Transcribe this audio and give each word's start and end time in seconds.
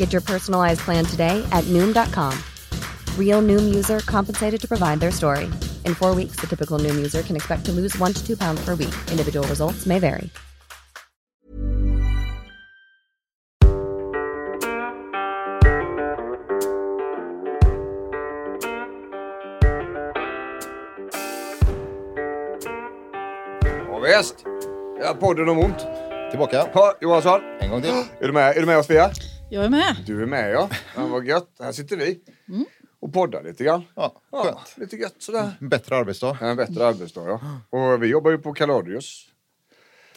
Get 0.00 0.14
your 0.14 0.22
personalized 0.22 0.80
plan 0.80 1.04
today 1.04 1.46
at 1.52 1.64
Noom.com. 1.64 2.32
Real 3.18 3.42
Noom 3.42 3.74
user 3.74 3.98
compensated 4.06 4.58
to 4.62 4.66
provide 4.66 4.98
their 4.98 5.10
story. 5.10 5.44
In 5.84 5.94
four 5.94 6.14
weeks, 6.14 6.40
the 6.40 6.46
typical 6.46 6.78
Noom 6.78 6.96
user 6.96 7.22
can 7.22 7.36
expect 7.36 7.66
to 7.66 7.72
lose 7.72 7.98
one 7.98 8.14
to 8.14 8.26
two 8.26 8.36
pounds 8.36 8.64
per 8.64 8.74
week. 8.74 8.94
Individual 9.10 9.46
results 9.46 9.84
may 9.84 9.98
vary. 9.98 10.30
Ja, 23.90 24.16
visst. 24.16 24.44
Ja, 25.00 25.14
podden 25.14 25.48
om 25.48 25.58
ont. 25.58 25.86
Tillbaka. 26.30 26.68
Ja, 26.74 26.96
Johansson. 27.00 27.40
En 27.60 27.70
gång 27.70 27.82
till. 27.82 27.90
Är 28.20 28.26
du 28.26 28.32
med, 28.32 28.56
är 28.56 28.60
du 28.60 28.66
med 28.66 28.78
oss 28.78 28.86
Fia? 28.86 29.10
Jag 29.50 29.64
är 29.64 29.68
med. 29.70 29.96
Du 30.06 30.22
är 30.22 30.26
med 30.26 30.52
ja. 30.52 30.70
ja 30.96 31.06
vad 31.06 31.26
gött. 31.26 31.50
Här 31.60 31.72
sitter 31.72 31.96
vi. 31.96 32.20
Och 33.00 33.12
poddar 33.12 33.42
lite 33.42 33.64
grann. 33.64 33.82
Ja, 33.94 34.20
Ja, 34.30 34.42
skönt. 34.44 34.74
lite 34.76 34.96
gött 34.96 35.14
sådär. 35.18 35.50
Bättre 35.60 35.96
arbetsdag. 35.96 36.38
En 36.40 36.56
bättre 36.56 36.86
arbetsdag 36.86 37.26
ja. 37.28 37.40
Och 37.70 38.02
vi 38.02 38.06
jobbar 38.06 38.30
ju 38.30 38.38
på 38.38 38.52
Kaladius. 38.52 39.28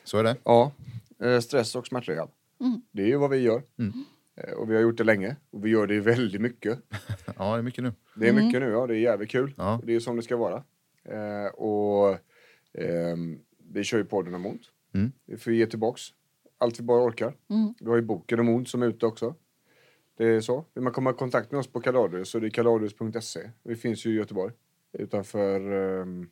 Så 0.03 0.17
är 0.17 0.23
det. 0.23 0.35
Ja. 0.43 0.71
Eh, 1.23 1.39
stress 1.39 1.75
och 1.75 1.87
smärtrehab. 1.87 2.29
Det 2.91 3.01
är 3.03 3.07
ju 3.07 3.17
vad 3.17 3.29
vi 3.29 3.37
gör. 3.37 3.61
Eh, 4.37 4.53
Och 4.53 4.69
vi 4.71 4.75
har 4.75 4.81
gjort 4.81 4.97
det 4.97 5.03
länge. 5.03 5.35
Och 5.51 5.65
vi 5.65 5.69
gör 5.69 5.87
det 5.87 5.99
väldigt 5.99 6.41
mycket. 6.41 6.79
Ja, 7.37 7.53
det 7.53 7.57
är 7.57 7.61
mycket 7.61 7.83
nu. 7.83 7.93
Det 8.15 8.29
är 8.29 8.33
mycket 8.33 8.61
nu, 8.61 8.69
ja. 8.69 8.87
Det 8.87 8.93
är 8.95 8.99
jävligt 8.99 9.29
kul. 9.31 9.53
Ja. 9.57 9.81
Det 9.83 9.95
är 9.95 9.99
som 9.99 10.15
det 10.15 10.21
ska 10.23 10.37
vara. 10.37 10.63
Eh, 11.05 11.45
och 11.53 12.17
ehm, 12.77 13.39
vi 13.71 13.83
kör 13.83 13.97
ju 13.97 14.05
podden 14.05 14.35
om 14.35 14.45
ont. 14.45 14.61
Mm. 14.93 15.11
Vi 15.25 15.37
får 15.37 15.53
ge 15.53 15.65
tillbaks 15.65 16.01
allt 16.63 16.79
vi 16.79 16.83
bara 16.83 17.03
orkar. 17.07 17.35
Vi 17.79 17.89
har 17.89 17.95
ju 17.95 18.01
boken 18.01 18.39
om 18.39 18.49
ont 18.49 18.69
som 18.69 18.81
är 18.81 18.87
ute 18.87 19.05
också. 19.05 19.35
Det 20.17 20.25
är 20.25 20.41
så. 20.41 20.65
Vill 20.73 20.83
man 20.83 20.93
komma 20.93 21.09
i 21.09 21.13
kontakt 21.13 21.51
med 21.51 21.59
oss 21.59 21.67
på 21.67 21.81
Kaladius 21.81 22.29
så 22.29 22.37
är 22.37 22.41
det 22.41 22.49
kaladius.se. 22.49 23.49
Vi 23.63 23.75
finns 23.75 24.05
ju 24.05 24.09
i 24.09 24.13
Göteborg. 24.13 24.53
Utanför... 24.93 25.71
ehm, 26.01 26.29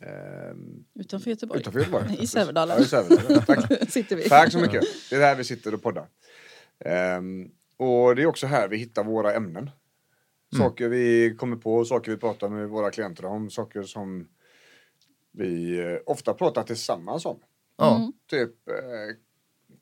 ehm, 0.00 0.84
Utanför 0.94 1.30
Göteborg. 1.30 1.60
utanför 1.60 1.78
Göteborg. 1.78 2.16
I 2.18 2.26
Sävedalen. 2.26 2.76
Ja, 2.78 2.84
i 2.84 2.86
Sävedalen. 2.86 3.44
Tack. 3.46 3.88
Sitter 3.90 4.16
vi. 4.16 4.28
Tack 4.28 4.52
så 4.52 4.58
mycket. 4.58 4.84
Det 5.10 5.16
är 5.16 5.20
där 5.20 5.36
vi 5.36 5.44
sitter 5.44 5.74
och 5.74 5.82
poddar. 5.82 6.08
Ehm, 6.78 7.50
och 7.76 8.16
det 8.16 8.22
är 8.22 8.26
också 8.26 8.46
här 8.46 8.68
vi 8.68 8.76
hittar 8.76 9.04
våra 9.04 9.34
ämnen. 9.34 9.70
Saker 10.56 10.88
vi 10.88 11.34
kommer 11.38 11.56
på, 11.56 11.84
saker 11.84 12.10
vi 12.10 12.16
pratar 12.16 12.48
med 12.48 12.68
våra 12.68 12.90
klienter 12.90 13.24
om, 13.24 13.50
saker 13.50 13.82
som 13.82 14.28
vi 15.32 15.78
eh, 15.80 15.98
ofta 16.06 16.34
pratar 16.34 16.62
tillsammans 16.62 17.26
om. 17.26 17.38
Ja, 17.76 18.12
Typ, 18.30 18.68
eh, 18.68 19.16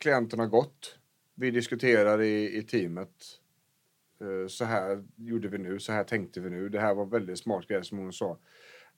klienten 0.03 0.39
har 0.39 0.47
gått, 0.47 0.99
vi 1.35 1.51
diskuterar 1.51 2.23
i, 2.23 2.59
i 2.59 2.63
teamet. 2.63 3.09
Eh, 4.21 4.49
så 4.49 4.65
här 4.65 5.05
gjorde 5.17 5.49
vi 5.49 5.59
nu, 5.59 5.79
så 5.79 5.93
här 5.93 6.05
tänkte 6.05 6.41
vi 6.41 6.51
nu. 6.51 6.69
Det 6.69 6.81
här 6.81 6.95
var 6.95 7.07
väldigt 7.07 7.39
smart 7.39 7.67
grej 7.69 7.85
som 7.85 7.99
hon 7.99 8.13
sa. 8.13 8.39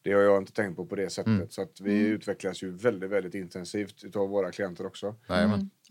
Det 0.03 0.12
har 0.12 0.22
jag 0.22 0.43
inte 0.43 0.53
tänkt 0.53 0.76
på 0.76 0.87
på 0.87 0.94
det 0.97 1.10
sättet. 1.10 1.53
Så 1.53 1.62
att 1.62 1.81
vi 1.81 1.98
utvecklas 1.98 2.62
ju 2.62 2.70
väldigt, 2.70 3.10
väldigt 3.10 3.34
intensivt 3.34 4.04
utav 4.04 4.28
våra 4.28 4.53
klienter 4.53 4.87
också. 4.87 5.14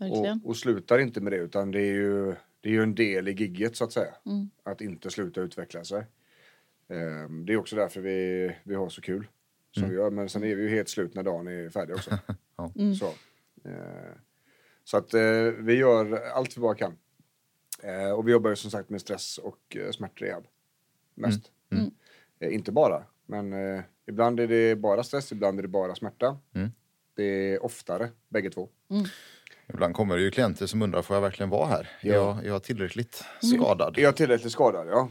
Verkligen. 0.00 0.40
Och, 0.44 0.48
och 0.50 0.56
slutar 0.56 0.98
inte 0.98 1.20
med 1.20 1.32
det 1.32 1.36
utan 1.38 1.70
det 1.70 1.80
är 1.80 1.94
ju, 1.94 2.34
det 2.60 2.68
är 2.68 2.72
ju 2.72 2.82
en 2.82 2.94
del 2.94 3.28
i 3.28 3.32
gigget 3.32 3.76
så 3.76 3.84
att 3.84 3.92
säga. 3.92 4.14
Att 4.62 4.80
inte 4.80 5.10
sluta 5.10 5.40
utveckla 5.40 5.84
sig. 5.84 6.06
Ehm, 6.88 7.46
det 7.46 7.52
är 7.52 7.56
också 7.56 7.76
därför 7.76 8.00
vi, 8.00 8.50
vi 8.64 8.74
har 8.74 8.88
så 8.88 9.00
kul 9.00 9.26
som 9.72 9.88
vi 9.88 9.94
gör. 9.94 10.10
Men 10.10 10.28
sen 10.28 10.44
är 10.44 10.54
vi 10.54 10.62
ju 10.62 10.68
helt 10.68 10.88
slut 10.88 11.14
när 11.14 11.22
dagen 11.22 11.48
är 11.48 11.70
färdig 11.70 11.94
också. 11.94 12.10
Ja. 12.56 12.72
Så, 12.98 13.06
eh, 13.68 14.12
så 14.84 14.96
att 14.96 15.14
eh, 15.14 15.20
vi 15.58 15.74
gör 15.74 16.14
allt 16.34 16.56
vi 16.56 16.60
bara 16.60 16.74
kan. 16.74 16.98
Eh, 17.82 18.10
och 18.10 18.28
vi 18.28 18.32
jobbar 18.32 18.50
ju 18.50 18.56
som 18.56 18.70
sagt 18.70 18.90
med 18.90 19.00
stress 19.00 19.38
och 19.38 19.76
eh, 19.76 19.90
smärtrehab. 19.90 20.44
Mest. 21.14 21.50
Eh, 22.40 22.54
inte 22.54 22.72
bara, 22.72 23.04
men 23.26 23.52
eh, 23.52 23.82
ibland 24.06 24.40
är 24.40 24.46
det 24.48 24.76
bara 24.76 25.02
stress, 25.04 25.32
ibland 25.32 25.58
är 25.58 25.62
det 25.62 25.68
bara 25.68 25.94
smärta. 25.94 26.38
Mm. 26.54 26.70
Det 27.16 27.24
är 27.24 27.64
oftare, 27.64 28.10
bägge 28.28 28.50
två. 28.50 28.68
Ibland 29.68 29.94
kommer 29.94 30.16
det 30.16 30.22
ju 30.22 30.30
klienter 30.30 30.66
som 30.66 30.82
undrar, 30.82 31.02
får 31.02 31.16
jag 31.16 31.20
verkligen 31.20 31.50
vara 31.50 31.66
här? 31.66 31.80
Är, 32.00 32.08
Ja. 32.08 32.14
jag, 32.14 32.44
är 32.44 32.48
jag 32.48 32.62
tillräckligt 32.62 33.24
skadad? 33.40 33.98
Är 33.98 34.02
jag 34.02 34.16
tillräckligt 34.16 34.52
skadad? 34.52 34.86
Ja. 34.88 35.08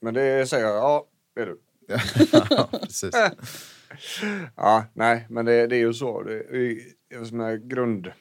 Men 0.00 0.14
det 0.14 0.46
säger 0.48 0.64
jag, 0.66 0.74
ja, 0.76 1.06
det 1.34 1.40
är 1.40 1.46
du. 1.46 1.60
ja, 2.50 2.68
precis. 2.72 3.10
Ja, 4.56 4.84
nej, 4.94 5.26
men 5.30 5.44
det, 5.44 5.66
det 5.66 5.76
är 5.76 5.80
ju 5.80 5.92
så. 5.94 6.22
Det 6.22 6.34
är, 6.34 6.48
det 7.08 7.14
är 7.14 7.24
som 7.24 7.40
en 7.40 7.68
grund... 7.68 8.12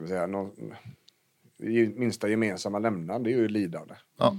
Ska 0.00 0.04
vi 0.04 0.08
säga, 0.08 0.26
någon, 0.26 0.74
minsta 1.96 2.28
gemensamma 2.28 2.78
lämnaren, 2.78 3.22
det 3.22 3.30
är 3.32 3.36
ju 3.36 3.48
lidande. 3.48 3.94
Ja. 4.18 4.36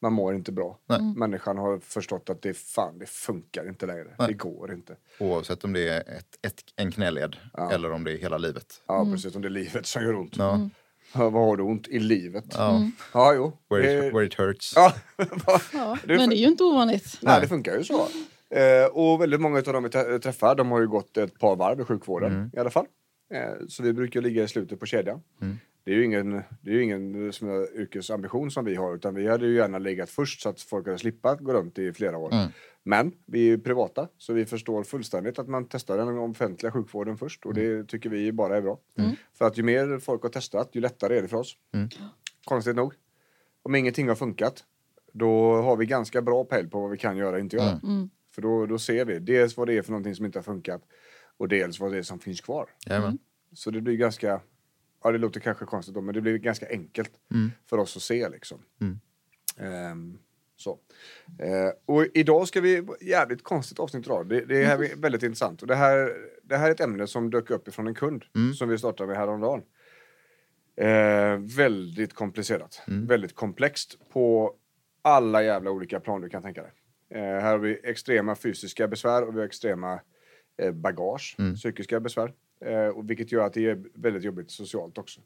Man 0.00 0.12
mår 0.12 0.34
inte 0.34 0.52
bra. 0.52 0.78
Nej. 0.86 1.00
Människan 1.16 1.58
har 1.58 1.78
förstått 1.78 2.30
att 2.30 2.42
det 2.42 2.54
fan, 2.54 2.98
det 2.98 3.06
funkar 3.06 3.68
inte 3.68 3.86
längre. 3.86 4.14
Nej. 4.18 4.28
Det 4.28 4.34
går 4.34 4.72
inte. 4.72 4.96
Oavsett 5.20 5.64
om 5.64 5.72
det 5.72 5.88
är 5.88 6.00
ett, 6.00 6.38
ett, 6.42 6.62
en 6.76 6.92
knäled 6.92 7.36
Ja. 7.52 7.72
eller 7.72 7.92
om 7.92 8.04
det 8.04 8.12
är 8.12 8.16
hela 8.18 8.38
livet. 8.38 8.82
Ja, 8.86 9.04
precis. 9.12 9.34
Om 9.36 9.42
det 9.42 9.48
är 9.48 9.50
livet 9.50 9.86
som 9.86 10.02
gör 10.02 10.14
ont. 10.16 10.36
Ja. 10.36 10.68
Ja, 11.14 11.30
vad 11.30 11.46
har 11.46 11.56
du 11.56 11.62
ont? 11.62 11.88
I 11.88 11.98
livet? 11.98 12.44
Ja, 12.50 12.82
Ja. 13.14 13.34
jo. 13.34 13.52
Where, 13.70 14.06
it, 14.08 14.14
where 14.14 14.26
it 14.26 14.34
hurts. 14.34 14.72
Ja, 14.76 14.94
Ja, 15.72 15.98
men 16.06 16.28
det 16.30 16.36
är 16.36 16.40
ju 16.40 16.46
inte 16.46 16.64
ovanligt. 16.64 17.18
Nej, 17.22 17.40
det 17.40 17.48
funkar 17.48 17.76
ju 17.78 17.84
så. 17.84 18.06
Eh, 18.50 18.86
och 18.92 19.20
väldigt 19.22 19.40
många 19.40 19.58
av 19.58 19.64
dem 19.64 19.82
vi 19.82 19.90
träffar, 20.20 20.54
de 20.54 20.70
har 20.70 20.80
ju 20.80 20.88
gått 20.88 21.16
ett 21.16 21.38
par 21.38 21.56
varv 21.56 21.80
i 21.80 21.84
sjukvården 21.84 22.50
i 22.54 22.58
alla 22.58 22.70
fall. 22.70 22.86
Eh, 23.30 23.52
så 23.68 23.82
vi 23.82 23.92
brukar 23.92 24.20
ligga 24.20 24.42
i 24.44 24.48
slutet 24.48 24.80
på 24.80 24.86
kedjan. 24.86 25.20
Det 25.84 25.90
är 25.90 25.96
ju 25.96 26.04
ingen, 26.04 26.42
det 26.60 26.70
är 26.70 26.74
ju 26.74 26.82
ingen 26.82 27.32
som 27.32 27.48
är 27.48 27.80
yrkesambition 27.80 28.50
som 28.50 28.64
vi 28.64 28.74
har, 28.74 28.94
utan 28.94 29.14
vi 29.14 29.28
hade 29.28 29.46
ju 29.46 29.54
gärna 29.56 29.78
legat 29.78 30.10
först 30.10 30.40
så 30.40 30.48
att 30.48 30.60
folk 30.60 30.86
hade 30.86 30.98
slippat 30.98 31.40
gå 31.40 31.52
runt 31.52 31.78
i 31.78 31.92
flera 31.92 32.18
år. 32.18 32.30
Men 32.82 33.12
vi 33.26 33.38
är 33.40 33.44
ju 33.44 33.58
privata, 33.58 34.08
så 34.18 34.32
vi 34.32 34.46
förstår 34.46 34.82
fullständigt 34.82 35.38
att 35.38 35.48
man 35.48 35.64
testar 35.68 35.96
den 35.98 36.18
offentliga 36.18 36.72
sjukvården 36.72 37.18
först 37.18 37.46
och 37.46 37.54
det 37.54 37.84
tycker 37.88 38.10
vi 38.10 38.32
bara 38.32 38.56
är 38.56 38.62
bra. 38.62 38.78
För 39.34 39.44
att 39.44 39.58
ju 39.58 39.62
mer 39.62 39.98
folk 39.98 40.22
har 40.22 40.30
testat, 40.30 40.68
ju 40.72 40.80
lättare 40.80 41.18
är 41.18 41.22
det 41.22 41.28
för 41.28 41.36
oss. 41.36 41.56
Konstigt 42.44 42.76
nog. 42.76 42.94
Om 43.62 43.74
ingenting 43.74 44.08
har 44.08 44.14
funkat, 44.14 44.64
då 45.12 45.62
har 45.62 45.76
vi 45.76 45.86
ganska 45.86 46.22
bra 46.22 46.44
pejl 46.44 46.68
på 46.68 46.80
vad 46.80 46.90
vi 46.90 46.96
kan 46.96 47.16
göra 47.16 47.34
och 47.34 47.40
inte 47.40 47.56
göra. 47.56 47.80
För 48.34 48.42
då, 48.42 48.66
då 48.66 48.78
ser 48.78 49.04
vi 49.04 49.18
dels 49.18 49.56
vad 49.56 49.68
det 49.68 49.78
är 49.78 49.82
för 49.82 49.90
någonting 49.90 50.14
som 50.14 50.24
inte 50.24 50.38
har 50.38 50.44
funkat 50.44 50.82
och 51.36 51.48
dels 51.48 51.80
vad 51.80 51.92
det 51.92 51.98
är 51.98 52.02
som 52.02 52.18
finns 52.18 52.40
kvar. 52.40 52.68
Jajamän. 52.86 53.18
Så 53.52 53.70
det 53.70 53.80
blir 53.80 53.96
ganska, 53.96 54.40
ja 55.04 55.12
det 55.12 55.18
låter 55.18 55.40
kanske 55.40 55.64
konstigt 55.64 55.94
då, 55.94 56.00
men 56.00 56.14
det 56.14 56.20
blir 56.20 56.38
ganska 56.38 56.68
enkelt 56.68 57.10
för 57.66 57.78
oss 57.78 57.96
att 57.96 58.02
se 58.02 58.28
liksom. 58.28 58.58
Ehm, 59.58 60.18
så. 60.56 60.78
Eh, 61.38 61.70
och 61.86 62.06
idag 62.14 62.48
ska 62.48 62.60
vi, 62.60 62.86
jävligt 63.00 63.42
konstigt 63.42 63.78
avsnitt 63.78 64.06
idag, 64.06 64.28
det, 64.28 64.40
det 64.40 64.64
här 64.64 64.82
är 64.84 64.96
väldigt 64.96 65.22
intressant. 65.22 65.62
Och 65.62 65.68
det 65.68 65.74
här, 65.74 66.12
det 66.42 66.56
här 66.56 66.68
är 66.68 66.70
ett 66.70 66.80
ämne 66.80 67.06
som 67.06 67.30
dök 67.30 67.50
upp 67.50 67.68
ifrån 67.68 67.86
en 67.86 67.94
kund 67.94 68.24
som 68.54 68.68
vi 68.68 68.78
startade 68.78 69.06
med 69.08 69.16
häromdagen. 69.16 69.62
Eh, 70.76 71.36
väldigt 71.56 72.14
komplicerat, 72.14 72.82
väldigt 73.06 73.34
komplext 73.34 73.98
på 74.12 74.54
alla 75.02 75.42
jävla 75.42 75.70
olika 75.70 76.00
plan 76.00 76.20
du 76.20 76.28
kan 76.28 76.42
tänka 76.42 76.62
dig. 76.62 76.72
Eh, 77.10 77.20
här 77.20 77.50
har 77.50 77.58
vi 77.58 77.80
extrema 77.84 78.34
fysiska 78.36 78.88
besvär 78.88 79.22
och 79.28 79.34
vi 79.34 79.38
har 79.38 79.46
extrema 79.46 80.00
eh, 80.58 80.72
bagage, 80.72 81.36
psykiska 81.56 82.00
besvär. 82.00 82.32
Eh, 82.60 82.88
och 82.88 83.10
vilket 83.10 83.32
gör 83.32 83.46
att 83.46 83.52
det 83.52 83.66
är 83.66 83.84
väldigt 83.94 84.22
jobbigt 84.22 84.50
socialt 84.50 84.98
också. 84.98 85.20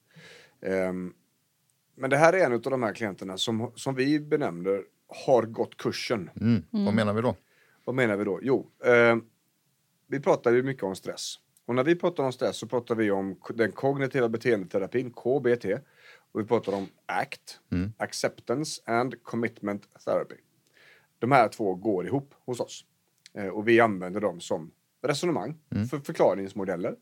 Ehm, 0.61 1.15
men 1.95 2.11
det 2.11 2.17
här 2.17 2.33
är 2.33 2.47
en 2.47 2.53
av 2.53 2.61
de 2.61 2.83
här 2.83 2.95
klienterna 2.95 3.37
som, 3.37 3.73
som 3.75 3.95
vi 3.95 4.21
benämner 4.21 4.85
har 5.09 5.43
gått 5.43 5.77
kursen. 5.77 6.31
Mm. 6.41 6.63
Vad 6.71 6.95
menar 6.95 7.15
vi 7.15 7.23
då? 7.23 7.37
Vad 7.85 7.95
menar 7.95 8.17
vi 8.17 8.25
då? 8.25 8.41
Jo, 8.43 8.71
eh, 8.85 9.17
vi 10.07 10.21
pratar 10.21 10.53
ju 10.53 10.63
mycket 10.63 10.83
om 10.83 10.97
stress. 10.97 11.35
Och 11.67 11.75
när 11.75 11.85
vi 11.85 11.95
pratar 11.95 12.25
om 12.25 12.33
stress 12.33 12.57
så 12.57 12.67
pratar 12.67 12.95
vi 12.95 13.11
om 13.11 13.41
den 13.55 13.73
kognitiva 13.73 14.29
beteendeterapin, 14.29 15.11
KBT. 15.11 15.65
Och 16.33 16.41
vi 16.41 16.45
pratar 16.45 16.73
om 16.73 16.89
ACT, 17.07 17.61
Acceptance 17.97 18.83
and 18.85 19.23
Commitment 19.23 20.05
Therapy. 20.05 20.35
De 21.19 21.33
här 21.33 21.49
två 21.49 21.75
går 21.75 22.07
ihop 22.07 22.35
hos 22.45 22.61
oss. 22.61 22.85
Eh, 23.35 23.47
och 23.47 23.69
vi 23.69 23.81
använder 23.81 24.21
dem 24.21 24.41
som 24.41 24.71
resonemang, 25.03 25.59
för 25.91 25.99
förklaringsmodeller 25.99 26.97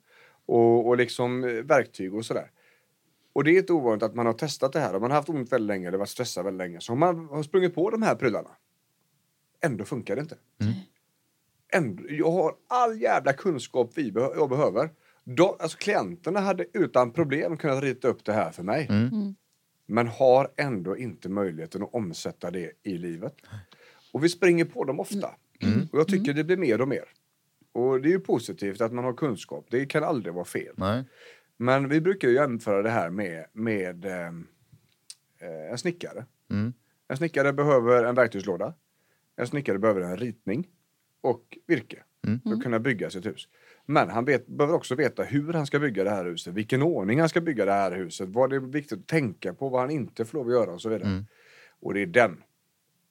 och, 0.50 0.86
och 0.88 0.96
liksom 0.96 1.44
eh, 1.44 1.50
verktyg 1.50 2.14
och 2.14 2.26
sådär. 2.26 2.50
Och 3.32 3.44
det 3.44 3.50
är 3.50 3.58
inte 3.58 3.72
ovanligt 3.72 4.02
att 4.02 4.14
man 4.14 4.26
har 4.26 4.32
testat 4.32 4.72
det 4.72 4.80
här 4.80 4.94
och 4.94 5.00
man 5.00 5.10
har 5.10 5.16
haft 5.16 5.28
ont 5.28 5.52
väldigt 5.52 5.66
länge 5.68 5.88
eller 5.88 5.98
varit 5.98 6.08
stressad 6.08 6.44
väldigt 6.44 6.58
länge. 6.58 6.80
Så 6.80 6.94
man 6.94 7.28
har 7.28 7.42
sprungit 7.42 7.74
på 7.74 7.90
de 7.90 8.02
här 8.02 8.14
prylarna, 8.14 8.50
ändå 9.64 9.84
funkar 9.84 10.16
det 10.16 10.22
inte. 10.22 10.36
Ändå, 11.72 12.02
jag 12.08 12.30
har 12.30 12.54
all 12.68 13.00
jävla 13.00 13.32
kunskap 13.32 13.90
vi 13.94 14.10
beh- 14.12 14.32
jag 14.36 14.48
behöver. 14.48 14.90
De, 15.24 15.56
alltså 15.58 15.78
klienterna 15.78 16.40
hade 16.40 16.66
utan 16.72 17.10
problem 17.12 17.56
kunnat 17.56 17.82
rita 17.82 18.08
upp 18.08 18.24
det 18.24 18.32
här 18.32 18.50
för 18.50 18.62
mig. 18.62 18.86
Men 19.86 20.06
har 20.06 20.50
ändå 20.56 20.96
inte 20.96 21.28
möjligheten 21.28 21.82
att 21.82 21.94
omsätta 21.94 22.50
det 22.50 22.72
i 22.82 22.98
livet. 22.98 23.34
Och 24.12 24.24
vi 24.24 24.28
springer 24.28 24.64
på 24.64 24.84
dem 24.84 25.00
ofta. 25.00 25.30
Och 25.92 25.98
jag 25.98 26.08
tycker 26.08 26.32
det 26.32 26.44
blir 26.44 26.56
mer 26.56 26.80
och 26.80 26.88
mer. 26.88 27.04
Och 27.72 28.00
det 28.00 28.08
är 28.08 28.12
ju 28.12 28.20
positivt 28.20 28.80
att 28.80 28.92
man 28.92 29.04
har 29.04 29.12
kunskap. 29.12 29.66
Det 29.70 29.86
kan 29.86 30.04
aldrig 30.04 30.34
vara 30.34 30.44
fel. 30.44 30.74
Nej. 30.76 31.04
Men 31.56 31.88
vi 31.88 32.00
brukar 32.00 32.28
ju 32.28 32.34
jämföra 32.34 32.82
det 32.82 32.90
här 32.90 33.10
med, 33.10 33.44
med 33.52 34.04
ehm, 34.04 34.46
eh, 35.40 35.70
en 35.70 35.78
snickare. 35.78 36.24
Mm. 36.50 36.72
En 37.08 37.16
snickare 37.16 37.52
behöver 37.52 38.04
en 38.04 38.14
verktygslåda. 38.14 38.74
En 39.36 39.46
snickare 39.46 39.78
behöver 39.78 40.00
en 40.00 40.16
ritning 40.16 40.68
och 41.20 41.58
virke 41.66 42.02
för 42.42 42.52
att 42.52 42.62
kunna 42.62 42.78
bygga 42.78 43.10
sitt 43.10 43.26
hus. 43.26 43.48
Men 43.86 44.10
han 44.10 44.24
vet, 44.24 44.46
behöver 44.46 44.74
också 44.74 44.94
veta 44.94 45.22
hur 45.22 45.52
han 45.52 45.66
ska 45.66 45.78
bygga 45.78 46.04
det 46.04 46.10
här 46.10 46.24
huset, 46.24 46.54
vilken 46.54 46.82
ordning 46.82 47.20
han 47.20 47.28
ska 47.28 47.40
bygga 47.40 47.64
det 47.64 47.72
här 47.72 47.92
huset, 47.92 48.28
vad 48.28 48.50
det 48.50 48.56
är 48.56 48.60
viktigt 48.60 48.98
att 48.98 49.06
tänka 49.06 49.54
på, 49.54 49.68
vad 49.68 49.80
han 49.80 49.90
inte 49.90 50.24
får 50.24 50.38
lov 50.38 50.46
att 50.46 50.52
göra 50.52 50.72
och 50.72 50.82
så 50.82 50.88
vidare. 50.88 51.24
Och 51.80 51.94
det 51.94 52.02
är 52.02 52.06
den, 52.06 52.42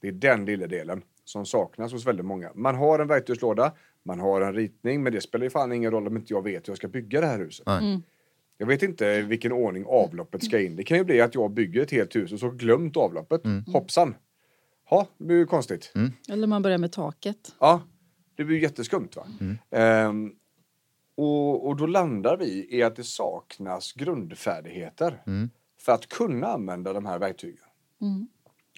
det 0.02 0.08
är 0.08 0.12
den 0.12 0.46
lilla 0.46 0.68
delen 0.68 1.02
som 1.24 1.46
saknas 1.46 1.92
hos 1.92 2.08
väldigt 2.08 2.26
många. 2.26 2.52
Man 2.56 2.76
har 2.76 3.00
en 3.00 3.08
verktygslåda, 3.08 3.72
man 4.06 4.19
har 4.19 4.42
en 4.42 4.54
ritning, 4.54 5.04
men 5.04 5.13
det 5.13 5.22
spelar 5.22 5.44
ju 5.44 5.50
fan 5.50 5.72
ingen 5.72 5.92
roll 5.92 6.07
om 6.07 6.18
inte 6.18 6.34
jag 6.34 6.44
vet 6.44 6.68
hur 6.68 6.72
jag 6.72 6.78
ska 6.78 6.88
bygga 6.88 7.22
det 7.22 7.28
här 7.28 7.40
huset. 7.40 7.66
Nej. 7.66 8.01
Jag 8.57 8.68
vet 8.68 8.84
inte 8.84 9.22
vilken 9.22 9.51
ordning 9.51 9.86
avloppet 9.88 10.44
ska 10.44 10.60
in. 10.62 10.75
Det 10.75 10.84
kan 10.84 10.98
ju 10.98 11.04
bli 11.04 11.22
att 11.22 11.36
jag 11.36 11.51
bygger 11.51 11.81
ett 11.81 11.92
helt 11.92 12.16
hus 12.16 12.31
och 12.34 12.40
så 12.40 12.50
glömt 12.50 12.98
avloppet. 12.98 13.42
Hoppsan! 13.68 14.16
Ja, 14.90 15.07
det 15.18 15.24
blir 15.24 15.38
ju 15.38 15.46
konstigt. 15.46 15.94
Eller 16.30 16.48
man 16.48 16.62
börjar 16.62 16.78
med 16.78 16.92
taket. 16.92 17.56
Ja, 17.60 17.81
det 18.36 18.44
blir 18.44 18.56
ju 18.56 18.62
jätteskumt 18.62 19.10
va. 19.16 19.28
Ehm, 19.72 20.31
och, 21.16 21.68
och 21.68 21.78
då 21.78 21.86
landar 21.86 22.38
vi 22.38 22.68
i 22.78 22.84
att 22.84 22.96
det 22.96 23.04
saknas 23.04 23.94
grundfärdigheter 23.94 25.22
för 25.80 25.92
att 25.92 26.07
kunna 26.07 26.48
använda 26.48 26.94
de 26.94 27.06
här 27.06 27.19
verktygen. 27.19 27.63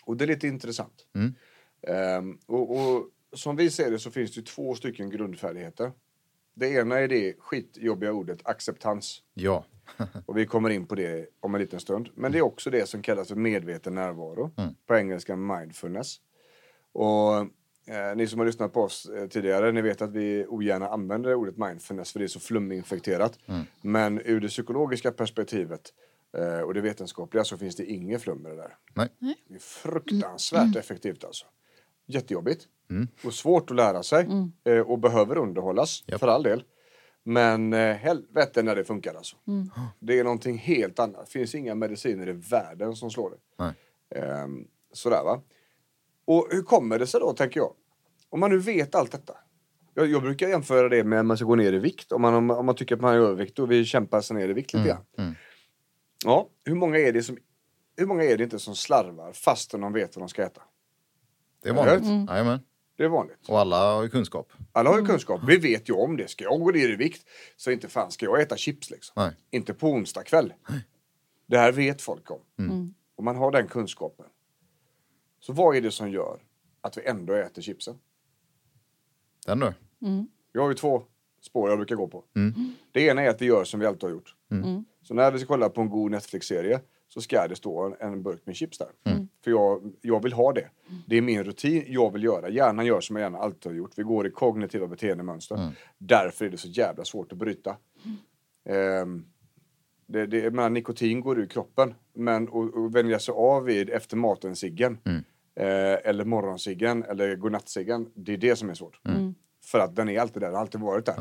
Och 0.05 0.17
det 0.17 0.25
är 0.25 0.27
lite 0.27 0.47
intressant. 0.47 1.05
Ehm, 1.87 2.37
och, 2.45 2.71
och 2.71 3.05
som 3.33 3.55
vi 3.55 3.69
ser 3.69 3.91
det 3.91 3.99
så 3.99 4.11
finns 4.11 4.35
det 4.35 4.45
två 4.45 4.75
stycken 4.75 5.09
grundfärdigheter. 5.09 5.91
Det 6.53 6.69
ena 6.69 6.99
är 6.99 7.07
det 7.07 7.35
skitjobbiga 7.39 8.11
ordet 8.11 8.39
acceptans. 8.43 9.23
Ja. 9.33 9.65
Och 10.25 10.37
vi 10.37 10.45
kommer 10.45 10.69
in 10.69 10.85
på 10.85 10.95
det 10.95 11.27
om 11.39 11.55
en 11.55 11.61
liten 11.61 11.79
stund. 11.79 12.09
Men 12.15 12.31
det 12.31 12.37
är 12.37 12.41
också 12.41 12.69
det 12.69 12.89
som 12.89 13.01
kallas 13.01 13.27
för 13.27 13.35
medveten 13.35 13.95
närvaro. 13.95 14.51
På 14.87 14.95
engelska 14.95 15.35
mindfulness. 15.35 16.17
Och 16.93 17.35
eh, 17.93 18.15
ni 18.15 18.27
som 18.27 18.39
har 18.39 18.45
lyssnat 18.45 18.73
på 18.73 18.81
oss 18.81 19.05
eh, 19.05 19.27
tidigare, 19.27 19.71
ni 19.71 19.81
vet 19.81 20.01
att 20.01 20.11
vi 20.11 20.45
ogärna 20.47 20.87
använder 20.87 21.35
ordet 21.35 21.57
mindfulness 21.57 22.11
för 22.11 22.19
det 22.19 22.25
är 22.25 22.27
så 22.27 22.39
fluminfekterat. 22.39 23.39
Men 23.81 24.21
ur 24.25 24.39
det 24.39 24.47
psykologiska 24.47 25.11
perspektivet 25.11 25.93
eh, 26.37 26.59
och 26.59 26.73
det 26.73 26.81
vetenskapliga 26.81 27.43
så 27.43 27.57
finns 27.57 27.75
det 27.75 27.85
inget 27.85 28.21
flum 28.21 28.37
med 28.37 28.51
det 28.51 28.57
där. 28.57 28.75
Nej. 28.93 29.09
Det 29.47 29.55
är 29.55 29.59
fruktansvärt 29.59 30.75
effektivt 30.75 31.23
alltså. 31.23 31.45
Jättejobbigt. 32.05 32.67
Och 33.23 33.33
svårt 33.33 33.71
att 33.71 33.75
lära 33.75 34.03
sig. 34.03 34.27
Eh, 34.63 34.79
och 34.79 34.99
behöver 34.99 35.37
underhållas, 35.37 36.03
Japp. 36.07 36.19
för 36.19 36.27
all 36.27 36.43
del. 36.43 36.63
Men 37.23 37.73
eh, 37.73 37.95
helvete 37.95 38.63
när 38.63 38.75
det 38.75 38.83
funkar 38.83 39.15
alltså. 39.15 39.35
Det 39.99 40.19
är 40.19 40.23
någonting 40.23 40.57
helt 40.57 40.99
annat. 40.99 41.25
Det 41.25 41.31
finns 41.31 41.55
inga 41.55 41.75
mediciner 41.75 42.29
i 42.29 42.31
världen 42.31 42.95
som 42.95 43.11
slår 43.11 43.29
det. 43.29 43.37
Nej. 43.57 43.73
Ehm, 44.15 44.67
sådär 44.93 45.23
va. 45.23 45.41
Och 46.25 46.47
hur 46.51 46.61
kommer 46.61 46.99
det 46.99 47.07
sig 47.07 47.19
då, 47.19 47.33
tänker 47.33 47.59
jag? 47.59 47.73
Om 48.29 48.39
man 48.39 48.49
nu 48.51 48.57
vet 48.57 48.95
allt 48.95 49.11
detta. 49.11 49.33
Jag, 49.93 50.07
jag 50.07 50.21
brukar 50.21 50.47
jämföra 50.47 50.89
det 50.89 51.03
med 51.03 51.19
att 51.19 51.25
man 51.25 51.37
ska 51.37 51.45
gå 51.45 51.55
ner 51.55 51.73
i 51.73 51.79
vikt. 51.79 52.11
Om 52.11 52.21
man, 52.21 52.33
om, 52.33 52.51
om 52.51 52.65
man 52.65 52.75
tycker 52.75 52.95
att 52.95 53.01
man 53.01 53.13
har 53.13 53.21
övervikt 53.21 53.59
och 53.59 53.71
vill 53.71 53.85
kämpa 53.85 54.21
sig 54.21 54.35
ner 54.35 54.49
i 54.49 54.53
vikt 54.53 54.73
lite 54.73 54.87
grann. 54.87 55.35
Ja, 56.25 56.49
hur 56.65 56.75
många 56.75 56.97
är 56.97 57.11
det 57.11 57.23
som 57.23 57.37
hur 57.97 58.05
många 58.05 58.23
är 58.23 58.37
det 58.37 58.43
inte 58.43 58.59
som 58.59 58.75
slarvar 58.75 59.33
fastän 59.33 59.81
de 59.81 59.93
vet 59.93 60.15
vad 60.15 60.21
de 60.23 60.29
ska 60.29 60.43
äta? 60.43 60.61
Det 61.63 61.69
är 61.69 61.73
vanligt. 61.73 62.29
Jajamän. 62.29 62.59
Det 63.01 63.05
är 63.05 63.09
vanligt. 63.09 63.49
Och 63.49 63.59
alla 63.59 63.93
har 63.93 64.03
ju 64.03 64.09
kunskap. 64.09 64.53
Alla 64.71 64.89
har 64.89 64.99
ju 64.99 65.05
kunskap. 65.05 65.41
Vi 65.47 65.57
vet 65.57 65.89
ju 65.89 65.93
om 65.93 66.17
det. 66.17 66.27
Ska 66.27 66.43
jag 66.43 66.59
gå 66.59 66.71
ner 66.71 66.89
i 66.89 66.95
vikt 66.95 67.27
så 67.57 67.71
inte 67.71 67.87
fan 67.87 68.11
ska 68.11 68.25
jag 68.25 68.41
äta 68.41 68.57
chips 68.57 68.89
liksom. 68.89 69.13
Nej. 69.15 69.35
Inte 69.51 69.73
på 69.73 69.87
onsdag 69.87 70.23
kväll. 70.23 70.53
Det 71.45 71.57
här 71.57 71.71
vet 71.71 72.01
folk 72.01 72.31
om. 72.31 72.41
Och 73.15 73.23
man 73.23 73.35
har 73.35 73.51
den 73.51 73.67
kunskapen. 73.67 74.25
Så 75.39 75.53
vad 75.53 75.75
är 75.75 75.81
det 75.81 75.91
som 75.91 76.11
gör 76.11 76.39
att 76.81 76.97
vi 76.97 77.05
ändå 77.05 77.33
äter 77.33 77.61
chipsen? 77.61 77.99
Den 79.45 79.59
du. 79.59 79.73
Vi 80.53 80.59
har 80.59 80.69
ju 80.69 80.75
två 80.75 81.03
spår 81.41 81.69
jag 81.69 81.77
brukar 81.77 81.95
gå 81.95 82.07
på. 82.07 82.23
Det 82.91 83.01
ena 83.01 83.21
är 83.21 83.29
att 83.29 83.41
vi 83.41 83.45
gör 83.45 83.63
som 83.63 83.79
vi 83.79 83.85
alltid 83.85 84.03
har 84.03 84.11
gjort. 84.11 84.35
Så 85.03 85.13
när 85.13 85.31
vi 85.31 85.39
ska 85.39 85.47
kolla 85.47 85.69
på 85.69 85.81
en 85.81 85.89
god 85.89 86.11
Netflix-serie 86.11 86.81
så 87.13 87.21
ska 87.21 87.47
det 87.47 87.55
stå 87.55 87.85
en, 87.85 87.95
en 88.13 88.23
burk 88.23 88.41
med 88.45 88.55
chips 88.55 88.77
där. 88.77 88.87
För 89.43 89.51
jag, 89.51 89.93
jag 90.01 90.23
vill 90.23 90.33
ha 90.33 90.53
det. 90.53 90.69
Det 91.07 91.17
är 91.17 91.21
min 91.21 91.43
rutin, 91.43 91.83
jag 91.87 92.13
vill 92.13 92.23
göra. 92.23 92.49
Hjärnan 92.49 92.85
gör 92.85 93.01
som 93.01 93.15
jag 93.15 93.23
gärna 93.23 93.37
alltid 93.37 93.71
har 93.71 93.77
gjort. 93.77 93.91
Vi 93.95 94.03
går 94.03 94.27
i 94.27 94.31
kognitiva 94.31 94.87
beteendemönster. 94.87 95.55
Därför 95.97 96.45
är 96.45 96.49
det 96.49 96.57
så 96.57 96.67
jävla 96.67 97.05
svårt 97.05 97.31
att 97.31 97.37
bryta. 97.37 97.77
Ehm, 98.65 99.25
det, 100.07 100.25
det, 100.25 100.51
menar, 100.51 100.69
nikotin 100.69 101.21
går 101.21 101.39
ur 101.39 101.45
kroppen. 101.45 101.93
Men 102.13 102.43
att 102.47 102.93
vänja 102.95 103.19
sig 103.19 103.33
av 103.33 103.63
vid 103.63 103.89
efter 103.89 104.17
maten-ciggen. 104.17 104.97
Eh, 105.55 106.09
eller 106.09 106.25
morgonsiggen 106.25 107.03
eller 107.03 107.35
godnattsiggen. 107.35 108.09
Det 108.15 108.33
är 108.33 108.37
det 108.37 108.55
som 108.55 108.69
är 108.69 108.73
svårt. 108.73 108.99
För 109.63 109.79
att 109.79 109.95
den 109.95 110.09
är 110.09 110.19
alltid 110.19 110.41
där, 110.41 110.51
har 110.51 110.59
alltid 110.59 110.81
varit 110.81 111.05
där. 111.05 111.15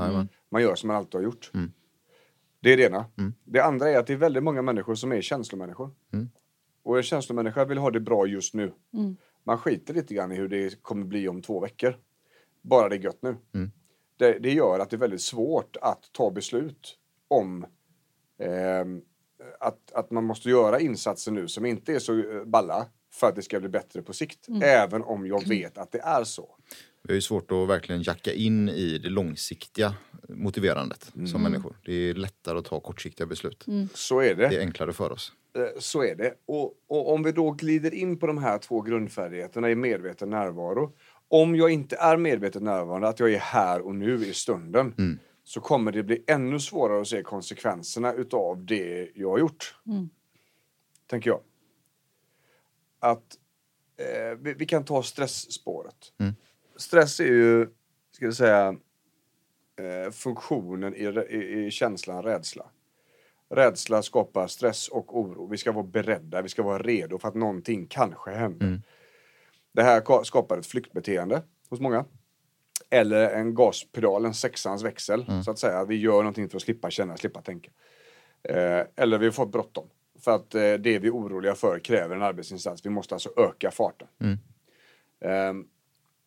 Man 0.50 0.62
gör 0.62 0.75
som 0.75 0.88
man 0.88 0.97
alltid 0.97 1.14
har 1.14 1.23
gjort. 1.23 1.50
Det 2.61 2.73
är 2.73 2.76
det 2.76 2.83
ena. 2.83 3.05
Det 3.45 3.61
andra 3.61 3.90
är 3.90 3.99
att 3.99 4.07
det 4.07 4.12
är 4.12 4.17
väldigt 4.17 4.43
många 4.43 4.62
människor 4.62 4.95
som 4.95 5.12
är 5.12 5.21
känslomänniskor. 5.21 5.90
Och 6.83 6.97
en 6.97 7.02
känslomänniska 7.02 7.64
vill 7.64 7.79
ha 7.79 7.90
det 7.90 8.00
bra 8.00 8.26
just 8.26 8.55
nu. 8.55 8.73
Man 9.45 9.59
skiter 9.59 9.95
lite 9.95 10.14
grann 10.14 10.33
i 10.33 10.35
hur 10.35 10.49
det 10.49 10.83
kommer 10.83 11.05
bli 11.05 11.29
om 11.29 11.43
två 11.43 11.61
veckor. 11.61 11.97
Bara 12.62 12.88
det 12.88 12.97
är 12.97 13.00
gött 13.00 13.23
nu. 13.23 13.37
Det, 14.17 14.38
det 14.38 14.52
gör 14.52 14.79
att 14.79 14.90
det 14.90 14.97
är 14.97 14.99
väldigt 14.99 15.21
svårt 15.23 15.76
att 15.83 16.12
ta 16.12 16.31
beslut 16.31 16.97
om 17.29 17.67
ehm, 18.38 19.02
att, 19.61 19.93
att 19.93 20.11
man 20.11 20.25
måste 20.25 20.50
göra 20.50 20.81
insatser 20.81 21.33
nu 21.33 21.49
som 21.49 21.67
inte 21.67 21.95
är 21.95 21.99
så 21.99 22.19
eh, 22.19 22.45
balla 22.45 22.87
för 23.12 23.26
att 23.29 23.35
det 23.37 23.43
ska 23.43 23.61
bli 23.61 23.69
bättre 23.69 24.02
på 24.02 24.12
sikt. 24.12 24.47
Även 24.62 25.02
om 25.02 25.26
jag 25.26 25.49
vet 25.49 25.79
att 25.79 25.93
det 25.93 26.00
är 26.00 26.25
så. 26.25 26.57
Vi 27.11 27.12
har 27.12 27.17
ju 27.17 27.23
svårt 27.23 27.52
att 27.52 27.69
verkligen 27.69 28.02
jacka 28.02 28.33
in 28.33 28.69
i 28.69 28.99
det 28.99 29.09
långsiktiga 29.09 29.95
motiverandet 30.29 31.12
som 31.31 31.43
människor. 31.43 31.76
Det 31.85 31.93
är 31.93 32.14
lättare 32.14 32.59
att 32.59 32.64
ta 32.64 32.81
kortsiktiga 32.81 33.26
beslut. 33.26 33.67
Så 33.95 34.21
är 34.21 34.35
det. 34.35 34.49
Det 34.49 34.57
är 34.57 34.61
enklare 34.61 34.93
för 34.93 35.12
oss. 35.12 35.33
Eh, 35.57 35.62
Så 35.79 36.02
är 36.05 36.14
det. 36.14 36.35
Och, 36.47 36.75
och 36.87 37.12
om 37.14 37.23
vi 37.23 37.33
då 37.33 37.50
glider 37.50 37.95
in 37.95 38.19
på 38.19 38.26
de 38.26 38.38
här 38.38 38.59
två 38.59 38.81
grundfärdigheterna 38.81 39.71
i 39.71 39.75
medveten 39.75 40.31
närvaro. 40.31 40.93
Om 41.29 41.57
jag 41.57 41.71
inte 41.71 41.97
är 41.97 42.17
medvetet 42.17 42.62
närvarande, 42.62 43.09
att 43.09 43.21
jag 43.21 43.33
är 43.33 43.38
här 43.38 43.81
och 43.81 43.95
nu 43.95 44.26
i 44.26 44.35
stunden, 44.35 44.95
så 45.45 45.61
kommer 45.61 45.93
det 45.93 46.02
bli 46.02 46.25
ännu 46.26 46.59
svårare 46.61 47.00
att 47.00 47.09
se 47.09 47.23
konsekvenserna 47.23 48.12
utav 48.12 48.64
det 48.64 49.11
jag 49.14 49.31
har 49.31 49.38
gjort. 49.38 49.75
Tänker 51.07 51.31
jag. 51.31 51.40
Att 52.99 53.38
eh, 53.97 54.38
vi, 54.40 54.55
vi 54.55 54.67
kan 54.67 54.85
ta 54.85 55.02
stressspåret. 55.02 56.12
Stress 56.80 57.20
är 57.20 57.25
ju, 57.25 57.66
ska 58.12 58.25
jag 58.25 58.34
säga, 58.34 58.68
eh, 59.76 60.10
funktionen 60.12 60.94
i, 60.94 61.04
i, 61.30 61.66
i 61.66 61.70
känslan 61.70 62.22
rädsla. 62.22 62.66
Rädsla 63.50 64.02
skapar 64.02 64.46
stress 64.46 64.88
och 64.88 65.18
oro. 65.18 65.46
Vi 65.46 65.56
ska 65.56 65.72
vara 65.72 65.84
beredda, 65.87 66.42
vi 66.42 66.49
ska 66.49 66.62
vara 66.62 66.82
redo 66.82 67.18
för 67.18 67.28
att 67.28 67.34
någonting 67.34 67.87
kanske 67.87 68.30
händer. 68.30 68.66
Det 69.72 69.82
här 69.82 70.00
ka- 70.00 70.22
skapar 70.25 70.58
ett 70.58 70.66
flyktbeteende 70.66 71.42
hos 71.68 71.80
många. 71.80 72.04
Eller 72.90 73.30
en 73.30 73.54
gaspedal, 73.54 74.25
en 74.25 74.34
sexans 74.34 74.82
växel, 74.82 75.25
så 75.44 75.50
att 75.50 75.58
säga. 75.58 75.84
Vi 75.84 75.96
gör 75.96 76.16
någonting 76.16 76.49
för 76.49 76.56
att 76.56 76.62
slippa 76.62 76.90
känna, 76.90 77.16
slippa 77.16 77.42
tänka. 77.42 77.70
Eh, 78.42 78.87
eller 78.96 79.18
vi 79.18 79.30
får 79.30 79.46
bråttom. 79.46 79.88
För 80.20 80.34
att 80.34 80.54
eh, 80.54 80.60
det 80.60 80.99
vi 80.99 81.06
är 81.06 81.10
oroliga 81.14 81.54
för 81.54 81.78
kräver 81.78 82.16
en 82.16 82.22
arbetsinsats. 82.22 82.87
Vi 82.87 82.90
måste 82.90 83.14
alltså 83.14 83.30
öka 83.37 83.70
farten. 83.70 84.08
Ehm, 85.20 85.66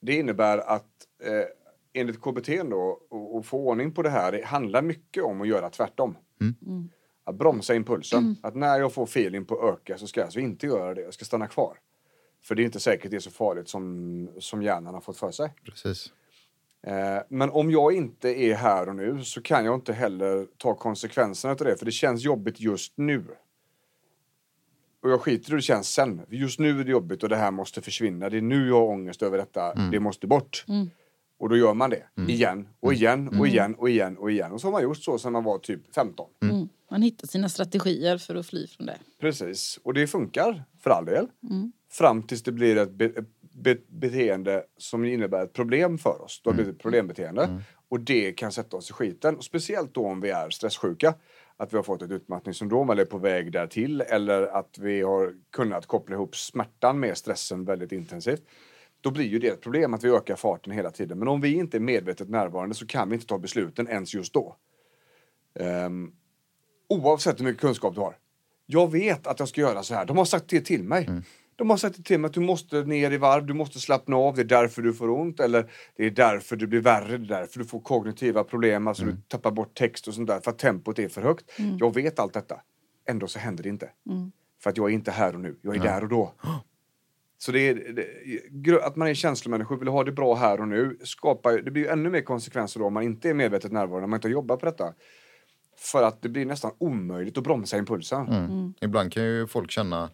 det 0.04 0.14
innebär 0.16 0.58
att 0.58 0.90
eh, 1.24 1.46
enligt 1.94 2.22
KBT 2.22 2.50
då, 2.70 3.00
och, 3.10 3.36
och 3.36 3.46
få 3.46 3.58
ordning 3.58 3.92
på 3.92 4.02
det 4.02 4.10
här, 4.10 4.32
det 4.32 4.46
handlar 4.46 4.82
mycket 4.82 5.24
om 5.24 5.42
att 5.42 5.48
göra 5.48 5.70
tvärtom. 5.70 6.18
Att 7.24 7.36
bromsa 7.36 7.76
impulsen. 7.76 8.36
Att 8.44 8.56
när 8.56 8.80
jag 8.80 8.94
får 8.94 9.04
feeling 9.04 9.46
på 9.46 9.56
att 9.56 9.74
öka 9.74 9.98
så 9.98 10.08
ska 10.08 10.20
jag 10.20 10.26
alltså 10.26 10.40
inte 10.40 10.68
göra 10.68 10.94
det. 10.94 11.02
Jag 11.02 11.14
ska 11.14 11.26
stanna 11.26 11.48
kvar. 11.48 11.78
För 12.44 12.56
det 12.56 12.62
är 12.62 12.66
inte 12.66 12.80
säkert 12.80 13.12
det 13.12 13.18
är 13.18 13.20
så 13.20 13.32
farligt 13.32 13.70
som, 13.70 14.30
som 14.40 14.64
hjärnan 14.64 14.94
har 14.94 15.02
fått 15.02 15.18
för 15.18 15.32
sig. 15.32 15.54
Precis. 15.66 16.12
Eh, 16.88 17.20
men 17.30 17.50
om 17.50 17.72
jag 17.72 17.94
inte 17.94 18.30
är 18.30 18.56
här 18.56 18.90
och 18.90 18.96
nu 18.96 19.24
så 19.24 19.42
kan 19.42 19.66
jag 19.66 19.76
inte 19.76 19.94
heller 19.94 20.48
ta 20.58 20.76
konsekvenserna 20.76 21.52
av 21.52 21.58
det. 21.58 21.78
För 21.78 21.86
det 21.86 21.92
känns 21.92 22.24
jobbigt 22.24 22.60
just 22.60 22.94
nu. 22.98 23.24
Och 25.04 25.10
jag 25.10 25.22
skiter 25.22 25.50
i 25.50 25.52
hur 25.52 25.58
det 25.58 25.62
känns 25.62 25.90
sen. 25.90 26.22
För 26.30 26.36
Just 26.36 26.60
nu 26.60 26.80
är 26.80 26.84
det 26.84 26.92
jobbigt 26.92 27.24
och 27.24 27.30
det 27.30 27.36
här 27.36 27.52
måste 27.52 27.82
försvinna. 27.82 28.30
Det 28.30 28.38
är 28.38 28.42
nu 28.42 28.68
jag 28.68 28.76
har 28.76 28.88
ångest 28.88 29.24
över 29.24 29.38
detta. 29.38 29.74
Det 29.74 30.00
måste 30.00 30.28
bort. 30.28 30.66
Och 31.40 31.50
då 31.50 31.58
gör 31.58 31.74
man 31.74 31.90
det. 31.90 32.04
Igen 32.28 32.68
och 32.80 32.94
igen 32.94 33.40
och 33.40 33.48
igen 33.48 33.76
och 33.76 33.90
igen 33.90 34.18
och 34.18 34.32
igen. 34.32 34.52
Och 34.52 34.62
så 34.62 34.68
har 34.68 34.72
man 34.72 34.84
gjort 34.84 34.98
så 34.98 35.18
sedan 35.18 35.34
man 35.34 35.44
var 35.44 35.58
typ 35.60 35.96
15. 35.96 36.30
Mm. 36.44 36.70
Man 36.92 37.02
hittar 37.02 37.28
sina 37.28 37.50
strategier 37.50 38.18
för 38.18 38.36
att 38.36 38.46
fly 38.46 38.68
från 38.68 38.86
det. 38.86 38.98
Precis. 39.22 39.80
Och 39.84 39.94
det 39.94 40.08
funkar 40.08 40.64
för 40.80 40.90
all 40.90 41.06
del. 41.06 41.28
Fram 41.92 42.24
tills 42.24 42.44
det 42.44 42.52
blir 42.52 42.78
ett, 42.78 42.92
be 42.92 43.12
be 43.54 43.78
beteende 43.88 44.64
som 44.78 45.06
innebär 45.06 45.44
ett 45.44 45.54
problem 45.54 45.98
för 45.98 46.22
oss. 46.22 46.42
Då 46.44 46.54
blir 46.54 46.66
det 46.66 46.72
ett 46.72 46.80
problembeteende. 46.80 47.62
Och 47.90 48.00
det 48.00 48.32
kan 48.32 48.52
sätta 48.52 48.78
oss 48.78 48.90
i 48.90 48.94
skiten. 48.94 49.38
Och 49.38 49.44
speciellt 49.44 49.94
då 49.94 50.06
om 50.06 50.22
vi 50.22 50.30
är 50.30 50.50
stresssjuka. 50.50 51.14
Att 51.58 51.74
vi 51.74 51.78
har 51.78 51.84
fått 51.84 52.02
ett 52.02 52.12
utmattningssyndrom 52.12 52.90
eller 52.90 53.02
är 53.02 53.06
på 53.06 53.18
väg 53.18 53.52
därtill. 53.52 54.02
Eller 54.02 54.42
att 54.48 54.78
vi 54.78 55.02
har 55.02 55.34
kunnat 55.52 55.86
koppla 55.86 56.16
ihop 56.16 56.36
smärtan 56.36 57.00
med 57.00 57.18
stressen 57.18 57.66
väldigt 57.66 57.92
intensivt. 57.92 58.42
Då 59.02 59.12
blir 59.12 59.26
ju 59.26 59.40
det 59.40 59.48
ett 59.48 59.62
problem 59.62 59.94
att 59.94 60.04
vi 60.04 60.10
ökar 60.10 60.36
farten 60.36 60.74
hela 60.74 60.92
tiden. 60.92 61.20
Men 61.20 61.28
om 61.28 61.42
vi 61.42 61.54
inte 61.54 61.78
är 61.78 61.82
medvetet 61.82 62.30
närvarande 62.30 62.76
så 62.76 62.88
kan 62.88 63.10
vi 63.10 63.16
inte 63.16 63.28
ta 63.28 63.38
besluten 63.38 63.88
ens 63.88 64.14
just 64.14 64.34
då. 64.34 64.56
Um, 65.60 66.16
oavsett 66.90 67.40
hur 67.40 67.46
mycket 67.46 67.62
kunskap 67.62 67.96
du 67.96 68.02
har. 68.02 68.18
Jag 68.66 68.92
vet 68.92 69.28
att 69.28 69.40
jag 69.40 69.50
ska 69.50 69.62
göra 69.62 69.84
så 69.84 69.94
här. 69.94 70.06
De 70.06 70.18
har 70.18 70.26
sagt 70.26 70.50
det 70.50 70.62
till 70.62 70.84
mig. 70.84 71.06
Mm. 71.06 71.24
De 71.56 71.70
har 71.70 71.78
sagt 71.78 72.06
till 72.06 72.20
mig 72.20 72.28
att 72.28 72.34
du 72.34 72.40
måste 72.40 72.84
ner 72.84 73.12
i 73.12 73.18
varv, 73.18 73.46
du 73.46 73.54
måste 73.54 73.80
slappna 73.80 74.16
av, 74.16 74.36
det 74.36 74.42
är 74.42 74.46
därför 74.46 74.82
du 74.82 74.94
får 74.94 75.10
ont 75.10 75.40
eller 75.40 75.72
det 75.98 76.06
är 76.06 76.12
därför 76.12 76.56
det 76.56 76.68
blir 76.68 76.82
värre, 76.82 77.18
det 77.18 77.36
är 77.36 77.40
därför 77.40 77.60
du 77.60 77.66
får 77.66 77.80
kognitiva 77.80 78.44
problem, 78.44 78.88
alltså 78.88 79.06
du 79.06 79.18
tappar 79.28 79.52
bort 79.52 79.76
text 79.76 80.08
och 80.08 80.14
sånt 80.14 80.28
där 80.28 80.40
för 80.40 80.52
att 80.52 80.58
tempot 80.58 81.00
är 81.00 81.10
för 81.10 81.22
högt. 81.22 81.52
Jag 81.80 81.94
vet 81.94 82.20
allt 82.20 82.34
detta. 82.34 82.60
Ändå 83.10 83.28
så 83.28 83.40
händer 83.40 83.64
det 83.64 83.70
inte. 83.70 83.90
För 84.64 84.70
att 84.70 84.78
jag 84.78 84.90
är 84.90 84.94
inte 84.94 85.12
här 85.12 85.34
och 85.34 85.40
nu, 85.42 85.60
jag 85.62 85.76
är 85.76 85.80
där 85.80 86.02
och 86.04 86.10
då. 86.10 86.34
Så 87.38 87.52
det 87.52 87.60
är, 87.60 88.06
det, 88.52 88.84
att 88.84 88.96
man 88.96 89.08
är 89.08 89.14
känslomänniska 89.14 89.74
och 89.74 89.82
vill 89.82 89.88
ha 89.88 90.04
det 90.04 90.12
bra 90.12 90.36
här 90.36 90.62
och 90.62 90.68
nu 90.68 90.98
skapar, 91.04 91.52
det 91.58 91.72
blir 91.72 91.84
ju 91.84 91.90
ännu 91.90 92.10
mer 92.10 92.22
konsekvenser 92.22 92.80
då 92.80 92.86
om 92.86 92.94
man 92.94 93.04
inte 93.04 93.30
är 93.30 93.34
medvetet 93.34 93.72
närvarande, 93.72 94.04
om 94.04 94.10
man 94.10 94.18
inte 94.18 94.30
jobbar 94.30 94.58
på 94.58 94.66
detta. 94.66 94.94
För 95.78 96.04
att 96.04 96.22
det 96.22 96.30
blir 96.30 96.46
nästan 96.46 96.72
omöjligt 96.78 97.38
att 97.38 97.44
bromsa 97.44 97.78
impulsen. 97.78 98.26
Ibland 98.82 99.14
kan 99.14 99.24
ju 99.24 99.48
folk 99.48 99.72
känna 99.72 100.10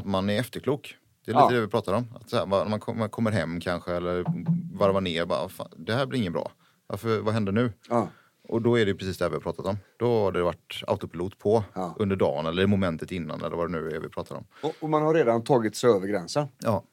att 0.00 0.06
man 0.06 0.30
är 0.30 0.40
efterklok. 0.40 0.96
Det 1.24 1.30
är 1.30 1.34
Ja. 1.34 1.42
lite 1.48 1.54
det 1.54 1.60
vi 1.60 1.66
pratar 1.70 1.92
om. 1.92 2.04
Att 2.14 2.30
så 2.30 2.36
här, 2.36 2.46
man, 2.46 2.80
man 2.98 3.10
kommer 3.10 3.30
hem 3.30 3.60
kanske 3.60 3.92
eller 3.94 4.24
varvar 4.78 5.00
ner. 5.00 5.24
Bara, 5.26 5.48
fan, 5.48 5.68
det 5.76 5.94
här 5.94 6.06
blir 6.06 6.20
inget 6.20 6.32
bra. 6.32 6.52
Varför, 6.86 7.20
vad 7.20 7.34
händer 7.34 7.52
nu? 7.52 7.72
Ja. 7.88 8.08
Och 8.48 8.62
då 8.62 8.78
är 8.78 8.86
det 8.86 8.94
precis 8.94 9.18
det 9.18 9.28
vi 9.28 9.34
har 9.34 9.40
pratat 9.40 9.66
om. 9.66 9.76
Då 9.96 10.06
har 10.20 10.32
det 10.32 10.42
varit 10.42 10.82
autopilot 10.86 11.38
på 11.38 11.64
Ja. 11.74 11.94
under 11.98 12.16
dagen 12.16 12.46
eller 12.46 12.66
momentet 12.66 13.12
innan 13.12 13.40
eller 13.40 13.56
vad 13.56 13.72
det 13.72 13.80
nu 13.80 13.88
är 13.90 14.00
vi 14.00 14.08
pratar 14.08 14.36
om. 14.36 14.44
Och, 14.62 14.74
och 14.80 14.90
man 14.90 15.02
har 15.02 15.14
redan 15.14 15.44
tagit 15.44 15.76
sig 15.76 15.90
över 15.90 16.06
gränsen. 16.06 16.46
Ja, 16.58 16.84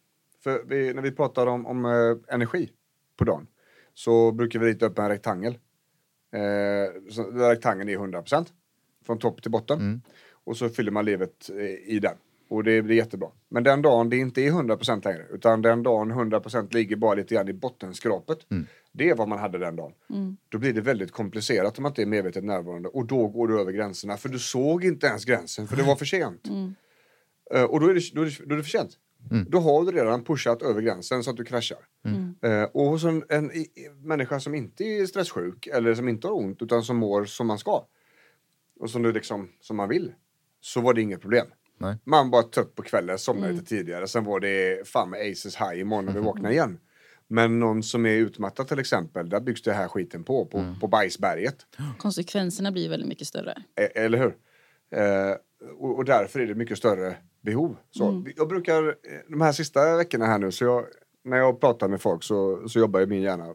För 0.44 0.64
vi, 0.68 0.94
när 0.94 1.02
vi 1.02 1.12
pratar 1.12 1.48
om, 1.48 1.66
om 1.66 1.86
eh, 1.86 2.34
energi 2.36 2.70
på 3.18 3.24
dagen 3.24 3.48
så 3.94 4.32
brukar 4.32 4.60
vi 4.60 4.66
rita 4.68 4.86
upp 4.86 5.00
en 5.00 5.10
rektangel. 5.10 5.54
Eh, 6.34 7.12
så, 7.12 7.32
där 7.32 7.50
rektangeln 7.50 7.90
är 7.90 7.98
100% 7.98 8.46
från 9.06 9.20
topp 9.20 9.42
till 9.42 9.52
botten. 9.52 10.02
Och 10.44 10.58
så 10.58 10.70
fyller 10.70 10.92
man 10.92 11.06
livet 11.06 11.50
eh, 11.50 11.94
i 11.94 12.00
den. 12.02 12.16
Och 12.50 12.64
det 12.64 12.82
blir 12.82 12.96
jättebra. 12.96 13.30
Men 13.50 13.64
den 13.64 13.82
dagen 13.82 14.10
det 14.10 14.18
inte 14.18 14.42
är 14.42 14.52
100% 14.52 15.04
längre 15.06 15.26
utan 15.32 15.62
den 15.62 15.84
dagen 15.84 16.12
100% 16.12 16.74
ligger 16.74 16.96
bara 16.96 17.14
lite 17.16 17.36
grann 17.36 17.48
i 17.50 17.54
bottenskrapet. 17.54 18.38
Det 18.92 19.10
är 19.10 19.16
vad 19.16 19.28
man 19.28 19.40
hade 19.40 19.58
den 19.58 19.76
dagen. 19.76 19.92
Då 20.50 20.58
blir 20.58 20.74
det 20.74 20.82
väldigt 20.82 21.12
komplicerat 21.12 21.78
om 21.78 21.84
man 21.84 21.90
inte 21.92 22.02
är 22.02 22.06
medvetet 22.06 22.44
närvarande 22.44 22.90
och 22.90 23.06
då 23.06 23.28
går 23.28 23.48
du 23.48 23.60
över 23.62 23.72
gränserna 23.72 24.18
för 24.18 24.30
du 24.30 24.40
såg 24.40 24.86
inte 24.86 25.08
ens 25.08 25.26
gränsen 25.26 25.68
för 25.68 25.76
det 25.78 25.84
var 25.84 25.96
för 25.96 26.06
sent. 26.06 26.48
Eh, 27.54 27.64
och 27.64 27.80
då 27.80 27.88
är, 27.88 27.94
det, 27.94 28.02
då, 28.14 28.22
är 28.22 28.26
det, 28.26 28.46
då 28.46 28.54
är 28.54 28.58
det 28.58 28.64
för 28.64 28.70
sent. 28.70 28.98
Då 29.50 29.60
har 29.60 29.86
du 29.86 29.92
redan 29.92 30.24
pushat 30.24 30.62
över 30.62 30.82
gränsen 30.82 31.24
så 31.24 31.30
att 31.32 31.38
du 31.38 31.44
kraschar. 31.46 31.78
Eh, 32.42 32.64
och 32.64 32.86
hos 32.86 33.04
en, 33.04 33.24
en 33.30 33.52
i- 33.52 33.70
människa 34.04 34.40
som 34.40 34.56
inte 34.56 34.84
är 34.84 35.06
stresssjuk 35.06 35.68
eller 35.68 35.96
som 35.96 36.08
inte 36.10 36.28
har 36.28 36.34
ont 36.36 36.62
utan 36.62 36.84
som 36.84 36.98
mår 36.98 37.26
som 37.26 37.48
man 37.48 37.58
ska 37.60 37.86
och 38.80 38.90
som, 38.90 39.02
du 39.04 39.12
liksom, 39.12 39.50
som 39.62 39.78
man 39.78 39.90
vill 39.90 40.14
så 40.62 40.82
var 40.82 40.94
det 40.94 41.02
inget 41.02 41.22
problem. 41.22 41.48
Nej. 41.78 41.96
Man 42.04 42.30
var 42.30 42.44
trött 42.44 42.76
på 42.76 42.82
kvällen, 42.82 43.18
somnade 43.20 43.54
lite 43.54 43.66
tidigare. 43.66 44.08
Sen 44.08 44.24
var 44.24 44.40
det 44.40 44.88
fan 44.88 45.10
med 45.10 45.20
Aces 45.32 45.56
high 45.56 45.80
imorgon 45.80 46.06
när 46.06 46.14
vi 46.14 46.20
vaknar 46.20 46.52
igen. 46.52 46.80
Men 47.28 47.60
någon 47.60 47.84
som 47.84 48.06
är 48.06 48.10
utmattad 48.16 48.68
till 48.68 48.80
exempel, 48.80 49.30
där 49.30 49.40
byggs 49.40 49.62
det 49.62 49.74
här 49.74 49.88
skiten 49.88 50.24
på, 50.24 50.46
på, 50.46 50.76
på 50.82 50.88
bajsberget. 50.88 51.56
Konsekvenserna 51.98 52.72
blir 52.72 52.90
väldigt 52.90 53.10
mycket 53.10 53.28
större. 53.28 53.52
E- 53.76 53.92
Eller 53.96 54.18
hur? 54.18 54.36
Eh, 55.02 55.36
och, 55.80 55.96
och 55.98 56.06
därför 56.06 56.40
är 56.40 56.48
det 56.48 56.56
mycket 56.56 56.78
större 56.78 57.16
behov. 57.42 57.78
Så, 57.92 58.24
Jag 58.36 58.48
brukar, 58.48 58.88
eh, 58.88 58.94
de 59.30 59.42
här 59.42 59.52
sista 59.52 59.98
veckorna 59.98 60.26
här 60.26 60.38
nu, 60.40 60.52
så 60.52 60.64
jag, 60.64 60.86
när 61.24 61.38
jag 61.38 61.60
pratar 61.60 61.88
med 61.88 62.02
folk 62.02 62.24
så, 62.24 62.70
så 62.70 62.80
jobbar 62.80 63.00
ju 63.00 63.06
min 63.06 63.22
hjärna 63.22 63.54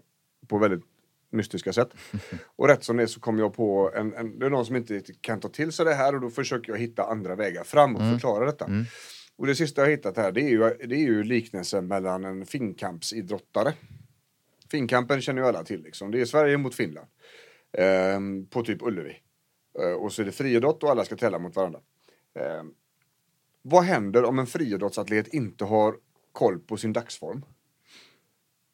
på 0.48 0.58
väldigt 0.58 0.84
mystiska 1.32 1.72
sätt. 1.72 1.88
Och 2.56 2.68
rätt 2.68 2.84
som 2.84 2.96
det 2.96 3.02
är 3.02 3.06
så 3.06 3.20
kommer 3.20 3.40
jag 3.40 3.54
på 3.54 3.92
en, 3.94 4.14
en, 4.14 4.38
det 4.38 4.46
är 4.46 4.50
någon 4.50 4.66
som 4.66 4.76
inte 4.76 5.02
kan 5.20 5.40
ta 5.40 5.48
till 5.48 5.72
sig 5.72 5.84
det 5.84 5.94
här 5.94 6.14
och 6.14 6.20
då 6.20 6.30
försöker 6.30 6.72
jag 6.72 6.78
hitta 6.78 7.04
andra 7.04 7.34
vägar 7.36 7.64
fram 7.64 7.96
och 7.96 8.02
förklara 8.02 8.46
detta. 8.46 8.66
Och 9.36 9.46
det 9.46 9.54
sista 9.54 9.82
jag 9.82 9.90
hittat 9.90 10.16
här 10.16 10.32
det 10.32 10.40
är 10.40 10.48
ju, 10.48 10.58
det 10.58 10.94
är 10.94 11.06
ju 11.06 11.22
liknelsen 11.22 11.86
mellan 11.86 12.24
en 12.24 12.46
finkampsidrottare. 12.46 13.72
Finkampen 14.70 15.20
känner 15.22 15.42
ju 15.42 15.48
alla 15.48 15.64
till 15.64 15.82
liksom. 15.82 16.10
Det 16.10 16.20
är 16.20 16.24
Sverige 16.24 16.58
mot 16.58 16.74
Finland. 16.74 17.08
Ehm, 17.78 18.46
på 18.46 18.62
typ 18.62 18.82
Ullevi. 18.82 19.16
Eh, 19.78 19.92
och 19.92 20.12
så 20.12 20.22
är 20.22 20.26
det 20.26 20.32
friidrott 20.32 20.82
och 20.82 20.90
alla 20.90 21.04
ska 21.04 21.16
tävla 21.16 21.38
mot 21.38 21.56
varandra. 21.56 21.80
Ehm, 22.34 22.74
vad 23.62 23.84
händer 23.84 24.24
om 24.24 24.38
en 24.38 24.46
friidrottsatlet 24.46 25.28
inte 25.28 25.64
har 25.64 25.96
koll 26.32 26.58
på 26.58 26.76
sin 26.76 26.92
dagsform? 26.92 27.44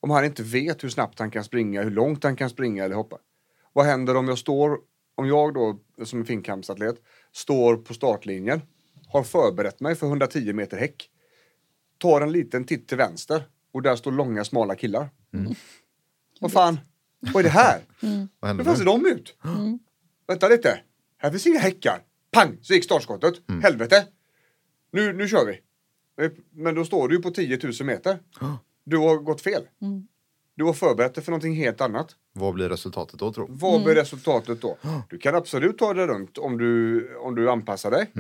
Om 0.00 0.10
han 0.10 0.24
inte 0.24 0.42
vet 0.42 0.84
hur 0.84 0.88
snabbt 0.88 1.18
han 1.18 1.30
kan 1.30 1.44
springa, 1.44 1.82
hur 1.82 1.90
långt 1.90 2.24
han 2.24 2.36
kan 2.36 2.50
springa 2.50 2.84
eller 2.84 2.94
hoppa. 2.94 3.18
Vad 3.72 3.86
händer 3.86 4.16
om 4.16 4.28
jag 4.28 4.38
står, 4.38 4.78
om 5.14 5.26
jag 5.26 5.54
då 5.54 5.78
som 6.04 6.18
en 6.18 6.24
finkampsatlet 6.24 6.96
står 7.32 7.76
på 7.76 7.94
startlinjen, 7.94 8.62
har 9.08 9.22
förberett 9.22 9.80
mig 9.80 9.94
för 9.94 10.06
110 10.06 10.52
meter 10.52 10.76
häck, 10.76 11.10
tar 11.98 12.20
en 12.20 12.32
liten 12.32 12.64
titt 12.64 12.88
till 12.88 12.96
vänster 12.96 13.42
och 13.72 13.82
där 13.82 13.96
står 13.96 14.12
långa 14.12 14.44
smala 14.44 14.74
killar. 14.74 15.08
Vad 16.40 16.52
fan, 16.52 16.80
vad 17.20 17.36
är 17.36 17.42
det 17.42 17.48
här? 17.48 17.80
vad 18.40 18.56
Hur 18.56 18.64
fan 18.64 18.76
ser 18.76 18.84
de 18.84 19.06
ut? 19.06 19.36
Vänta 20.26 20.48
lite. 20.48 20.80
Här 21.18 21.30
finns 21.30 21.46
inga 21.46 21.58
häckar. 21.58 22.02
Pang! 22.30 22.58
Så 22.62 22.74
gick 22.74 22.84
startskottet. 22.84 23.34
Helvete! 23.62 24.06
Nu, 24.90 25.12
nu 25.12 25.28
kör 25.28 25.46
vi. 25.46 25.60
Men 26.50 26.74
då 26.74 26.84
står 26.84 27.08
du 27.08 27.16
ju 27.16 27.22
på 27.22 27.30
10 27.30 27.58
000 27.62 27.72
meter. 27.80 28.18
Du 28.88 28.96
har 28.96 29.16
gått 29.16 29.40
fel. 29.40 29.68
Du 30.54 30.64
har 30.64 30.72
förberett 30.72 31.14
dig 31.14 31.24
för 31.24 31.30
någonting 31.32 31.54
helt 31.54 31.80
annat. 31.80 32.16
Vad 32.32 32.54
blir 32.54 32.68
resultatet 32.68 33.18
då 33.20 33.32
tro? 33.32 33.46
Vad 33.48 33.84
blir 33.84 33.94
resultatet 33.94 34.60
då? 34.60 34.78
Du 35.10 35.18
kan 35.18 35.34
absolut 35.34 35.78
ta 35.78 35.94
det 35.94 36.06
runt 36.06 36.38
om 36.38 36.58
du, 36.58 37.16
om 37.16 37.34
du 37.34 37.50
anpassar 37.50 37.90
dig. 37.90 38.10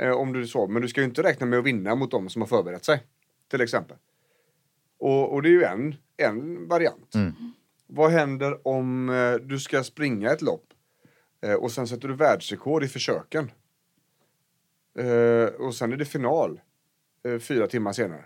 Eh, 0.00 0.10
om 0.10 0.32
du 0.32 0.46
så, 0.46 0.66
men 0.66 0.82
du 0.82 0.88
ska 0.88 1.00
ju 1.00 1.04
inte 1.06 1.22
räkna 1.22 1.46
med 1.46 1.58
att 1.58 1.64
vinna 1.64 1.94
mot 1.94 2.10
de 2.10 2.28
som 2.28 2.42
har 2.42 2.46
förberett 2.46 2.84
sig. 2.84 3.02
Till 3.50 3.60
exempel. 3.60 3.96
Och, 4.98 5.32
och 5.34 5.42
det 5.42 5.48
är 5.48 5.52
ju 5.52 5.64
en, 5.64 5.94
en 6.16 6.68
variant. 6.68 7.14
Vad 7.86 8.10
händer 8.10 8.66
om 8.68 9.10
eh, 9.10 9.34
du 9.34 9.58
ska 9.58 9.84
springa 9.84 10.30
ett 10.30 10.42
lopp 10.42 10.64
eh, 11.42 11.54
och 11.54 11.70
sen 11.70 11.86
sätter 11.88 12.08
du 12.08 12.14
världsrekord 12.14 12.84
i 12.84 12.88
försöken? 12.88 13.50
Eh, 14.98 15.44
och 15.66 15.74
sen 15.74 15.92
är 15.92 15.96
det 15.96 16.04
final 16.04 16.60
eh, 17.24 17.38
fyra 17.38 17.66
timmar 17.66 17.92
senare. 17.92 18.24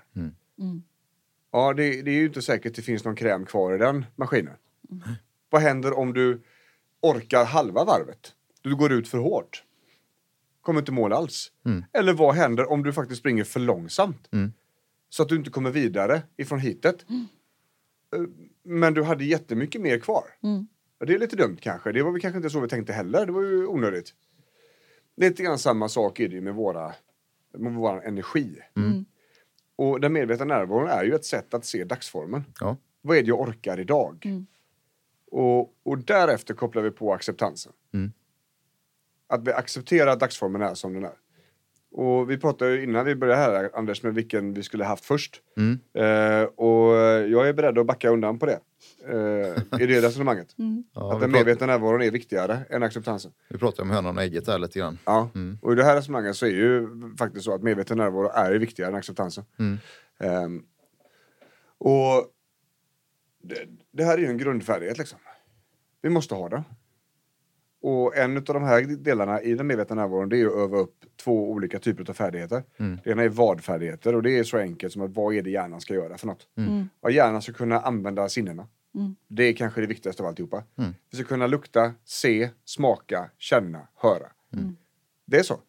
Ja, 1.52 1.73
det, 1.73 2.02
det 2.02 2.11
är 2.11 2.14
ju 2.14 2.26
inte 2.26 2.42
säkert 2.42 2.75
det 2.75 2.82
finns 2.82 3.04
någon 3.04 3.16
kräm 3.16 3.47
kvar 3.47 3.75
i 3.75 3.78
den 3.78 4.04
maskinen. 4.16 4.54
Vad 5.50 5.62
händer 5.62 5.99
om 5.99 6.12
du 6.12 6.42
orkar 7.00 7.44
halva 7.44 7.85
varvet? 7.85 8.35
Du 8.62 8.76
går 8.76 8.92
ut 8.92 9.09
för 9.09 9.18
hårt. 9.18 9.64
Kommer 10.61 10.80
inte 10.80 10.92
mål 10.92 11.12
alls. 11.12 11.52
Eller 11.92 12.12
vad 12.12 12.35
händer 12.35 12.71
om 12.71 12.82
du 12.82 12.92
faktiskt 12.92 13.21
springer 13.21 13.44
för 13.44 13.61
långsamt? 13.61 14.28
Så 15.09 15.23
att 15.23 15.28
du 15.28 15.37
inte 15.37 15.50
kommer 15.50 15.71
vidare 15.71 16.23
ifrån 16.37 16.59
hitet. 16.59 17.04
Eh, 18.16 18.23
Men 18.62 18.94
du 18.94 19.02
hade 19.02 19.25
jättemycket 19.25 19.80
mer 19.80 19.99
kvar. 19.99 20.25
Ja, 20.99 21.06
Det 21.06 21.14
är 21.14 21.18
lite 21.18 21.37
dumt 21.37 21.56
kanske. 21.61 21.92
Det 21.92 22.02
var 22.02 22.12
väl 22.12 22.21
kanske 22.21 22.37
inte 22.37 22.50
så 22.50 22.61
vi 22.61 22.68
tänkte 22.68 22.92
heller. 22.92 23.26
Det 23.26 23.32
var 23.32 23.42
ju 23.42 23.66
onödigt. 23.66 24.14
Lite 25.16 25.42
grann 25.42 25.59
samma 25.59 25.88
sak 25.88 26.21
är 26.21 26.28
det 26.28 26.40
med 26.40 26.54
våra 26.54 26.92
med 27.59 27.73
vår 27.73 28.04
energi. 28.06 28.59
Mm. 28.76 29.04
Och 29.83 30.01
den 30.01 30.12
medvetna 30.12 30.45
närvaron 30.45 30.89
är 30.89 31.05
ju 31.05 31.15
ett 31.15 31.25
sätt 31.25 31.55
att 31.55 31.65
se 31.65 31.85
dagsformen. 31.85 32.45
Ja. 32.61 32.77
Vad 33.01 33.17
är 33.17 33.23
det 33.23 33.29
jag 33.29 33.41
orkar 33.41 33.81
idag? 33.81 34.23
Mm. 34.25 34.47
Och, 35.31 35.61
och 35.83 35.99
därefter 35.99 36.55
kopplar 36.55 36.83
vi 36.83 36.91
på 36.91 37.15
acceptansen. 37.15 37.73
Mm. 37.95 38.12
Att 39.27 39.49
vi 39.49 39.53
accepterar 39.53 40.11
att 40.11 40.21
dagsformen 40.21 40.62
är 40.62 40.75
som 40.75 40.93
den 40.93 41.05
är. 41.05 41.17
Och 41.93 42.31
vi 42.31 42.39
pratade 42.39 42.71
ju 42.75 42.83
innan 42.83 43.05
vi 43.05 43.15
började 43.15 43.41
här, 43.41 43.71
Anders, 43.75 44.03
med 44.03 44.15
vilken 44.15 44.55
vi 44.55 44.62
skulle 44.62 44.85
haft 44.85 45.05
först. 45.05 45.43
Mm. 45.57 45.79
Eh, 45.95 46.45
och 46.45 46.97
jag 47.29 47.49
är 47.49 47.53
beredd 47.53 47.79
att 47.79 47.87
backa 47.87 48.11
undan 48.11 48.39
på 48.39 48.47
det. 48.47 48.61
Eh, 49.09 49.80
I 49.82 49.87
det 49.87 50.00
resonemanget. 50.00 50.54
Ja, 50.94 51.12
att 51.12 51.16
vi, 51.16 51.21
den 51.21 51.30
medvetna 51.30 51.66
närvaron 51.66 52.02
är 52.02 52.11
viktigare 52.11 52.64
än 52.71 52.82
acceptansen. 52.82 53.32
vi 53.49 53.59
pratade 53.59 53.82
om 53.82 53.90
hönan 53.90 54.16
och 54.16 54.23
ägget 54.23 54.47
där 54.47 54.59
lite 54.59 54.78
grann. 54.78 54.99
Ja. 55.04 55.30
Mm. 55.35 55.59
Och 55.62 55.73
i 55.73 55.75
det 55.75 55.85
här 55.85 55.97
resonemanget 55.97 56.37
så 56.37 56.47
är 56.47 56.50
ju 56.50 56.88
faktiskt 57.18 57.44
så 57.44 57.54
att 57.54 57.62
medveten 57.62 57.99
närvaro 57.99 58.30
är 58.35 58.52
viktigare 58.54 58.90
än 58.90 58.97
acceptansen. 58.97 59.44
Mm. 59.59 59.78
Ehm, 60.21 60.62
och 61.78 62.26
det, 63.42 63.56
det 63.92 64.04
här 64.04 64.14
är 64.14 64.18
ju 64.18 64.26
en 64.26 64.38
grundfärdighet 64.38 64.99
liksom. 64.99 65.18
Vi 66.02 66.09
måste 66.09 66.35
ha 66.35 66.49
det. 66.49 66.64
Och 67.82 68.16
en 68.16 68.37
av 68.37 68.42
de 68.42 68.62
här 68.62 68.82
delarna 68.82 69.42
i 69.42 69.54
den 69.54 69.66
medvetna 69.66 69.97
närvaron 69.97 70.28
det 70.28 70.40
är 70.40 70.47
att 70.47 70.52
öva 70.52 70.78
upp 70.78 70.94
två 71.25 71.50
olika 71.50 71.78
typer 71.78 72.11
av 72.11 72.14
färdigheter. 72.14 72.62
Mm. 72.76 72.99
Det 73.04 73.11
ena 73.11 73.23
är 73.23 73.28
vad-färdigheter 73.28 74.14
och 74.14 74.23
det 74.23 74.38
är 74.38 74.44
så 74.44 74.59
enkelt 74.59 74.92
som 74.92 75.02
att 75.02 75.11
vad 75.11 75.35
är 75.35 75.42
det 75.42 75.50
hjärnan 75.50 75.80
ska 75.80 75.94
göra 75.94 76.18
för 76.18 76.26
något? 76.26 76.49
Mm. 76.56 76.88
Ja, 77.00 77.11
hjärnan 77.11 77.42
ska 77.42 77.52
kunna 77.52 77.80
använda 77.80 78.28
sinnena. 78.28 78.66
Mm. 78.95 79.17
Det 79.29 79.43
är 79.43 79.53
kanske 79.53 79.81
det 79.81 79.87
viktigaste 79.87 80.23
av 80.23 80.29
alltihopa. 80.29 80.65
Mm. 80.79 80.95
Vi 81.11 81.19
ska 81.19 81.27
kunna 81.27 81.47
lukta, 81.47 81.95
se, 82.05 82.51
smaka, 82.65 83.31
känna, 83.39 83.89
höra. 83.95 84.27
Mm. 84.55 84.77
Det 85.27 85.39
är 85.39 85.43
så. 85.43 85.61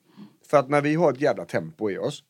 För 0.49 0.57
att 0.57 0.69
när 0.69 0.81
vi 0.81 0.95
har 0.95 1.11
ett 1.11 1.21
jävla 1.21 1.45
tempo 1.45 1.91
i 1.91 1.97
oss 1.97 2.23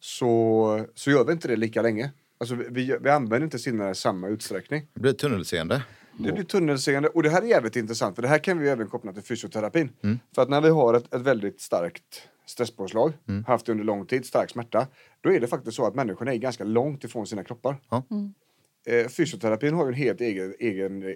så, 0.00 0.86
så 0.94 1.10
gör 1.10 1.24
vi 1.24 1.32
inte 1.32 1.48
det 1.48 1.56
lika 1.56 1.82
länge. 1.82 2.10
Alltså 2.38 2.54
vi, 2.54 2.98
vi 3.00 3.10
använder 3.10 3.44
inte 3.44 3.58
sinnena 3.58 3.90
i 3.90 3.94
samma 3.94 4.28
utsträckning. 4.28 4.86
Det 4.94 5.00
blir 5.00 5.12
tunnelseende. 5.12 5.82
Det 6.18 6.32
blir 6.32 6.44
tunnelseende 6.44 7.08
och 7.08 7.22
det 7.22 7.30
här 7.30 7.42
är 7.42 7.46
jävligt 7.46 7.76
intressant 7.76 8.14
för 8.14 8.22
det 8.22 8.28
här 8.28 8.38
kan 8.38 8.58
vi 8.58 8.68
även 8.68 8.86
koppla 8.86 9.12
till 9.12 9.22
fysioterapin. 9.22 9.90
För 10.34 10.42
att 10.42 10.48
när 10.48 10.60
vi 10.60 10.68
har 10.68 10.94
ett, 10.94 11.14
ett 11.14 11.20
väldigt 11.20 11.60
starkt 11.60 12.28
stresspåslag, 12.46 13.12
haft 13.46 13.66
det 13.66 13.72
under 13.72 13.84
lång 13.84 14.06
tid, 14.06 14.26
stark 14.26 14.50
smärta, 14.50 14.86
då 15.20 15.32
är 15.32 15.40
det 15.40 15.46
faktiskt 15.46 15.76
så 15.76 15.86
att 15.86 15.94
människorna 15.94 16.32
är 16.32 16.36
ganska 16.36 16.64
långt 16.64 17.04
ifrån 17.04 17.26
sina 17.26 17.44
kroppar. 17.44 17.76
Ja. 17.90 18.02
Eh, 18.88 19.08
fysioterapin 19.08 19.74
har 19.74 19.84
ju 19.84 19.88
en 19.88 19.94
helt 19.94 20.20
egen, 20.20 20.54
egen 20.58 21.02
eh, 21.02 21.14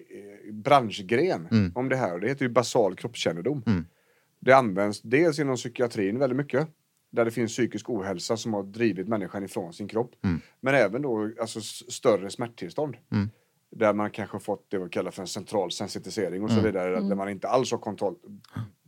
branschgren 0.52 1.49
om 1.75 1.88
det 1.88 1.97
här 1.97 2.19
det 2.19 2.29
heter 2.29 2.45
ju 2.45 2.49
basal 2.49 2.95
kroppskännedom. 2.97 3.62
Mm. 3.67 3.85
Det 4.41 4.52
används 4.52 5.00
dels 5.02 5.38
inom 5.38 5.57
psykiatrin 5.57 6.19
väldigt 6.19 6.37
mycket. 6.37 6.69
Där 7.11 7.25
det 7.25 7.31
finns 7.31 7.52
psykisk 7.52 7.91
ohälsa 7.91 8.37
som 8.37 8.55
har 8.55 8.62
drivit 8.62 9.09
människan 9.09 9.45
ifrån 9.45 9.73
sin 9.73 9.88
kropp. 9.88 10.11
Men 10.61 10.75
även 10.75 11.02
då 11.02 11.31
alltså, 11.41 11.61
större 11.91 12.31
smärttillstånd. 12.31 12.97
Mm. 13.12 13.31
Där 13.71 13.93
man 13.93 14.11
kanske 14.11 14.38
fått 14.38 14.71
det 14.71 14.79
vi 14.79 14.88
kallar 14.88 15.11
för 15.11 15.23
en 15.23 15.26
central 15.29 15.71
sensitisering 15.71 16.43
och 16.43 16.50
så 16.50 16.59
Mm. 16.59 16.64
vidare. 16.64 17.00
Där 17.00 17.14
man 17.14 17.29
inte 17.29 17.49
alls 17.49 17.71
har 17.71 17.79
kontroll. 17.79 18.14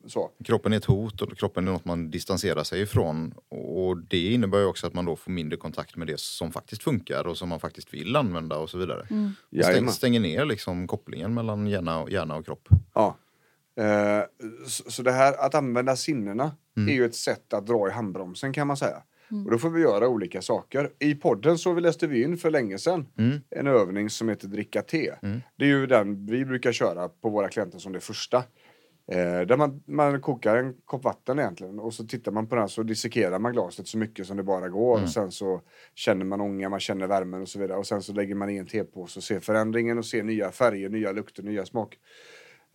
Så. 0.07 0.31
Kroppen 0.45 0.73
är 0.73 0.77
ett 0.77 0.85
hot 0.85 1.23
och 1.23 1.39
kroppen 1.39 1.69
är 1.69 1.73
något 1.73 1.85
man 1.85 2.11
distanserar 2.11 2.65
sig 2.65 2.83
ifrån. 2.83 3.35
Och 3.49 3.99
det 3.99 4.33
innebär 4.33 4.59
ju 4.59 4.65
också 4.65 4.87
att 4.87 4.95
man 4.95 5.05
då 5.05 5.17
får 5.17 5.31
mindre 5.31 5.57
kontakt 5.57 5.97
med 5.97 6.07
det 6.07 6.21
som 6.21 6.53
faktiskt 6.53 6.83
funkar 6.83 7.27
och 7.27 7.39
som 7.39 7.49
man 7.49 7.61
faktiskt 7.61 7.95
vill 7.95 8.17
använda 8.17 8.59
och 8.59 8.71
så 8.71 8.79
vidare. 8.79 9.07
Mm. 9.11 9.33
Stäng, 9.63 9.89
stänger 9.89 10.21
ner 10.21 10.45
liksom 10.45 10.87
kopplingen 10.87 11.35
mellan 11.35 11.67
hjärna 11.67 12.03
och, 12.03 12.11
hjärna 12.11 12.37
och 12.37 12.45
kropp. 12.45 12.69
Ja. 12.95 13.17
Eh, 13.77 14.23
så, 14.67 14.91
så 14.91 15.03
det 15.03 15.13
här 15.13 15.47
att 15.47 15.55
använda 15.55 15.97
sinnena 15.97 16.57
är 16.77 16.93
ju 16.93 17.05
ett 17.05 17.15
sätt 17.15 17.53
att 17.53 17.67
dra 17.67 17.89
i 17.89 17.91
handbromsen 17.91 18.53
kan 18.53 18.67
man 18.67 18.77
säga. 18.77 19.03
Och 19.45 19.51
då 19.51 19.59
får 19.59 19.71
vi 19.71 19.81
göra 19.81 20.09
olika 20.09 20.43
saker. 20.43 20.91
I 20.99 21.15
podden 21.15 21.59
så 21.59 21.75
läste 21.75 22.07
vi 22.07 22.23
in 22.23 22.37
för 22.37 22.51
länge 22.51 22.79
sedan 22.79 23.07
en 23.51 23.67
övning 23.67 24.11
som 24.11 24.29
heter 24.29 24.49
dricka 24.49 24.83
te. 24.83 25.15
Det 25.57 25.65
är 25.65 25.69
ju 25.69 25.87
den 25.87 26.27
vi 26.27 26.45
brukar 26.45 26.73
köra 26.73 27.09
på 27.09 27.29
våra 27.29 27.49
klienter 27.49 27.79
som 27.79 27.93
det 27.93 28.01
första. 28.01 28.45
Eh, 29.07 29.41
där 29.41 29.57
man, 29.57 29.83
man 29.87 30.21
kokar 30.21 30.57
en 30.57 30.75
kopp 30.85 31.05
vatten 31.05 31.39
egentligen 31.39 31.79
och 31.79 31.95
så 31.95 32.05
tittar 32.05 32.33
man 32.33 32.47
på 32.47 32.55
den 32.55 32.69
så 32.69 32.83
dissekerar 32.83 33.39
man 33.39 33.53
glaset 33.53 33.89
så 33.89 33.99
mycket 33.99 34.27
som 34.27 34.37
det 34.37 34.43
bara 34.43 34.69
går. 34.69 35.03
Och 35.03 35.11
sen 35.11 35.31
så 35.31 35.61
känner 35.95 36.25
man 36.25 36.41
ånga, 36.41 36.69
man 36.69 36.81
känner 36.81 37.07
värmen 37.07 37.43
och 37.43 37.49
så 37.49 37.59
vidare. 37.59 37.79
Och 37.79 37.87
sen 37.87 38.03
så 38.03 38.13
lägger 38.13 38.35
man 38.35 38.51
i 38.51 38.57
en 38.57 38.67
tepåse 38.67 39.19
och 39.19 39.25
ser 39.25 39.41
förändringen 39.41 39.99
och 39.99 40.07
ser 40.07 40.23
nya 40.23 40.51
färger, 40.51 40.89
nya 40.89 41.13
lukter, 41.13 41.43
nya 41.43 41.67
smak. 41.67 41.99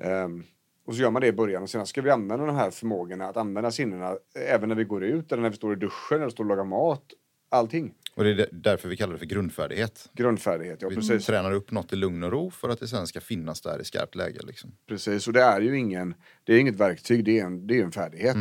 Ehm, 0.03 0.43
och 0.85 0.95
så 0.95 1.01
gör 1.01 1.11
man 1.11 1.21
det 1.21 1.27
i 1.27 1.33
början 1.33 1.63
och 1.63 1.69
sen 1.69 1.85
ska 1.85 2.01
vi 2.01 2.09
använda 2.09 2.45
de 2.45 2.55
här 2.55 2.71
förmågorna 2.71 3.27
att 3.27 3.37
använda 3.37 3.71
sinnena 3.71 4.17
även 4.35 4.69
när 4.69 4.75
vi 4.75 4.83
går 4.83 5.03
ut 5.03 5.31
eller 5.31 5.41
när 5.41 5.49
vi 5.49 5.55
står 5.55 5.73
i 5.73 5.75
duschen 5.75 6.17
eller 6.21 6.29
står 6.29 6.43
och 6.43 6.49
lagar 6.49 6.63
mat. 6.63 7.03
Allting. 7.49 7.93
Och 8.15 8.23
det 8.23 8.29
är 8.29 8.35
där- 8.35 8.49
därför 8.51 8.89
vi 8.89 8.97
kallar 8.97 9.13
det 9.13 9.19
för 9.19 9.25
grundfärdighet. 9.25 10.09
Grundfärdighet, 10.13 10.81
ja 10.81 10.89
Vi 10.89 10.95
precis. 10.95 11.25
tränar 11.25 11.51
upp 11.51 11.71
något 11.71 11.93
i 11.93 11.95
lugn 11.95 12.23
och 12.23 12.31
ro 12.31 12.51
för 12.51 12.69
att 12.69 12.79
det 12.79 12.87
sen 12.87 13.07
ska 13.07 13.21
finnas 13.21 13.61
där 13.61 13.81
i 13.81 13.85
skarpt 13.85 14.15
läge. 14.15 14.39
Liksom. 14.47 14.71
precis. 14.87 15.27
Och 15.27 15.33
det 15.33 15.41
är 15.41 15.61
ju 15.61 15.77
ingen, 15.77 16.13
det 16.43 16.53
är 16.53 16.59
inget 16.59 16.75
verktyg, 16.75 17.25
det 17.25 17.39
är 17.39 17.45
en, 17.45 17.67
det 17.67 17.79
är 17.79 17.83
en 17.83 17.91
färdighet. 17.91 18.37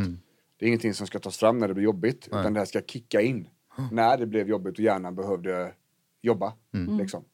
Det 0.57 0.65
är 0.65 0.69
ingenting 0.69 0.95
som 0.95 1.07
ska 1.07 1.19
tas 1.19 1.39
fram 1.39 1.59
när 1.59 1.69
det 1.69 1.75
blir 1.75 1.85
jobbigt, 1.85 2.27
utan 2.27 2.53
det 2.55 2.61
här 2.61 2.65
ska 2.67 2.81
kicka 2.81 3.21
in 3.21 3.49
när 3.93 4.19
det 4.19 4.27
blev 4.27 4.49
jobbigt 4.49 4.73
och 4.79 4.85
hjärnan 4.85 5.15
behövde 5.15 5.73
jobba. 6.23 6.53
Liksom. 6.99 7.25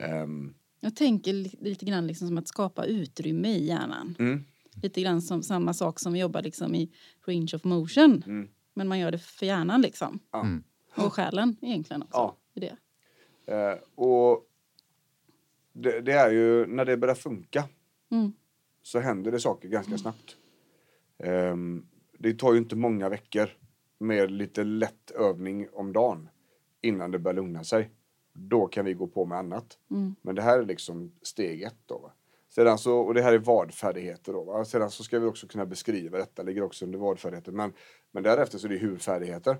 Ehm, 0.00 0.54
Jag 0.80 0.96
tänker 0.96 1.32
li- 1.32 1.58
lite 1.60 1.84
grann 1.84 2.06
liksom 2.06 2.28
som 2.28 2.38
att 2.38 2.48
skapa 2.48 2.84
utrymme 2.84 3.48
i 3.48 3.66
hjärnan. 3.66 4.14
Mm. 4.18 4.44
Lite 4.82 5.00
grann 5.02 5.22
som 5.22 5.42
samma 5.42 5.74
sak 5.74 6.00
som 6.00 6.12
vi 6.12 6.18
jobbar 6.20 6.42
liksom 6.42 6.74
i 6.74 6.90
range 7.26 7.50
of 7.54 7.64
motion. 7.64 8.22
Mm. 8.26 8.48
Men 8.74 8.88
man 8.88 8.98
gör 8.98 9.10
det 9.10 9.18
för 9.18 9.46
hjärnan 9.46 9.80
liksom. 9.80 10.18
Ja. 10.32 10.46
Och 10.96 11.12
själen 11.12 11.56
egentligen 11.60 12.02
också. 12.02 12.16
Ja. 12.16 12.36
I 12.54 12.60
det. 12.60 12.76
Eh, 13.46 13.78
och 13.94 14.46
det, 15.72 16.00
det 16.00 16.12
är 16.12 16.30
ju 16.30 16.66
när 16.66 16.84
det 16.84 16.96
börjar 16.96 17.14
funka 17.14 17.68
Mm. 18.10 18.32
så 18.82 18.98
händer 18.98 19.32
det 19.32 19.40
saker 19.40 19.68
ganska 19.68 19.98
snabbt. 19.98 20.36
Ehm, 21.18 21.86
det 22.18 22.38
tar 22.38 22.52
ju 22.52 22.58
inte 22.58 22.76
många 22.76 23.08
veckor 23.08 23.48
med 23.98 24.30
lite 24.30 24.64
lätt 24.64 25.10
övning 25.10 25.68
om 25.72 25.92
dagen 25.92 26.28
innan 26.80 27.10
det 27.10 27.18
börjar 27.18 27.34
lugna 27.34 27.64
sig. 27.64 27.90
Då 28.32 28.66
kan 28.66 28.84
vi 28.84 28.94
gå 28.94 29.06
på 29.06 29.24
med 29.24 29.38
annat. 29.38 29.78
Mm. 29.90 30.14
Men 30.22 30.34
det 30.34 30.42
här 30.42 30.58
är 30.58 30.64
liksom 30.64 31.12
steg 31.22 31.62
ett 31.62 31.78
då. 31.86 32.12
Sedan 32.54 32.78
så, 32.78 32.98
och 32.98 33.14
det 33.14 33.22
här 33.22 33.32
är 33.32 33.38
vadfärdigheter 33.38 34.32
då. 34.32 34.44
Va? 34.44 34.64
Sedan 34.64 34.90
så 34.90 35.04
ska 35.04 35.18
vi 35.18 35.26
också 35.26 35.46
kunna 35.46 35.66
beskriva 35.66 36.18
detta, 36.18 36.42
ligger 36.42 36.62
också 36.62 36.84
under 36.84 36.98
vadfärdigheter. 36.98 37.52
Men, 37.52 37.72
men 38.12 38.22
därefter 38.22 38.58
så 38.58 38.66
är 38.66 38.70
det 38.70 38.76
hur-färdigheter. 38.76 39.56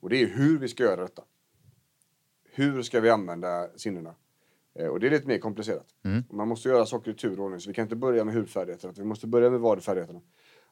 Och 0.00 0.08
det 0.08 0.22
är 0.22 0.26
hur 0.26 0.58
vi 0.58 0.68
ska 0.68 0.82
göra 0.82 1.02
detta. 1.02 1.22
Hur 2.52 2.82
ska 2.82 3.00
vi 3.00 3.10
använda 3.10 3.68
sinnena? 3.76 4.14
Eh, 4.74 4.86
och 4.86 5.00
det 5.00 5.06
är 5.06 5.10
lite 5.10 5.26
mer 5.26 5.38
komplicerat. 5.38 5.86
Och 6.28 6.34
Man 6.34 6.48
måste 6.48 6.68
göra 6.68 6.86
saker 6.86 7.10
i 7.10 7.14
tur 7.14 7.38
och 7.40 7.44
ordning. 7.44 7.60
Så 7.60 7.70
vi 7.70 7.74
kan 7.74 7.82
inte 7.82 7.96
börja 7.96 8.24
med 8.24 8.34
hur-färdigheterna. 8.34 8.92
Vi 8.96 9.04
måste 9.04 9.26
börja 9.26 9.50
med 9.50 9.60
vad-färdigheterna. 9.60 10.20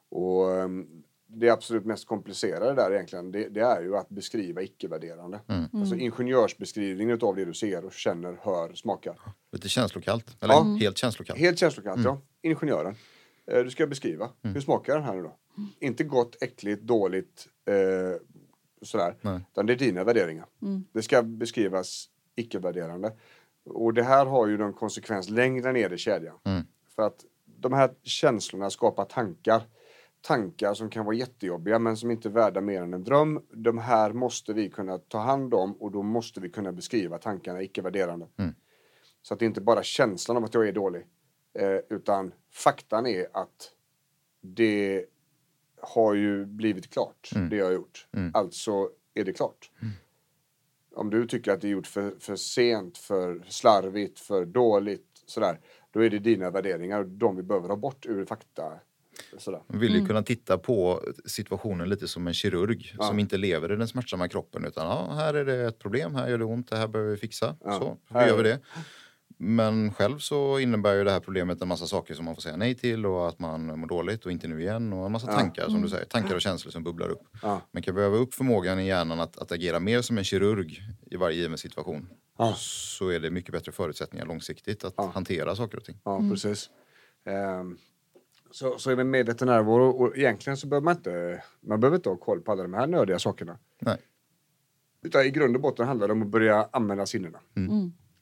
Och 0.09 0.51
ehm, 0.51 1.03
det 1.27 1.49
absolut 1.49 1.85
mest 1.85 2.07
komplicerade 2.07 2.73
där 2.73 2.91
egentligen, 2.91 3.31
det, 3.31 3.49
det 3.49 3.61
är 3.61 3.81
ju 3.81 3.97
att 3.97 4.09
beskriva 4.09 4.61
icke-värderande. 4.61 5.39
Alltså 5.73 5.95
ingenjörsbeskrivningen 5.95 7.19
av 7.21 7.35
det 7.35 7.45
du 7.45 7.53
ser 7.53 7.85
och 7.85 7.93
känner, 7.93 8.37
hör, 8.41 8.73
smakar. 8.73 9.19
Lite 9.51 9.69
känslokallt. 9.69 10.37
Eller 10.43 10.53
Ja. 10.53 10.77
helt 10.79 10.97
känslokallt. 10.97 11.39
Helt 11.39 11.59
känslokallt, 11.59 12.03
ja. 12.03 12.21
Ingenjören. 12.41 12.95
Eh, 13.51 13.63
du 13.63 13.69
ska 13.69 13.87
beskriva. 13.87 14.29
Hur 14.41 14.61
smakar 14.61 14.95
den 14.95 15.03
här 15.03 15.15
nu 15.15 15.21
då? 15.21 15.35
Inte 15.79 16.03
gott, 16.03 16.43
äckligt, 16.43 16.81
dåligt, 16.83 17.47
eh, 17.65 18.21
sådär. 18.81 19.15
Nej. 19.21 19.39
Utan 19.51 19.65
det 19.65 19.73
är 19.73 19.77
dina 19.77 20.03
värderingar. 20.03 20.45
Det 20.93 21.01
ska 21.01 21.21
beskrivas 21.23 22.09
icke-värderande. 22.35 23.11
Och 23.65 23.93
det 23.93 24.03
här 24.03 24.25
har 24.25 24.47
ju 24.47 24.57
någon 24.57 24.73
konsekvens 24.73 25.29
längre 25.29 25.71
ner 25.71 25.93
i 25.93 25.97
kedjan. 25.97 26.35
För 26.95 27.01
att 27.01 27.25
de 27.45 27.73
här 27.73 27.89
känslorna 28.03 28.69
skapar 28.69 29.05
tankar. 29.05 29.61
Tankar 30.21 30.73
som 30.73 30.89
kan 30.89 31.05
vara 31.05 31.15
jättejobbiga 31.15 31.79
men 31.79 31.97
som 31.97 32.11
inte 32.11 32.27
är 32.27 32.31
värda 32.31 32.61
mer 32.61 32.81
än 32.81 32.93
en 32.93 33.03
dröm. 33.03 33.41
De 33.53 33.77
här 33.77 34.13
måste 34.13 34.53
vi 34.53 34.69
kunna 34.69 34.97
ta 34.97 35.17
hand 35.19 35.53
om 35.53 35.73
och 35.73 35.91
då 35.91 36.03
måste 36.03 36.39
vi 36.41 36.49
kunna 36.49 36.71
beskriva 36.71 37.17
tankarna 37.17 37.61
icke-värderande. 37.61 38.27
Så 39.21 39.33
att 39.33 39.39
det 39.39 39.45
inte 39.45 39.61
bara 39.61 39.83
känslan 39.83 40.37
av 40.37 40.43
att 40.43 40.53
jag 40.53 40.67
är 40.67 40.73
dålig. 40.73 41.05
Eh, 41.59 41.79
utan 41.89 42.33
faktan 42.53 43.05
är 43.07 43.27
att 43.33 43.71
det 44.41 45.05
har 45.81 46.13
ju 46.13 46.45
blivit 46.45 46.89
klart, 46.89 47.29
det 47.49 47.55
jag 47.55 47.65
har 47.65 47.71
gjort. 47.71 48.07
Alltså 48.33 48.89
är 49.13 49.23
det 49.25 49.33
klart. 49.33 49.71
Om 50.95 51.09
du 51.09 51.27
tycker 51.27 51.51
att 51.51 51.61
det 51.61 51.67
är 51.67 51.71
gjort 51.71 51.87
för, 51.87 52.15
för 52.19 52.35
sent, 52.35 52.97
för 52.97 53.43
slarvigt, 53.47 54.19
för 54.19 54.45
dåligt, 54.45 55.23
sådär. 55.25 55.59
Då 55.91 56.03
är 56.03 56.09
det 56.09 56.19
dina 56.19 56.49
värderingar, 56.49 57.03
de 57.03 57.35
vi 57.35 57.43
behöver 57.43 57.69
ha 57.69 57.75
bort 57.75 58.05
ur 58.05 58.25
fakta. 58.25 58.79
Sådär. 59.37 59.61
Man 59.67 59.79
vill 59.79 59.95
ju 59.95 60.05
kunna 60.05 60.23
titta 60.23 60.57
på 60.57 61.01
situationen 61.25 61.89
lite 61.89 62.07
som 62.07 62.27
en 62.27 62.33
kirurg 62.33 62.95
som 62.99 63.19
inte 63.19 63.37
lever 63.37 63.71
i 63.71 63.75
den 63.75 63.87
smärtsamma 63.87 64.27
kroppen 64.27 64.65
utan 64.65 64.85
ja, 64.87 65.13
här 65.15 65.33
är 65.33 65.45
det 65.45 65.55
ett 65.67 65.79
problem, 65.79 66.15
här 66.15 66.29
gör 66.29 66.37
det 66.37 66.45
ont, 66.45 66.69
det 66.69 66.77
här 66.77 66.87
behöver 66.87 67.11
vi 67.11 67.17
fixa. 67.17 67.55
Ja. 67.63 67.79
Så, 67.79 67.97
Här- 68.13 68.21
då 68.21 68.27
gör 68.31 68.37
vi 68.37 68.43
det. 68.49 68.59
Men 69.39 69.93
själv 69.93 70.19
så 70.19 70.59
innebär 70.59 70.93
ju 70.93 71.03
det 71.03 71.11
här 71.11 71.19
problemet 71.19 71.61
en 71.61 71.67
massa 71.67 71.85
saker 71.87 72.13
som 72.13 72.25
man 72.25 72.35
får 72.35 72.41
säga 72.41 72.57
nej 72.57 72.75
till 72.75 73.05
och 73.05 73.27
att 73.29 73.39
man 73.39 73.79
mår 73.79 73.87
dåligt 73.87 74.25
och 74.25 74.31
inte 74.31 74.47
nu 74.47 74.61
igen 74.61 74.93
och 74.93 75.05
en 75.05 75.11
massa 75.11 75.27
tankar 75.27 75.69
som 75.69 75.81
du 75.81 75.89
säger. 75.89 76.05
Tankar 76.05 76.35
och 76.35 76.41
känslor 76.41 76.71
som 76.71 76.83
bubblar 76.83 77.09
upp. 77.09 77.21
Ja. 77.41 77.61
Man 77.71 77.83
kan 77.83 77.95
behöva 77.95 78.17
upp 78.17 78.33
förmågan 78.33 78.79
i 78.79 78.87
hjärnan 78.87 79.19
att, 79.19 79.37
att 79.37 79.51
agera 79.51 79.79
mer 79.79 80.01
som 80.01 80.17
en 80.17 80.23
kirurg 80.23 80.81
i 81.11 81.15
varje 81.15 81.37
given 81.37 81.57
situation. 81.57 82.09
Ja. 82.37 82.53
Så 82.57 83.09
är 83.09 83.19
det 83.19 83.29
mycket 83.31 83.51
bättre 83.51 83.71
förutsättningar 83.71 84.25
långsiktigt 84.25 84.83
att 84.83 84.93
Ja. 84.97 85.11
hantera 85.13 85.55
saker 85.55 85.77
och 85.77 85.83
ting. 85.83 85.97
Ja, 86.03 86.19
precis. 86.31 86.69
Ehm, 87.25 87.77
så, 88.51 88.77
så 88.77 88.91
är 88.91 88.95
med 88.95 89.05
medveten 89.05 89.47
närvaro 89.47 89.89
och 89.89 90.17
egentligen 90.17 90.57
så 90.57 90.67
behöver 90.67 90.85
man 90.85 90.95
inte, 90.95 91.43
man 91.61 91.79
behöver 91.79 91.95
inte 91.97 92.09
ha 92.09 92.15
koll 92.15 92.41
på 92.41 92.51
alla 92.51 92.63
de 92.63 92.73
här 92.73 92.87
nördiga 92.87 93.19
sakerna. 93.19 93.57
Nej. 93.81 93.97
Utan 95.03 95.25
i 95.25 95.29
grund 95.29 95.55
och 95.55 95.61
botten 95.61 95.87
handlar 95.87 96.07
det 96.07 96.13
om 96.13 96.21
att 96.21 96.27
börja 96.27 96.69
använda 96.71 97.05
sinnena. 97.05 97.39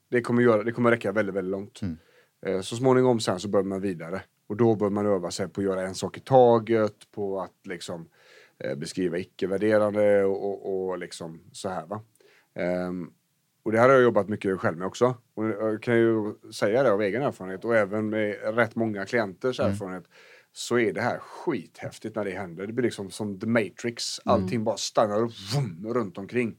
Det, 0.08 0.20
kommer 0.20 0.42
göra, 0.42 0.62
det 0.62 0.72
kommer 0.72 0.90
räcka 0.90 1.12
väldigt, 1.12 1.34
väldigt 1.34 1.50
långt. 1.50 1.80
Eh, 2.46 2.60
Så 2.60 2.76
småningom 2.76 3.20
sen 3.20 3.40
så 3.40 3.48
behöver 3.48 3.68
man 3.68 3.80
vidare. 3.80 4.22
Och 4.46 4.56
då 4.56 4.74
bör 4.74 4.90
man 4.90 5.06
öva 5.06 5.30
sig 5.30 5.48
på 5.48 5.60
att 5.60 5.64
göra 5.64 5.82
en 5.82 5.94
sak 5.94 6.16
i 6.16 6.20
taget, 6.20 7.10
på 7.10 7.40
att 7.40 7.66
liksom 7.66 8.08
eh, 8.58 8.74
beskriva 8.76 9.18
icke-värderande 9.18 10.24
och, 10.24 10.44
och, 10.66 10.88
och 10.90 10.98
liksom 10.98 11.40
så 11.52 11.68
här 11.68 11.86
va. 11.86 12.00
Ehm, 12.54 13.10
och 13.66 13.72
det 13.72 13.78
här 13.78 13.88
har 13.88 13.94
jag 13.94 14.02
jobbat 14.02 14.28
mycket 14.28 14.60
själv 14.60 14.78
med 14.78 14.86
också. 14.86 15.16
Och 15.34 15.46
jag 15.48 15.82
kan 15.82 15.96
ju 15.96 16.34
säga 16.52 16.82
det 16.82 16.92
av 16.92 17.02
egen 17.02 17.22
erfarenhet 17.22 17.64
och 17.64 17.76
även 17.76 18.08
med 18.08 18.56
rätt 18.56 18.74
många 18.74 19.04
klienters 19.04 19.60
erfarenhet 19.60 20.04
så 20.52 20.78
är 20.78 20.92
det 20.92 21.00
här 21.00 21.18
skithäftigt 21.18 22.16
när 22.16 22.24
det 22.24 22.30
händer. 22.30 22.66
Det 22.66 22.72
blir 22.72 22.82
liksom 22.82 23.10
som 23.10 23.40
The 23.40 23.46
Matrix. 23.46 24.20
Allting 24.24 24.64
bara 24.64 24.76
stannar 24.76 25.22
upp 25.22 25.32
vroom, 25.54 25.94
runt 25.94 26.18
omkring. 26.18 26.56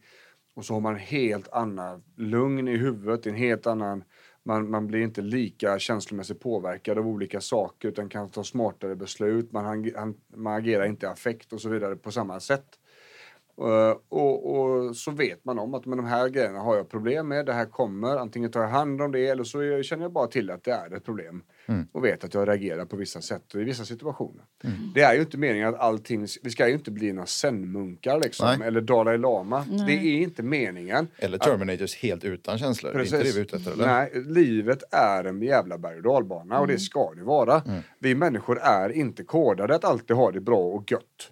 Och 0.56 0.66
så 0.66 0.74
har 0.74 0.82
man 0.82 0.96
helt 0.96 1.48
annan 1.52 2.04
lugn 2.16 2.68
i 2.68 2.78
huvudet, 2.78 3.28
en 3.28 3.36
helt 3.36 3.68
annan 3.68 4.04
man, 4.44 4.70
man 4.70 4.88
blir 4.88 5.00
inte 5.00 5.22
lika 5.22 5.80
känslomässigt 5.80 6.40
påverkad 6.40 6.98
av 6.98 7.08
olika 7.08 7.42
saker 7.42 7.88
utan 7.88 8.10
kan 8.10 8.30
ta 8.30 8.44
smartare 8.44 8.96
beslut. 8.96 9.52
Man, 9.52 9.66
han, 9.96 10.16
man 10.36 10.54
agerar 10.54 10.86
inte 10.86 11.06
i 11.06 11.10
affekt 11.10 11.54
och 11.54 11.62
så 11.62 11.70
vidare 11.70 11.96
på 11.96 12.12
samma 12.12 12.40
sätt. 12.40 12.68
Eh, 13.62 13.98
och, 14.10 14.60
och 14.60 14.96
så 14.96 15.12
vet 15.12 15.46
man 15.46 15.60
om 15.60 15.74
att 15.74 15.86
med 15.86 15.98
de 15.98 16.06
här 16.06 16.30
grejerna 16.30 16.60
har 16.60 16.76
jag 16.76 16.90
problem 16.90 17.28
med. 17.28 17.46
Det 17.46 17.54
här 17.54 17.66
kommer. 17.66 18.18
Antingen 18.18 18.52
tar 18.52 18.62
jag 18.62 18.70
hand 18.70 19.02
om 19.02 19.12
det 19.12 19.28
eller 19.28 19.44
så 19.44 19.84
känner 19.84 20.04
jag 20.04 20.12
bara 20.12 20.28
till 20.28 20.52
att 20.52 20.64
det 20.64 20.72
är 20.72 20.96
ett 20.96 21.06
problem. 21.06 21.44
Och 21.92 22.06
vet 22.06 22.24
att 22.24 22.34
jag 22.34 22.48
reagerar 22.48 22.86
på 22.86 22.96
vissa 22.96 23.22
sätt 23.22 23.54
och 23.54 23.62
i 23.62 23.64
vissa 23.64 23.86
situationer. 23.86 24.44
Det 24.94 25.02
är 25.02 25.14
ju 25.14 25.20
inte 25.20 25.38
meningen 25.38 25.68
att 25.68 25.80
allting... 25.80 26.28
Vi 26.44 26.50
ska 26.50 26.68
ju 26.68 26.74
inte 26.74 26.92
bli 26.92 27.14
några 27.14 27.26
zen-munkar 27.26 28.20
liksom. 28.20 28.56
Nej. 28.60 28.68
Eller 28.68 28.82
Dalai 28.82 29.18
Lama. 29.18 29.66
Det 29.88 29.94
är 29.94 30.22
inte 30.22 30.44
meningen. 30.44 31.08
Eller 31.18 31.38
Terminators 31.38 31.96
helt 31.96 32.24
utan 32.24 32.58
känslor. 32.58 32.94
Det 32.94 33.00
är 33.00 33.04
inte 33.04 33.18
det 33.18 33.24
vi 33.24 33.40
är 33.40 33.42
ute 33.42 33.58
efter 33.58 33.72
eller? 33.72 33.86
Nej, 33.86 34.12
livet 34.26 34.84
är 34.92 35.24
en 35.24 35.42
jävla 35.42 35.78
berg 35.78 35.98
och 35.98 36.04
dalbana 36.04 36.60
och 36.60 36.68
det 36.68 36.80
ska 36.80 37.14
det 37.14 37.24
vara. 37.24 37.62
Vi 38.00 38.16
människor 38.16 38.60
är 38.60 38.90
inte 38.90 39.24
kodade 39.24 39.76
att 39.76 39.84
alltid 39.84 40.16
ha 40.16 40.32
det 40.32 40.42
bra 40.42 40.60
och 40.60 40.92
gött. 40.92 41.32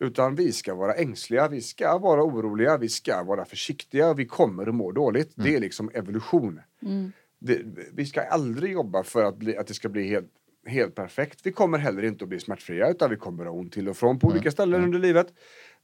Utan 0.00 0.34
vi 0.34 0.52
ska 0.52 0.74
vara 0.74 0.94
ängsliga, 0.94 1.48
vi 1.48 1.60
ska 1.60 1.98
vara 1.98 2.22
oroliga, 2.22 2.76
vi 2.76 2.88
ska 2.88 3.22
vara 3.22 3.44
försiktiga, 3.44 4.14
vi 4.14 4.26
kommer 4.26 4.66
att 4.66 4.74
må 4.74 4.92
dåligt. 4.92 5.32
Det 5.34 5.56
är 5.56 5.60
liksom 5.60 5.90
evolution. 5.94 6.60
Det, 7.38 7.60
vi 7.94 8.06
ska 8.06 8.20
aldrig 8.22 8.72
jobba 8.72 9.02
för 9.02 9.24
att, 9.24 9.36
bli, 9.36 9.56
att 9.56 9.66
det 9.66 9.74
ska 9.74 9.88
bli 9.88 10.08
helt, 10.08 10.30
helt 10.66 10.94
perfekt. 10.94 11.40
Vi 11.46 11.52
kommer 11.52 11.78
heller 11.78 12.02
inte 12.04 12.24
att 12.24 12.28
bli 12.28 12.40
smärtfria 12.40 12.90
utan 12.90 13.10
vi 13.10 13.16
kommer 13.16 13.44
att 13.44 13.50
ha 13.52 13.58
ont 13.58 13.72
till 13.72 13.88
och 13.88 13.96
från 13.96 14.18
på 14.18 14.26
olika 14.26 14.50
ställen 14.50 14.84
under 14.84 14.98
livet. 14.98 15.26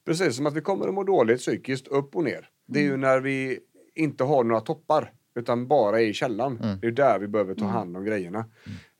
Precis 0.06 0.36
som 0.36 0.46
att 0.46 0.54
vi 0.54 0.60
kommer 0.60 0.88
att 0.88 0.94
må 0.94 1.04
dåligt 1.04 1.38
psykiskt 1.40 1.88
upp 1.88 2.16
och 2.16 2.24
ner. 2.24 2.48
Det 2.66 2.78
är 2.78 2.82
ju 2.84 2.96
när 2.96 3.20
vi 3.20 3.58
inte 3.94 4.24
har 4.24 4.44
några 4.44 4.60
toppar 4.60 5.12
utan 5.34 5.66
bara 5.68 6.00
är 6.00 6.04
i 6.06 6.12
källan. 6.12 6.58
Det 6.80 6.86
är 6.86 6.90
där 6.92 7.18
vi 7.18 7.28
behöver 7.28 7.54
ta 7.54 7.64
hand 7.64 7.96
om 7.96 8.04
grejerna. 8.04 8.44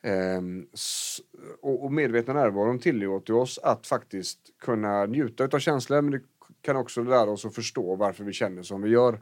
Ehm, 0.03 0.67
s- 0.75 1.19
och, 1.63 1.85
och 1.85 1.93
medvetna 1.93 2.33
närvaron 2.35 2.79
tillåter 2.79 3.35
oss 3.35 3.59
att 3.59 3.87
faktiskt 3.87 4.39
kunna 4.61 5.07
njuta 5.07 5.45
av 5.53 5.59
känslor 5.59 6.01
men 6.03 6.11
det 6.13 6.21
kan 6.63 6.77
också 6.77 7.03
lära 7.03 7.31
oss 7.31 7.45
att 7.47 7.55
förstå 7.55 7.97
varför 7.97 8.25
vi 8.25 8.33
känner 8.33 8.63
som 8.63 8.83
vi 8.83 8.91
gör. 8.91 9.21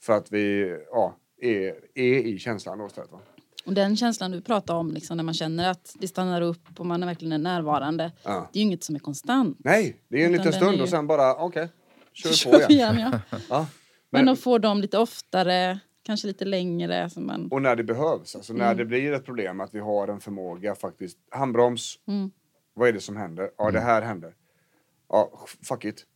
För 0.00 0.12
att 0.12 0.32
vi 0.32 0.76
ja, 0.90 1.16
är, 1.40 1.74
är 1.94 2.18
i 2.26 2.38
känslan 2.38 2.86
istället. 2.86 3.12
Va? 3.12 3.18
Och 3.66 3.72
den 3.72 3.96
känslan 3.96 4.30
du 4.30 4.40
pratar 4.40 4.74
om, 4.74 4.92
liksom, 4.92 5.16
när 5.16 5.24
man 5.24 5.34
känner 5.34 5.70
att 5.70 5.96
det 6.00 6.08
stannar 6.08 6.40
upp 6.42 6.80
och 6.80 6.86
man 6.86 7.02
är 7.02 7.06
verkligen 7.06 7.32
är 7.32 7.38
närvarande. 7.38 8.12
Ja. 8.22 8.50
Det 8.52 8.58
är 8.58 8.60
ju 8.60 8.66
inget 8.66 8.84
som 8.84 8.94
är 8.94 8.98
konstant. 8.98 9.56
Nej, 9.60 9.96
det 10.08 10.22
är 10.22 10.26
en 10.26 10.32
liten 10.32 10.52
stund 10.52 10.76
ju- 10.76 10.82
och 10.82 10.88
sen 10.88 11.06
bara 11.06 11.34
okej, 11.34 11.68
kör 12.12 12.30
Kör 12.32 12.50
på 12.52 12.56
igen. 12.58 12.70
igen 12.98 13.10
ja. 13.30 13.38
Ja. 13.48 13.66
Men, 14.10 14.24
Men, 14.24 14.28
att 14.32 14.40
få 14.40 14.58
dem 14.58 14.80
lite 14.80 14.98
oftare, 14.98 15.78
kanske 16.02 16.26
lite 16.26 16.44
längre. 16.44 17.10
Så 17.10 17.20
man, 17.20 17.48
och 17.50 17.62
när 17.62 17.76
det 17.76 17.84
behövs, 17.84 18.36
alltså 18.36 18.52
när 18.52 18.74
det 18.74 18.84
blir 18.84 19.12
ett 19.12 19.24
problem 19.24 19.60
att 19.60 19.74
vi 19.74 19.78
har 19.80 20.08
en 20.08 20.20
förmåga 20.20 20.74
faktiskt. 20.74 21.18
Handbroms, 21.30 21.98
vad 22.74 22.88
är 22.88 22.92
det 22.92 23.00
som 23.00 23.16
händer? 23.16 23.50
Ja, 23.58 23.70
det 23.70 23.80
här 23.80 24.02
händer. 24.02 24.34
Ja, 25.08 25.46
fuck 25.68 25.84
it. 25.84 26.06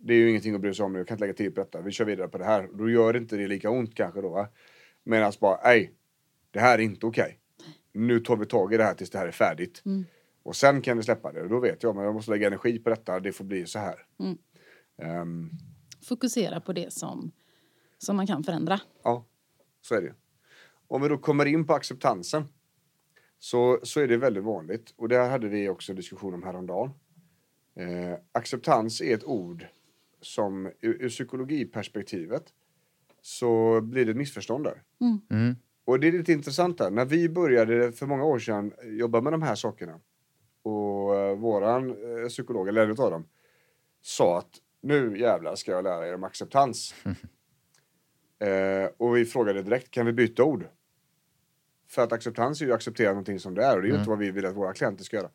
Det 0.00 0.14
är 0.14 0.18
ju 0.18 0.28
ingenting 0.30 0.54
att 0.54 0.60
bry 0.60 0.74
sig 0.74 0.84
om 0.84 0.92
nu, 0.92 0.98
jag 0.98 1.08
kan 1.08 1.14
inte 1.14 1.24
lägga 1.24 1.34
tid 1.34 1.54
på 1.54 1.60
detta. 1.60 1.80
Vi 1.80 1.90
kör 1.90 2.04
vidare 2.04 2.28
på 2.28 2.38
det 2.38 2.44
här. 2.44 2.68
Då 2.72 2.90
gör 2.90 3.16
inte 3.16 3.36
det 3.36 3.48
lika 3.48 3.70
ont 3.70 3.94
kanske 3.94 4.20
då. 4.20 4.28
va? 4.28 4.48
Medan 5.04 5.32
bara, 5.40 5.60
nej, 5.64 5.94
det 6.50 6.60
här 6.60 6.78
är 6.78 6.82
inte 6.82 7.06
okej. 7.06 7.38
Nu 7.92 8.20
tar 8.20 8.36
vi 8.36 8.46
tag 8.46 8.74
i 8.74 8.76
det 8.76 8.84
här 8.84 8.94
tills 8.94 9.10
det 9.10 9.18
här 9.18 9.26
är 9.26 9.32
färdigt. 9.32 9.82
Och 10.42 10.56
sen 10.56 10.82
kan 10.82 10.96
vi 10.96 11.02
släppa 11.02 11.32
det. 11.32 11.42
Och 11.42 11.48
då 11.48 11.60
vet 11.60 11.82
jag, 11.82 11.96
men 11.96 12.04
jag 12.04 12.14
måste 12.14 12.30
lägga 12.30 12.46
energi 12.46 12.78
på 12.78 12.90
detta. 12.90 13.20
Det 13.20 13.32
får 13.32 13.44
bli 13.44 13.66
så 13.66 13.78
här. 13.78 14.06
Ehm, 15.02 15.50
fokusera 16.08 16.60
på 16.60 16.72
det 16.72 16.92
som, 16.92 17.30
som 17.98 18.16
man 18.16 18.26
kan 18.26 18.44
förändra. 18.44 18.80
Ja, 19.02 19.24
så 19.80 19.94
är 19.94 20.02
det. 20.02 20.14
Om 20.88 21.02
vi 21.02 21.08
då 21.08 21.18
kommer 21.18 21.46
in 21.46 21.66
på 21.66 21.74
acceptansen 21.74 22.44
så, 23.38 23.80
så 23.82 24.00
är 24.00 24.08
det 24.08 24.16
väldigt 24.16 24.44
vanligt. 24.44 24.94
Och 24.96 25.08
det 25.08 25.16
hade 25.16 25.48
vi 25.48 25.68
också 25.68 25.92
en 25.92 25.96
diskussion 25.96 26.34
om 26.34 26.42
häromdagen. 26.42 26.90
Eh, 27.74 28.18
acceptans 28.32 29.00
är 29.00 29.14
ett 29.14 29.24
ord 29.24 29.66
som 30.20 30.66
ur, 30.66 31.02
ur 31.02 31.08
psykologiperspektivet 31.08 32.44
så 33.22 33.80
blir 33.80 34.04
det 34.04 34.10
ett 34.10 34.16
missförstånd 34.16 34.64
där. 34.64 34.82
Och 35.84 36.00
det 36.00 36.08
är 36.08 36.12
lite 36.12 36.32
intressant 36.32 36.78
där. 36.78 36.90
När 36.90 37.04
vi 37.04 37.28
började 37.28 37.92
för 37.92 38.06
många 38.06 38.24
år 38.24 38.38
sedan 38.38 38.72
jobba 38.84 39.20
med 39.20 39.32
de 39.32 39.42
här 39.42 39.54
sakerna 39.54 40.00
och 40.62 41.16
eh, 41.16 41.36
våran 41.36 41.90
eh, 41.90 42.28
psykolog, 42.28 42.68
eller 42.68 42.84
en 42.84 42.90
av 42.90 43.10
dem, 43.10 43.28
sa 44.02 44.38
att 44.38 44.50
nu 44.80 45.18
jävlar 45.18 45.54
ska 45.54 45.72
jag 45.72 45.84
lära 45.84 46.08
er 46.08 46.14
om 46.14 46.24
acceptans. 46.24 46.94
Eh, 48.40 48.90
och 48.96 49.16
vi 49.16 49.24
frågade 49.24 49.62
direkt, 49.62 49.90
kan 49.90 50.06
vi 50.06 50.12
byta 50.12 50.44
ord? 50.44 50.66
För 51.88 52.02
att 52.02 52.12
acceptans 52.12 52.60
är 52.60 52.66
ju 52.66 52.72
att 52.72 52.76
acceptera 52.76 53.08
någonting 53.08 53.40
som 53.40 53.54
det 53.54 53.64
är 53.64 53.76
och 53.76 53.82
det 53.82 53.88
är 53.88 53.90
ju 53.90 53.98
inte 53.98 54.10
vad 54.10 54.18
vi 54.18 54.30
vill 54.30 54.46
att 54.46 54.56
våra 54.56 54.72
klienter 54.72 55.04
ska 55.04 55.16
göra. 55.16 55.30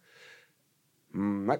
Mm, 1.13 1.45
nej. 1.45 1.59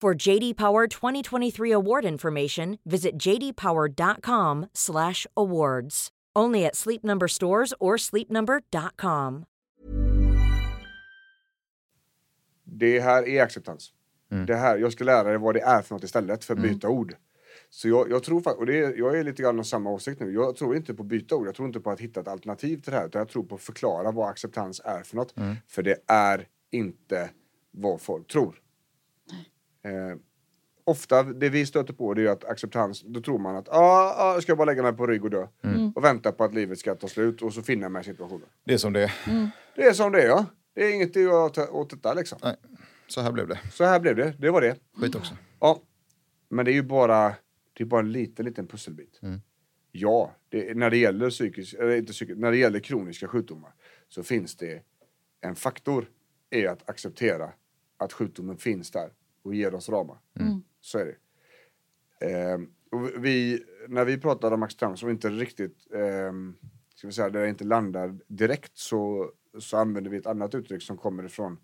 For 0.00 0.28
JD 0.28 0.56
Power 0.56 0.86
2023 0.86 1.72
award 1.72 2.06
information, 2.06 2.78
visit 2.84 3.18
jdpower.com/awards. 3.18 6.08
Only 6.38 6.66
at 6.66 6.76
Sleep 6.76 7.02
Number 7.02 7.28
stores 7.28 7.74
or 7.80 7.96
sleepnumber.com. 7.96 9.44
Det 12.64 13.00
här 13.00 13.28
är 13.28 13.42
acceptans. 13.42 13.92
Det 14.46 14.54
här, 14.54 14.78
jag 14.78 14.92
ska 14.92 15.04
lära 15.04 15.28
dig 15.28 15.38
vad 15.38 15.54
det 15.54 15.60
är 15.60 15.82
för 15.82 15.94
något 15.94 16.04
istället 16.04 16.44
för 16.44 16.54
att 16.54 16.62
byta 16.62 16.88
ord. 16.88 17.14
Så 17.70 17.88
jag, 17.88 18.10
jag 18.10 18.22
tror 18.22 18.58
och 18.58 18.66
det 18.66 18.78
är, 18.78 18.98
jag 18.98 19.18
är 19.18 19.24
lite 19.24 19.42
grann 19.42 19.58
av 19.58 19.62
samma 19.62 19.90
åsikt 19.90 20.20
nu. 20.20 20.32
Jag 20.32 20.56
tror 20.56 20.76
inte 20.76 20.94
på 20.94 21.02
att 21.02 21.08
byta 21.08 21.36
ord. 21.36 21.46
Jag 21.46 21.54
tror 21.54 21.68
inte 21.68 21.80
på 21.80 21.90
att 21.90 22.00
hitta 22.00 22.20
ett 22.20 22.28
alternativ 22.28 22.80
till 22.80 22.92
det 22.92 22.98
här. 22.98 23.06
Utan 23.06 23.18
jag 23.18 23.28
tror 23.28 23.42
på 23.42 23.54
att 23.54 23.60
förklara 23.60 24.10
vad 24.10 24.28
acceptans 24.28 24.80
är 24.84 25.02
för 25.02 25.16
något. 25.16 25.34
För 25.66 25.82
det 25.82 25.96
är 26.06 26.46
inte 26.70 27.30
vad 27.70 28.00
folk 28.00 28.26
tror. 28.26 28.60
Eh, 29.82 30.18
ofta 30.84 31.22
det 31.22 31.48
vi 31.48 31.66
stöter 31.66 31.92
på 31.92 32.14
det 32.14 32.22
är 32.22 32.28
att 32.28 32.44
acceptans, 32.44 33.02
då 33.06 33.20
tror 33.20 33.38
man 33.38 33.56
att 33.56 33.68
ah, 33.68 34.14
ah, 34.18 34.32
jag 34.34 34.42
ska 34.42 34.56
bara 34.56 34.64
lägga 34.64 34.82
mig 34.82 34.92
på 34.92 35.06
rygg 35.06 35.24
och 35.24 35.30
dö. 35.30 35.46
Och 35.94 36.04
vänta 36.04 36.32
på 36.32 36.44
att 36.44 36.54
livet 36.54 36.78
ska 36.78 36.94
ta 36.94 37.08
slut 37.08 37.42
och 37.42 37.54
så 37.54 37.62
finna 37.62 37.88
mig 37.88 38.00
i 38.00 38.04
situationen. 38.04 38.46
Det 38.64 38.74
är 38.74 38.78
som 38.78 38.92
det 38.92 39.02
är. 39.04 39.12
Det 39.76 39.82
är 39.82 39.92
som 39.92 40.12
det 40.12 40.22
är 40.22 40.26
ja. 40.26 40.46
Det 40.74 40.84
är 40.84 40.94
inget 40.94 41.10
att 41.10 41.22
göra 41.22 41.70
åt- 41.70 41.90
detta 41.90 42.14
liksom. 42.14 42.38
Nej, 42.42 42.56
så 43.06 43.20
här 43.20 43.32
blev 43.32 43.48
det. 43.48 43.58
Så 43.72 43.84
här 43.84 44.00
blev 44.00 44.16
det, 44.16 44.34
det 44.38 44.50
var 44.50 44.60
det. 44.60 44.76
Skit 45.00 45.14
också. 45.14 45.34
Ja, 45.60 45.80
men 46.48 46.64
det 46.64 46.70
är 46.70 46.74
ju 46.74 46.82
bara, 46.82 47.34
det 47.72 47.82
är 47.82 47.86
bara 47.86 48.00
en 48.00 48.12
liten, 48.12 48.44
liten 48.44 48.66
pusselbit. 48.66 49.20
ja, 49.92 50.34
det, 50.48 50.76
när, 50.76 50.90
det 50.90 50.96
gäller 50.96 51.30
psykisk, 51.30 51.74
eller 51.74 51.96
inte 51.96 52.12
psykisk, 52.12 52.38
när 52.38 52.50
det 52.50 52.56
gäller 52.56 52.80
kroniska 52.80 53.28
sjukdomar 53.28 53.70
så 54.08 54.22
finns 54.22 54.56
det 54.56 54.82
en 55.40 55.54
faktor 55.56 56.10
är 56.50 56.68
att 56.68 56.90
acceptera 56.90 57.52
att 57.96 58.12
sjukdomen 58.12 58.56
finns 58.56 58.90
där 58.90 59.10
och 59.42 59.54
ger 59.54 59.74
oss 59.74 59.88
ramar. 59.88 60.18
Så 60.80 60.98
är 60.98 61.04
det. 61.06 61.16
Och 62.90 63.24
vi, 63.24 63.64
när 63.88 64.04
vi 64.04 64.18
pratar 64.18 64.52
om 64.52 64.62
acceptans 64.62 65.02
och 65.02 65.10
inte 65.10 65.28
riktigt, 65.28 65.92
ehm, 65.94 66.56
ska 66.94 67.06
vi 67.06 67.12
säga, 67.12 67.30
det 67.30 67.48
inte 67.48 67.64
landar 67.64 68.18
direkt 68.26 68.78
så, 68.78 69.30
så 69.58 69.76
använder 69.76 70.10
vi 70.10 70.16
ett 70.16 70.26
annat 70.26 70.54
uttryck 70.54 70.82
som 70.82 70.96
kommer 70.96 71.24
ifrån 71.24 71.58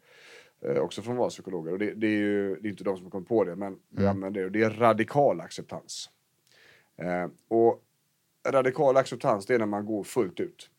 eh, 0.61 0.77
också 0.77 1.03
från 1.03 1.17
våra 1.17 1.29
psykologer. 1.29 1.73
Och 1.73 1.79
det, 1.79 1.95
det 1.95 2.07
är 2.07 2.19
ju 2.19 2.57
det 2.61 2.69
är 2.69 2.71
inte 2.71 2.85
de 2.85 2.97
som 2.97 3.11
kommit 3.11 3.29
på 3.29 3.45
det, 3.45 3.57
men 3.57 3.79
vi 3.89 4.07
använder 4.07 4.41
det. 4.41 4.47
Och 4.47 4.53
det 4.53 4.63
är 4.63 4.71
radikal 4.71 5.41
acceptans. 5.41 6.11
Eh, 6.97 7.29
och 7.49 7.83
radikal 8.49 8.97
acceptans, 8.97 9.47
det 9.47 9.55
är 9.55 9.59
när 9.59 9.67
man 9.67 9.87
går 9.87 10.05
fullt 10.05 10.41
ut. 10.41 10.71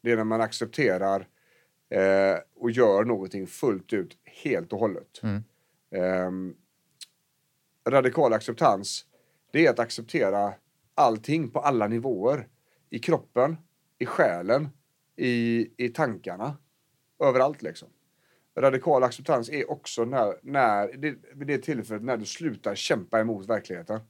Det 0.00 0.12
är 0.12 0.16
när 0.16 0.24
man 0.24 0.40
accepterar 0.40 1.28
eh, 1.88 2.38
och 2.54 2.70
gör 2.70 3.04
någonting 3.04 3.46
fullt 3.46 3.92
ut, 3.92 4.18
helt 4.24 4.72
och 4.72 4.78
hållet. 4.78 5.20
Ehm, 5.22 5.44
radikal 7.88 8.32
acceptans, 8.32 9.06
det 9.52 9.66
är 9.66 9.70
att 9.70 9.78
acceptera 9.78 10.54
allting 10.94 11.50
på 11.50 11.60
alla 11.60 11.88
nivåer. 11.88 12.48
I 12.90 12.98
kroppen, 12.98 13.56
i 13.98 14.06
själen, 14.06 14.68
i, 15.16 15.68
i 15.84 15.88
tankarna. 15.88 16.56
Överallt 17.18 17.62
liksom. 17.62 17.88
Radikal 18.58 19.02
acceptans 19.02 19.48
är 19.48 19.70
också 19.70 20.04
när, 20.04 20.34
när 20.42 20.92
det, 20.96 21.14
vid 21.34 21.46
det 21.46 21.58
tillfället 21.58 22.02
när 22.02 22.16
du 22.16 22.24
slutar 22.24 22.74
kämpa 22.74 23.20
emot 23.20 23.46
verkligheten. 23.46 24.00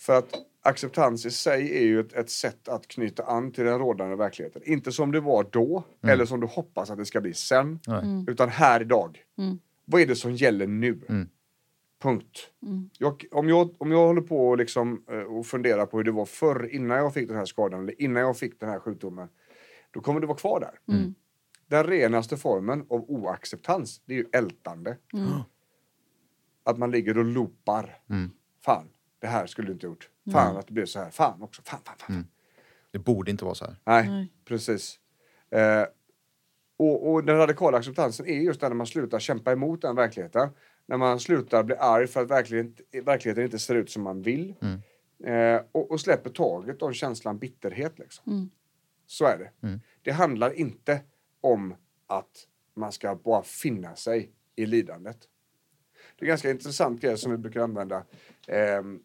För 0.00 0.18
att 0.18 0.34
acceptans 0.62 1.26
i 1.26 1.30
sig 1.30 1.78
är 1.78 1.82
ju 1.82 2.00
ett, 2.00 2.12
ett 2.12 2.30
sätt 2.30 2.68
att 2.68 2.88
knyta 2.88 3.24
an 3.24 3.52
till 3.52 3.64
den 3.64 3.78
rådande 3.78 4.16
verkligheten. 4.16 4.62
Inte 4.64 4.92
som 4.92 5.12
det 5.12 5.20
var 5.20 5.46
då, 5.50 5.84
eller 6.02 6.24
som 6.24 6.40
du 6.40 6.46
hoppas 6.46 6.90
att 6.90 6.98
det 6.98 7.06
ska 7.06 7.20
bli 7.20 7.34
sen. 7.34 7.80
Utan 8.28 8.48
här 8.48 8.80
idag. 8.80 9.24
Vad 9.84 10.00
är 10.00 10.06
det 10.06 10.16
som 10.16 10.32
gäller 10.32 10.66
nu? 10.66 11.00
Punkt. 12.02 12.50
Jag, 12.98 13.24
om, 13.30 13.48
jag, 13.48 13.74
om 13.78 13.90
jag 13.92 14.06
håller 14.06 14.20
på 14.22 14.48
och, 14.48 14.58
liksom, 14.58 15.04
eh, 15.10 15.18
och 15.18 15.46
funderar 15.46 15.86
på 15.86 15.96
hur 15.96 16.04
det 16.04 16.10
var 16.12 16.26
förr, 16.26 16.68
innan 16.72 16.96
jag 16.98 17.14
fick 17.14 17.28
den 17.28 17.36
här 17.36 17.44
skadan, 17.44 17.80
eller 17.82 18.02
innan 18.02 18.22
jag 18.22 18.36
fick 18.38 18.60
den 18.60 18.68
här 18.68 18.78
sjukdomen, 18.78 19.28
då 19.90 20.00
kommer 20.00 20.20
det 20.20 20.26
vara 20.26 20.38
kvar 20.38 20.60
där. 20.60 20.78
Den 21.66 21.84
renaste 21.84 22.36
formen 22.36 22.86
av 22.90 23.10
oacceptans, 23.10 24.00
det 24.04 24.14
är 24.14 24.18
ju 24.18 24.26
ältande. 24.32 24.96
Att 26.64 26.78
man 26.78 26.90
ligger 26.90 27.18
och 27.18 27.24
loopar. 27.24 27.98
Fan, 28.64 28.88
det 29.18 29.26
här 29.26 29.46
skulle 29.46 29.68
du 29.68 29.72
inte 29.72 29.86
gjort. 29.86 30.08
Fan 30.32 30.56
att 30.56 30.66
det 30.66 30.72
blev 30.72 30.86
så 30.86 30.98
här. 30.98 31.10
Fan 31.10 31.42
också. 31.42 31.62
Fan, 31.64 31.80
fan, 31.84 31.96
fan. 31.98 32.26
Det 32.90 32.98
borde 32.98 33.30
inte 33.30 33.44
vara 33.44 33.54
så 33.54 33.64
här. 33.64 33.76
Nej, 33.84 34.08
Nej. 34.08 34.32
precis. 34.44 34.98
Eh, 35.50 35.84
och, 36.82 37.12
och 37.12 37.24
den 37.24 37.36
radikala 37.36 37.78
acceptansen 37.78 38.26
är 38.26 38.40
just 38.40 38.62
när 38.62 38.74
man 38.74 38.86
slutar 38.86 39.18
kämpa 39.18 39.52
emot 39.52 39.82
den 39.82 39.96
verkligheten. 39.96 40.48
När 40.86 40.96
man 40.96 41.20
slutar 41.20 41.62
bli 41.62 41.76
arg 41.76 42.06
för 42.06 42.22
att 42.22 42.30
verkligheten, 42.30 43.04
verkligheten 43.04 43.44
inte 43.44 43.58
ser 43.58 43.74
ut 43.74 43.90
som 43.90 44.02
man 44.02 44.22
vill. 44.22 44.54
Eh, 45.24 45.60
och, 45.72 45.90
och 45.90 46.00
släpper 46.00 46.30
taget 46.30 46.82
om 46.82 46.92
känslan 46.92 47.38
bitterhet. 47.38 47.98
Liksom. 47.98 48.50
Så 49.06 49.24
är 49.24 49.38
det. 49.38 49.50
Det 50.02 50.10
handlar 50.10 50.52
inte 50.52 51.00
om 51.40 51.74
att 52.06 52.48
man 52.74 52.92
ska 52.92 53.14
bara 53.14 53.42
finna 53.42 53.96
sig 53.96 54.30
i 54.56 54.66
lidandet. 54.66 55.18
Det 56.18 56.24
är 56.24 56.28
ganska 56.28 56.50
intressant 56.50 57.00
grej 57.00 57.18
som 57.18 57.32
vi 57.32 57.38
brukar 57.38 57.60
använda. 57.60 58.04
ehm, 58.46 59.02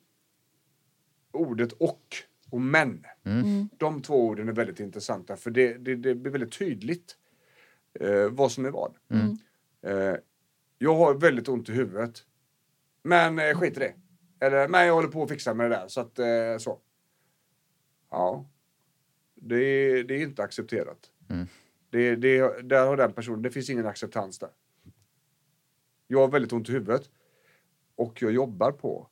ordet 1.31 1.71
och 1.71 2.15
och 2.49 2.61
men. 2.61 3.05
De 3.77 4.01
två 4.01 4.27
orden 4.27 4.49
är 4.49 4.53
väldigt 4.53 4.79
intressanta 4.79 5.35
för 5.35 5.51
det, 5.51 5.73
det, 5.73 5.95
det 5.95 6.15
blir 6.15 6.31
väldigt 6.31 6.57
tydligt 6.59 7.17
eh, 7.99 8.29
vad 8.29 8.51
som 8.51 8.65
är 8.65 8.71
vad. 8.71 8.95
Eh, 9.81 10.15
jag 10.77 10.95
har 10.95 11.13
väldigt 11.13 11.47
ont 11.47 11.69
i 11.69 11.71
huvudet. 11.71 12.25
Men 13.03 13.39
eh, 13.39 13.59
skit 13.59 13.77
i 13.77 13.79
det. 13.79 13.93
Eller, 14.39 14.67
men 14.67 14.85
jag 14.87 14.93
håller 14.93 15.07
på 15.09 15.23
att 15.23 15.29
fixa 15.29 15.53
med 15.53 15.71
det 15.71 15.75
där. 15.75 15.87
Så 15.87 16.01
att, 16.01 16.19
eh, 16.19 16.57
så. 16.59 16.79
Ja. 18.09 18.45
Det, 19.35 20.03
det 20.03 20.13
är 20.13 20.21
inte 20.21 20.43
accepterat. 20.43 21.11
Det, 21.89 22.15
det, 22.15 22.61
där 22.63 22.87
har 22.87 22.97
den 22.97 23.13
personen, 23.13 23.41
det 23.41 23.51
finns 23.51 23.69
ingen 23.69 23.85
acceptans 23.85 24.39
där. 24.39 24.49
Jag 26.07 26.19
har 26.19 26.27
väldigt 26.27 26.53
ont 26.53 26.69
i 26.69 26.71
huvudet. 26.71 27.09
Och 27.95 28.21
jag 28.21 28.31
jobbar 28.31 28.71
på 28.71 29.09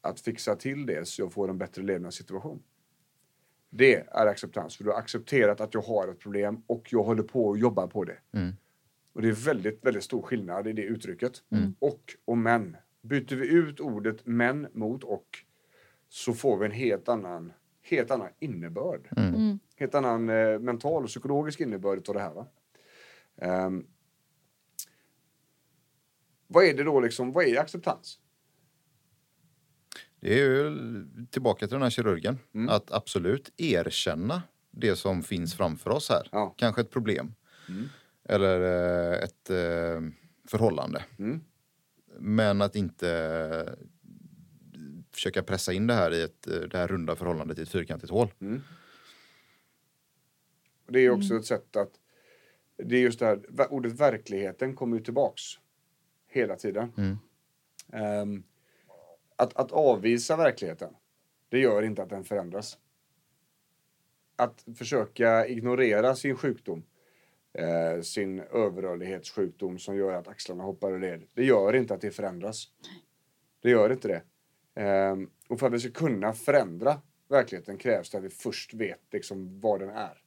att 0.00 0.20
fixa 0.20 0.56
till 0.56 0.86
det 0.86 1.08
så 1.08 1.22
jag 1.22 1.32
får 1.32 1.48
en 1.48 1.58
bättre 1.58 1.82
levnadssituation. 1.82 2.62
Det 3.70 3.94
är 3.94 4.26
acceptans, 4.26 4.76
för 4.76 4.84
du 4.84 4.90
har 4.90 4.98
accepterat 4.98 5.60
att 5.60 5.74
jag 5.74 5.82
har 5.82 6.08
ett 6.08 6.18
problem 6.18 6.62
och 6.66 6.88
jag 6.90 7.02
håller 7.02 7.22
på 7.22 7.52
att 7.52 7.58
jobba 7.60 7.86
på 7.86 8.04
det. 8.04 8.18
Och 9.12 9.22
det 9.22 9.28
är 9.28 9.32
väldigt, 9.32 9.84
väldigt 9.84 10.04
stor 10.04 10.22
skillnad 10.22 10.66
i 10.68 10.72
det 10.72 10.82
uttrycket. 10.82 11.32
Och 11.78 12.14
och 12.24 12.38
men. 12.38 12.76
Byter 13.02 13.36
vi 13.36 13.48
ut 13.48 13.80
ordet 13.80 14.26
men 14.26 14.66
mot 14.72 15.04
och 15.04 15.26
så 16.08 16.32
får 16.32 16.56
vi 16.58 16.66
en 16.66 16.72
helt 16.72 17.08
annan, 17.08 17.52
helt 17.82 18.10
annan 18.10 18.28
innebörd. 18.38 19.08
Helt 19.76 19.94
annan 19.94 20.28
eh, 20.28 20.58
mental 20.58 21.02
och 21.02 21.08
psykologisk 21.08 21.60
innebörd 21.60 22.08
av 22.08 22.14
det 22.14 22.20
här. 22.20 22.34
Va? 22.34 22.46
Ehm, 23.36 23.86
vad 26.46 26.64
är 26.64 26.74
det 26.74 26.82
då 26.82 27.00
liksom, 27.00 27.32
vad 27.32 27.44
är 27.44 27.60
acceptans? 27.60 28.20
Det 30.26 30.40
är 30.40 30.44
ju 30.44 30.76
tillbaka 31.30 31.66
till 31.66 31.74
den 31.74 31.82
här 31.82 31.90
kirurgen. 31.90 32.38
Mm. 32.54 32.68
Att 32.68 32.92
absolut 32.92 33.52
erkänna 33.56 34.42
det 34.70 34.96
som 34.96 35.22
finns 35.22 35.54
framför 35.54 35.90
oss 35.90 36.08
här. 36.08 36.28
Ja. 36.32 36.54
Kanske 36.58 36.80
ett 36.80 36.90
problem. 36.90 37.34
Mm. 37.68 37.88
Eller 38.24 38.60
eh, 38.60 39.24
ett 39.24 39.50
eh, 39.50 40.00
förhållande. 40.48 41.04
Mm. 41.18 41.40
Men 42.18 42.62
att 42.62 42.76
inte 42.76 43.10
eh, 43.66 43.72
försöka 45.12 45.42
pressa 45.42 45.72
in 45.72 45.86
det 45.86 45.94
här 45.94 46.14
i 46.14 46.22
ett, 46.22 46.42
det 46.70 46.78
här 46.78 46.88
runda 46.88 47.16
förhållandet 47.16 47.58
i 47.58 47.62
ett 47.62 47.68
fyrkantigt 47.68 48.12
hål. 48.12 48.28
Och 50.86 50.92
Det 50.92 51.00
är 51.00 51.10
också 51.10 51.34
ett 51.34 51.46
sätt 51.46 51.76
att... 51.76 51.90
Det 52.76 52.96
är 52.96 53.00
just 53.00 53.18
det 53.18 53.26
här, 53.26 53.72
ordet 53.72 54.00
verkligheten 54.00 54.74
kommer 54.74 54.96
ju 54.96 55.02
tillbaks 55.02 55.42
hela 56.28 56.56
tiden. 56.56 56.92
Ehm, 57.92 58.42
att, 59.36 59.56
att 59.56 59.72
avvisa 59.72 60.36
verkligheten, 60.36 60.96
det 61.48 61.58
gör 61.58 61.82
inte 61.82 62.02
att 62.02 62.10
den 62.10 62.24
förändras. 62.24 62.78
Att 64.36 64.64
försöka 64.76 65.46
ignorera 65.46 66.14
sin 66.14 66.36
sjukdom, 66.36 66.82
eh, 67.52 68.00
sin 68.02 68.40
överrörlighetssjukdom 68.40 69.78
som 69.78 69.96
gör 69.96 70.12
att 70.12 70.28
axlarna 70.28 70.64
hoppar 70.64 70.92
ur 70.92 71.00
led, 71.00 71.22
det 71.34 71.44
gör 71.44 71.76
inte 71.76 71.94
att 71.94 72.00
det 72.00 72.10
förändras. 72.10 72.68
Det 73.60 73.70
gör 73.70 73.92
inte 73.92 74.08
det. 74.08 74.22
Ehm, 74.74 75.30
och 75.48 75.60
för 75.60 75.66
att 75.66 75.72
vi 75.72 75.80
ska 75.80 75.90
kunna 75.90 76.32
förändra 76.32 77.00
verkligheten 77.28 77.78
krävs 77.78 78.10
det 78.10 78.18
att 78.18 78.24
vi 78.24 78.30
först 78.30 78.74
vet 78.74 79.00
liksom 79.10 79.60
vad 79.60 79.80
den 79.80 79.90
är. 79.90 80.22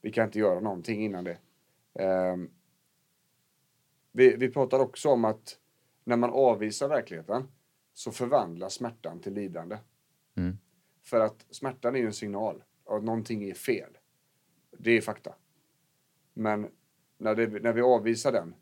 Vi 0.00 0.12
kan 0.12 0.24
inte 0.24 0.38
göra 0.38 0.60
någonting 0.60 1.04
innan 1.04 1.24
det. 1.24 1.38
Ehm, 1.94 2.50
vi, 4.12 4.36
vi 4.36 4.50
pratar 4.50 4.78
också 4.78 5.08
om 5.08 5.24
att 5.24 5.58
när 6.04 6.16
man 6.16 6.30
avvisar 6.30 6.88
verkligheten 6.88 7.48
så 7.98 8.12
förvandlas 8.12 8.74
smärtan 8.74 9.20
till 9.20 9.34
lidande. 9.34 9.78
För 11.02 11.20
att 11.20 11.46
smärtan 11.50 11.94
är 11.94 11.98
ju 11.98 12.06
en 12.06 12.12
signal 12.12 12.64
av 12.84 12.96
att 12.96 13.04
någonting 13.04 13.50
är 13.50 13.54
fel. 13.54 13.98
Det 14.78 14.90
är 14.90 15.00
fakta. 15.00 15.34
Men 16.34 16.68
när, 17.18 17.34
det, 17.34 17.46
när 17.46 17.72
vi 17.72 17.80
avvisar 17.80 18.32
den 18.32 18.54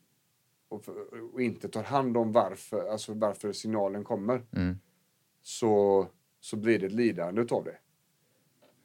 och, 0.69 0.89
och 1.33 1.43
inte 1.43 1.69
tar 1.69 1.83
hand 1.83 2.17
om 2.17 2.33
varför, 2.33 2.89
alltså 2.89 3.15
varför 3.15 3.53
signalen 3.53 4.05
kommer 4.05 4.43
så, 5.43 6.07
så 6.41 6.57
blir 6.57 6.79
det 6.79 6.87
ett 6.87 6.93
lidande 6.93 7.43
utav 7.43 7.65
det. 7.65 7.79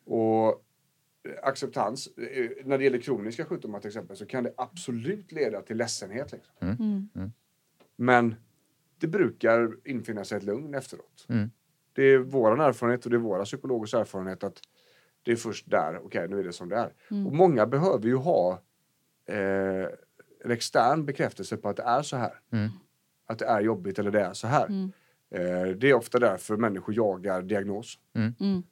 Och 0.05 0.63
acceptans, 1.43 2.09
när 2.65 2.77
det 2.77 2.83
gäller 2.83 3.01
kroniska 3.01 3.45
sjukdomar 3.45 3.79
till 3.79 3.87
exempel 3.87 4.17
så 4.17 4.25
kan 4.25 4.43
det 4.43 4.53
absolut 4.57 5.31
leda 5.31 5.61
till 5.61 5.77
ledsenhet. 5.77 6.31
Liksom. 6.31 7.09
Men 7.95 8.35
det 9.01 9.07
brukar 9.07 9.71
infinna 9.85 10.23
sig 10.23 10.37
ett 10.37 10.43
lugn 10.43 10.73
efteråt. 10.73 11.25
Det 11.93 12.03
är 12.03 12.17
vår 12.17 12.61
erfarenhet 12.61 13.05
och 13.05 13.11
det 13.11 13.17
är 13.17 13.19
våra 13.19 13.43
psykologers 13.45 13.93
erfarenhet 13.93 14.43
att 14.43 14.57
det 15.23 15.31
är 15.31 15.35
först 15.35 15.69
där, 15.71 15.99
okej 16.05 16.27
nu 16.27 16.39
är 16.39 16.43
det 16.43 16.53
som 16.53 16.69
det 16.69 16.75
är. 16.75 16.93
Och 17.27 17.33
många 17.33 17.65
behöver 17.65 18.05
ju 18.05 18.15
ha 18.15 18.61
eh, 19.25 19.87
en 20.43 20.51
extern 20.51 21.05
bekräftelse 21.05 21.57
på 21.57 21.69
att 21.69 21.75
det 21.77 21.83
är 21.83 22.01
så 22.01 22.17
här. 22.17 22.33
Att 23.27 23.39
det 23.39 23.45
är 23.45 23.61
jobbigt 23.61 23.99
eller 23.99 24.11
det 24.11 24.21
är 24.21 24.33
så 24.33 24.47
här. 24.47 24.65
Eh, 25.35 25.67
det 25.75 25.89
är 25.89 25.93
ofta 25.93 26.19
därför 26.19 26.57
människor 26.57 26.95
jagar 26.95 27.41
diagnos. 27.41 27.99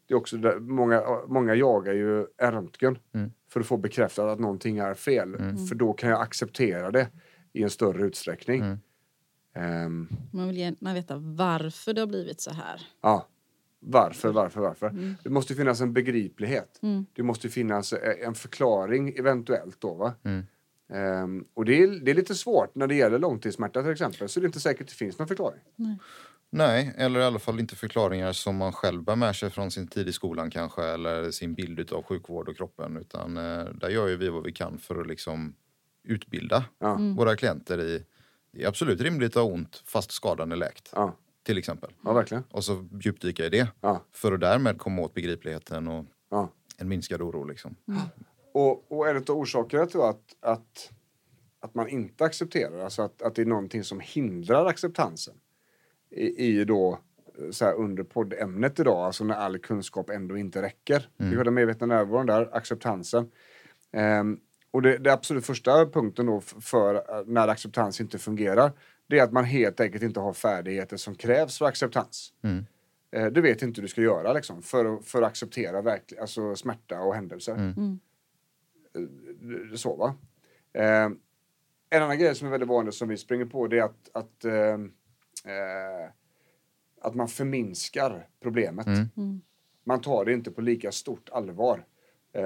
Det 0.07 0.13
är 0.13 0.17
också 0.17 0.37
där, 0.37 0.59
många, 0.59 1.03
många 1.27 1.55
jagar 1.55 1.93
ju 1.93 2.25
en 2.37 2.51
röntgen 2.51 2.97
för 3.49 3.59
att 3.59 3.65
få 3.65 3.77
bekräftat 3.77 4.25
att 4.25 4.39
någonting 4.39 4.77
är 4.77 4.93
fel. 4.93 5.35
För 5.67 5.75
då 5.75 5.93
kan 5.93 6.09
jag 6.09 6.21
acceptera 6.21 6.91
det 6.91 7.07
i 7.53 7.63
en 7.63 7.69
större 7.69 8.03
utsträckning. 8.03 8.61
Ehm, 9.53 10.07
Man 10.31 10.47
vill 10.47 10.57
gärna 10.57 10.93
veta 10.93 11.17
varför 11.17 11.93
det 11.93 12.01
har 12.01 12.07
blivit 12.07 12.41
så 12.41 12.51
här. 12.51 12.81
ja. 13.01 13.27
Varför, 13.81 14.29
varför, 14.31 14.59
varför? 14.61 15.15
Det 15.23 15.29
måste 15.29 15.55
finnas 15.55 15.81
en 15.81 15.93
begriplighet. 15.93 16.79
Det 17.13 17.23
måste 17.23 17.49
finnas 17.49 17.93
eh, 17.93 18.27
en 18.27 18.35
förklaring 18.35 19.13
eventuellt 19.17 19.81
då 19.81 19.93
va? 19.93 20.13
Ehm, 20.93 21.45
och 21.53 21.65
det 21.65 21.83
är, 21.83 21.87
det 21.87 22.11
är 22.11 22.15
lite 22.15 22.35
svårt 22.35 22.75
när 22.75 22.87
det 22.87 22.95
gäller 22.95 23.19
långtidssmärta 23.19 23.81
till 23.81 23.91
exempel. 23.91 24.29
Så 24.29 24.39
det 24.39 24.43
är 24.43 24.47
inte 24.47 24.59
säkert 24.59 24.81
att 24.81 24.87
det 24.87 24.93
finns 24.93 25.19
någon 25.19 25.27
förklaring. 25.27 25.59
Nej, 26.49 26.93
eller 26.97 27.19
i 27.19 27.23
alla 27.23 27.39
fall 27.39 27.59
inte 27.59 27.75
förklaringar 27.75 28.33
som 28.33 28.55
man 28.57 28.73
själv 28.73 29.03
bär 29.03 29.15
med 29.15 29.35
sig 29.35 29.49
från 29.49 29.71
sin 29.71 29.87
tid 29.87 30.07
i 30.07 30.13
skolan 30.13 30.49
kanske 30.51 30.83
eller 30.83 31.31
sin 31.31 31.53
bild 31.53 31.93
av 31.93 32.03
sjukvård 32.03 32.49
och 32.49 32.57
kroppen. 32.57 32.97
Utan 32.97 33.37
eh, 33.37 33.65
där 33.65 33.89
gör 33.89 34.07
ju 34.07 34.17
vi 34.17 34.29
vad 34.29 34.43
vi 34.43 34.51
kan 34.51 34.77
för 34.79 35.01
att 35.01 35.07
liksom 35.07 35.55
utbilda 36.03 36.63
Ja. 36.79 36.97
våra 37.17 37.35
klienter 37.35 37.81
i 37.81 38.05
det 38.51 38.63
är 38.63 38.67
absolut 38.67 39.01
rimligt 39.01 39.29
att 39.37 39.43
ha 39.43 39.51
ont 39.51 39.83
fast 39.85 40.11
skadan 40.11 40.51
är 40.51 40.55
läkt. 40.55 40.89
Ja, 40.95 41.15
Till 41.43 41.57
exempel. 41.57 41.89
ja 42.03 42.13
verkligen. 42.13 42.43
Och 42.51 42.63
så 42.63 42.87
djupdyka 43.01 43.45
i 43.45 43.49
det. 43.49 43.67
Ja. 43.81 44.03
För 44.11 44.31
att 44.33 44.39
därmed 44.39 44.77
komma 44.77 45.01
åt 45.01 45.13
begripligheten 45.13 45.87
och 45.87 46.05
Ja. 46.31 46.49
en 46.77 46.87
minskad 46.87 47.21
oro. 47.21 47.43
Liksom. 47.43 47.75
Och, 48.53 48.91
och 48.91 49.07
en 49.09 49.17
av 49.17 49.29
orsakerna 49.29 49.85
till 49.85 50.01
att, 50.01 50.35
att, 50.41 50.91
att 51.59 51.75
man 51.75 51.87
inte 51.89 52.23
accepterar, 52.25 52.79
alltså 52.79 53.01
att, 53.01 53.21
att 53.21 53.35
det 53.35 53.41
är 53.41 53.45
någonting 53.45 53.83
som 53.83 53.99
hindrar 53.99 54.65
acceptansen 54.65 55.35
i, 56.11 56.45
i 56.45 56.65
då 56.65 56.99
så 57.51 57.65
här 57.65 57.73
under 57.73 58.03
poddämnet 58.03 58.79
idag, 58.79 58.97
alltså 58.97 59.23
när 59.23 59.35
all 59.35 59.59
kunskap 59.59 60.09
ändå 60.09 60.37
inte 60.37 60.61
räcker. 60.61 61.09
Vi 61.17 61.35
har 61.35 61.43
den 61.43 61.53
medvetna 61.53 61.87
närvaron 61.87 62.25
där, 62.25 62.55
acceptansen. 62.55 63.31
Ehm, 63.91 64.39
och 64.71 64.81
det, 64.81 64.97
det 64.97 65.13
absolut 65.13 65.45
första 65.45 65.85
punkten 65.85 66.25
då 66.25 66.41
för 66.41 66.95
eh, 66.95 67.23
när 67.25 67.47
acceptans 67.47 68.01
inte 68.01 68.17
fungerar, 68.19 68.71
det 69.07 69.19
är 69.19 69.23
att 69.23 69.31
man 69.31 69.43
helt 69.45 69.79
enkelt 69.79 70.03
inte 70.03 70.19
har 70.19 70.33
färdigheter 70.33 70.97
som 70.97 71.15
krävs 71.15 71.57
för 71.57 71.65
acceptans. 71.65 72.33
Eh, 73.11 73.25
du 73.25 73.41
vet 73.41 73.61
inte 73.61 73.81
hur 73.81 73.83
du 73.83 73.87
ska 73.87 74.01
göra 74.01 74.33
liksom, 74.33 74.61
för, 74.61 74.85
att- 74.85 75.05
för 75.05 75.21
att 75.21 75.27
acceptera 75.27 75.81
verklig, 75.81 76.19
alltså 76.19 76.55
smärta 76.55 77.01
och 77.01 77.15
händelser 77.15 77.55
så 79.75 79.95
va. 79.95 80.15
Eh, 80.73 81.09
en 81.89 82.03
annan 82.03 82.19
grej 82.19 82.35
som 82.35 82.47
är 82.47 82.51
väldigt 82.51 82.69
vanlig 82.69 82.93
som 82.93 83.07
vi 83.09 83.17
springer 83.17 83.45
på 83.45 83.67
det 83.67 83.77
är 83.79 83.83
att, 83.83 84.09
att, 84.13 84.45
eh, 84.45 84.53
eh, 85.53 86.09
att 87.01 87.15
man 87.15 87.27
förminskar 87.27 88.27
problemet. 88.41 88.87
Man 89.83 90.01
tar 90.01 90.25
det 90.25 90.33
inte 90.33 90.51
på 90.51 90.61
lika 90.61 90.91
stort 90.91 91.29
allvar. 91.29 91.85
Eh, 92.33 92.43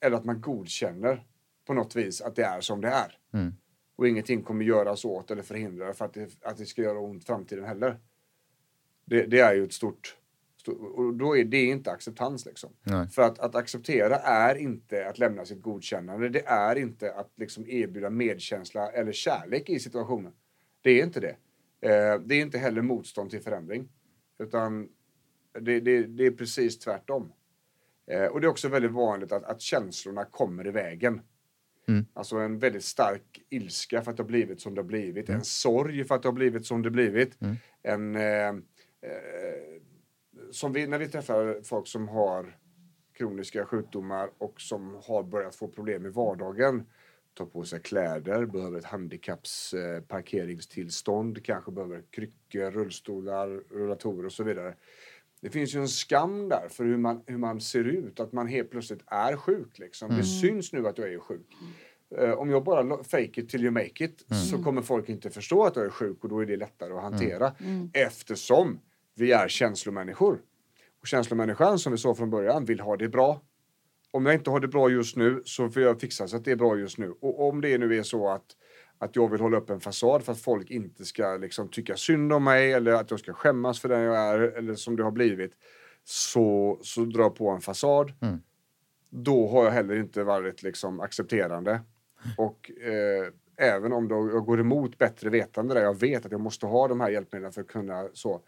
eller 0.00 0.16
att 0.16 0.24
man 0.24 0.40
godkänner 0.40 1.26
på 1.68 1.74
något 1.74 1.96
vis 1.96 2.20
att 2.20 2.36
det 2.36 2.44
är 2.44 2.60
som 2.60 2.80
det 2.80 2.88
är. 2.88 3.18
Och 3.96 4.08
ingenting 4.08 4.42
kommer 4.42 4.64
göras 4.64 5.04
åt 5.04 5.30
eller 5.30 5.42
förhindra 5.42 5.92
för 5.92 6.04
att 6.04 6.14
det, 6.14 6.30
att 6.42 6.56
det 6.56 6.66
ska 6.66 6.82
göra 6.82 7.00
ont 7.00 7.22
i 7.22 7.26
framtiden 7.26 7.64
heller. 7.64 7.98
Det, 9.04 9.26
det 9.26 9.40
är 9.40 9.54
ju 9.54 9.64
ett 9.64 9.72
stort... 9.72 10.16
stort 10.56 10.78
och 10.96 11.14
då 11.14 11.36
är 11.36 11.44
det 11.44 11.64
inte 11.64 11.90
acceptans 11.90 12.46
liksom. 12.46 12.70
Nej. 12.82 13.08
För 13.08 13.22
att, 13.22 13.38
att 13.38 13.54
acceptera 13.54 14.16
är 14.16 14.54
inte 14.54 15.08
att 15.08 15.18
lämna 15.18 15.44
sitt 15.44 15.62
godkännande. 15.62 16.28
Det 16.28 16.46
är 16.46 16.76
inte 16.76 17.14
att 17.14 17.32
liksom 17.36 17.66
erbjuda 17.68 18.10
medkänsla 18.10 18.90
eller 18.90 19.12
kärlek 19.12 19.70
i 19.70 19.78
situationen. 19.78 20.32
Det 20.82 20.90
är 20.90 21.04
inte 21.04 21.20
det. 21.20 21.36
Eh, 21.80 22.20
det 22.20 22.34
är 22.34 22.40
inte 22.40 22.58
heller 22.58 22.82
motstånd 22.82 23.30
till 23.30 23.42
förändring. 23.42 23.88
Utan 24.38 24.88
det, 25.60 25.80
det, 25.80 26.02
det 26.02 26.26
är 26.26 26.30
precis 26.30 26.78
tvärtom. 26.78 27.32
Eh, 28.06 28.24
och 28.24 28.40
det 28.40 28.46
är 28.46 28.50
också 28.50 28.68
väldigt 28.68 28.92
vanligt 28.92 29.32
att, 29.32 29.44
att 29.44 29.60
känslorna 29.60 30.24
kommer 30.24 30.66
i 30.66 30.70
vägen. 30.70 31.20
Alltså 32.14 32.36
en 32.36 32.58
väldigt 32.58 32.84
stark 32.84 33.42
ilska 33.50 34.02
för 34.02 34.10
att 34.10 34.16
det 34.16 34.22
har 34.22 34.28
blivit 34.28 34.60
som 34.60 34.74
det 34.74 34.80
har 34.80 34.86
blivit. 34.86 35.28
En 35.28 35.44
sorg 35.44 36.04
för 36.04 36.14
att 36.14 36.22
det 36.22 36.28
har 36.28 36.34
blivit 36.34 36.66
som 36.66 36.82
det 36.82 36.90
blivit. 36.90 37.38
En... 37.82 38.16
Eh, 38.16 38.48
eh, 38.48 38.54
som 40.50 40.72
vi, 40.72 40.86
när 40.86 40.98
vi 40.98 41.08
träffar 41.08 41.62
folk 41.62 41.86
som 41.86 42.08
har 42.08 42.56
kroniska 43.18 43.64
sjukdomar 43.64 44.30
och 44.38 44.60
som 44.60 45.00
har 45.04 45.22
börjat 45.22 45.56
få 45.56 45.68
problem 45.68 46.06
i 46.06 46.08
vardagen. 46.08 46.86
Ta 47.34 47.46
på 47.46 47.64
sig 47.64 47.80
kläder, 47.80 48.46
behöver 48.46 48.78
ett 48.78 48.84
handikappsparkeringstillstånd, 48.84 51.36
eh, 51.36 51.42
kanske 51.42 51.72
behöver 51.72 52.02
kryckor, 52.10 52.70
rullstolar, 52.70 53.48
rullatorer 53.70 54.26
och 54.26 54.32
så 54.32 54.44
vidare. 54.44 54.74
Det 55.40 55.50
finns 55.50 55.74
ju 55.74 55.80
en 55.80 55.88
skam 55.88 56.48
där 56.48 56.68
för 56.68 56.84
hur 56.84 56.96
man, 56.96 57.22
hur 57.26 57.38
man 57.38 57.60
ser 57.60 57.84
ut, 57.84 58.20
att 58.20 58.32
man 58.32 58.46
helt 58.46 58.70
plötsligt 58.70 59.02
är 59.06 59.36
sjuk. 59.36 59.78
Liksom. 59.78 60.16
Det 60.16 60.24
syns 60.24 60.72
nu 60.72 60.86
att 60.86 60.98
jag 60.98 61.12
är 61.12 61.18
sjuk. 61.18 61.46
Eh, 62.18 62.30
om 62.30 62.50
jag 62.50 62.64
bara 62.64 63.04
fake 63.04 63.40
it 63.40 63.48
till 63.48 63.62
you 63.62 63.70
make 63.70 64.04
it 64.04 64.26
så 64.50 64.62
kommer 64.62 64.82
folk 64.82 65.08
inte 65.08 65.30
förstå 65.30 65.64
att 65.64 65.76
jag 65.76 65.84
är 65.84 65.90
sjuk 65.90 66.24
och 66.24 66.28
då 66.28 66.40
är 66.40 66.46
det 66.46 66.56
lättare 66.56 66.92
att 66.92 67.02
hantera. 67.02 67.54
Eftersom 67.92 68.80
vi 69.14 69.32
är 69.32 69.48
känslomänniskor. 69.48 70.40
Och 71.00 71.06
känslomänniskan 71.06 71.78
som 71.78 71.92
vi 71.92 71.98
sa 71.98 72.14
från 72.14 72.30
början 72.30 72.64
vill 72.64 72.80
ha 72.80 72.96
det 72.96 73.08
bra. 73.08 73.42
Om 74.10 74.26
jag 74.26 74.34
inte 74.34 74.50
har 74.50 74.60
det 74.60 74.68
bra 74.68 74.88
just 74.90 75.16
nu 75.16 75.42
så 75.44 75.70
får 75.70 75.82
jag 75.82 76.00
fixa 76.00 76.28
så 76.28 76.36
att 76.36 76.44
det 76.44 76.50
är 76.50 76.56
bra 76.56 76.78
just 76.78 76.98
nu. 76.98 77.10
Och 77.20 77.48
om 77.48 77.60
det 77.60 77.78
nu 77.78 77.98
är 77.98 78.02
så 78.02 78.28
att, 78.28 78.46
att 78.98 79.16
jag 79.16 79.30
vill 79.30 79.40
hålla 79.40 79.56
upp 79.56 79.70
en 79.70 79.80
fasad 79.80 80.22
för 80.22 80.32
att 80.32 80.40
folk 80.40 80.70
inte 80.70 81.04
ska 81.04 81.36
liksom 81.36 81.68
tycka 81.68 81.96
synd 81.96 82.32
om 82.32 82.44
mig 82.44 82.72
eller 82.72 82.92
att 82.92 83.10
jag 83.10 83.20
ska 83.20 83.32
skämmas 83.32 83.80
för 83.80 83.88
den 83.88 84.00
jag 84.00 84.16
är 84.16 84.38
eller 84.38 84.74
som 84.74 84.96
det 84.96 85.02
har 85.02 85.10
blivit. 85.10 85.52
Så, 86.04 86.78
så 86.82 87.04
drar 87.04 87.22
jag 87.22 87.34
på 87.34 87.48
en 87.50 87.60
fasad. 87.60 88.12
Då 89.10 89.48
har 89.48 89.64
jag 89.64 89.70
heller 89.70 89.94
inte 89.94 90.24
varit 90.24 90.62
liksom 90.62 91.00
accepterande. 91.00 91.80
Och 92.36 92.70
eh, 92.70 93.32
även 93.56 93.92
om 93.92 94.08
då 94.08 94.30
jag 94.32 94.44
går 94.44 94.60
emot 94.60 94.98
bättre 94.98 95.30
vetande 95.30 95.74
där 95.74 95.82
jag 95.82 96.00
vet 96.00 96.26
att 96.26 96.32
jag 96.32 96.40
måste 96.40 96.66
ha 96.66 96.88
de 96.88 97.00
här 97.00 97.10
hjälpmedlen 97.10 97.52
för 97.52 97.60
att 97.60 97.68
kunna 97.68 98.08
så. 98.12 98.40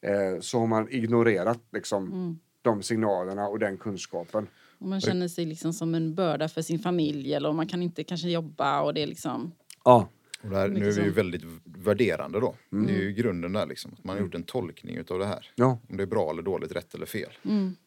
Eh, 0.00 0.40
så 0.40 0.58
har 0.58 0.66
man 0.66 0.88
ignorerat 0.90 1.60
liksom 1.72 2.38
de 2.62 2.82
signalerna 2.82 3.48
och 3.48 3.58
den 3.58 3.76
kunskapen. 3.76 4.46
Och 4.78 4.88
man 4.88 5.00
känner 5.00 5.28
sig 5.28 5.44
liksom 5.44 5.72
som 5.72 5.94
en 5.94 6.14
börda 6.14 6.48
för 6.48 6.62
sin 6.62 6.78
familj 6.78 7.34
eller 7.34 7.52
man 7.52 7.66
kan 7.66 7.82
inte 7.82 8.04
kanske 8.04 8.28
jobba 8.28 8.82
och 8.82 8.94
det 8.94 9.02
är 9.02 9.06
liksom... 9.06 9.52
Ja. 9.84 10.08
Och 10.42 10.50
där, 10.50 10.68
nu 10.68 10.88
är 10.88 10.92
vi 10.92 11.02
ju 11.02 11.10
väldigt 11.10 11.42
värderande 11.64 12.40
då. 12.40 12.54
Det 12.70 12.92
är 12.92 13.02
ju 13.02 13.12
grunden 13.12 13.52
där 13.52 13.66
liksom. 13.66 13.92
Att 13.92 14.04
man 14.04 14.16
har 14.16 14.22
gjort 14.22 14.34
en 14.34 14.42
tolkning 14.42 14.96
utav 14.96 15.18
det 15.18 15.26
här. 15.26 15.50
Ja. 15.54 15.78
Om 15.88 15.96
det 15.96 16.02
är 16.02 16.06
bra 16.06 16.30
eller 16.30 16.42
dåligt, 16.42 16.72
rätt 16.72 16.94
eller 16.94 17.06
fel. 17.06 17.30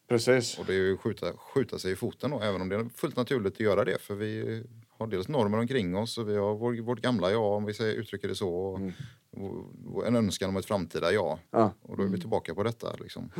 Precis. 0.08 0.58
Och 0.58 0.66
det 0.66 0.72
är 0.72 0.76
ju 0.76 0.96
skjuta, 0.96 1.32
skjuta 1.32 1.78
sig 1.78 1.92
i 1.92 1.96
foten 1.96 2.30
då, 2.30 2.40
även 2.40 2.60
om 2.60 2.68
det 2.68 2.76
är 2.76 2.88
fullt 2.94 3.16
naturligt 3.16 3.52
att 3.54 3.60
göra 3.60 3.84
det. 3.84 3.98
För 4.00 4.14
vi 4.14 4.62
har 4.88 5.06
dels 5.06 5.28
normer 5.28 5.58
omkring 5.58 5.96
oss 5.96 6.18
och 6.18 6.28
vi 6.28 6.36
har 6.36 6.54
vår, 6.54 6.80
vårt 6.82 7.00
gamla 7.00 7.30
jag, 7.30 7.52
om 7.52 7.64
vi 7.64 7.74
säger, 7.74 7.94
uttrycker 7.94 8.28
det 8.28 8.34
så. 8.34 8.50
Och, 8.50 8.80
och 9.94 10.06
en 10.06 10.16
önskan 10.16 10.48
om 10.48 10.56
ett 10.56 10.66
framtida 10.66 11.12
jag. 11.12 11.38
Ja. 11.50 11.72
Och 11.82 11.96
då 11.96 12.02
är 12.02 12.06
vi 12.08 12.20
tillbaka 12.20 12.54
på 12.54 12.62
detta. 12.62 12.96
Liksom. 13.00 13.30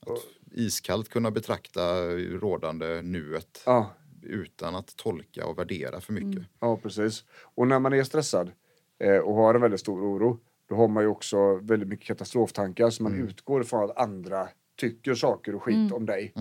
Att 0.00 0.18
iskallt 0.52 1.08
kunna 1.08 1.30
betrakta 1.30 2.08
rådande 2.16 3.02
nuet 3.02 3.62
Ja. 3.66 3.94
Utan 4.26 4.74
att 4.74 4.96
tolka 4.96 5.46
och 5.46 5.58
värdera 5.58 6.00
för 6.00 6.12
mycket. 6.12 6.42
Ja, 6.60 6.76
precis. 6.76 7.24
Och 7.42 7.66
när 7.68 7.78
man 7.78 7.92
är 7.92 8.04
stressad 8.04 8.50
eh, 8.98 9.16
och 9.16 9.34
har 9.34 9.54
en 9.54 9.60
väldigt 9.60 9.80
stor 9.80 10.00
oro, 10.02 10.38
då 10.68 10.74
har 10.74 10.88
man 10.88 11.02
ju 11.02 11.08
också 11.08 11.54
väldigt 11.56 11.88
mycket 11.88 12.06
katastroftankar 12.06 12.90
så 12.90 13.02
man 13.02 13.14
utgår 13.14 13.62
från 13.62 13.84
att 13.90 13.96
andra 13.98 14.48
tycker 14.76 15.14
saker 15.14 15.54
och 15.54 15.62
skit 15.62 15.92
om 15.92 16.06
dig 16.06 16.32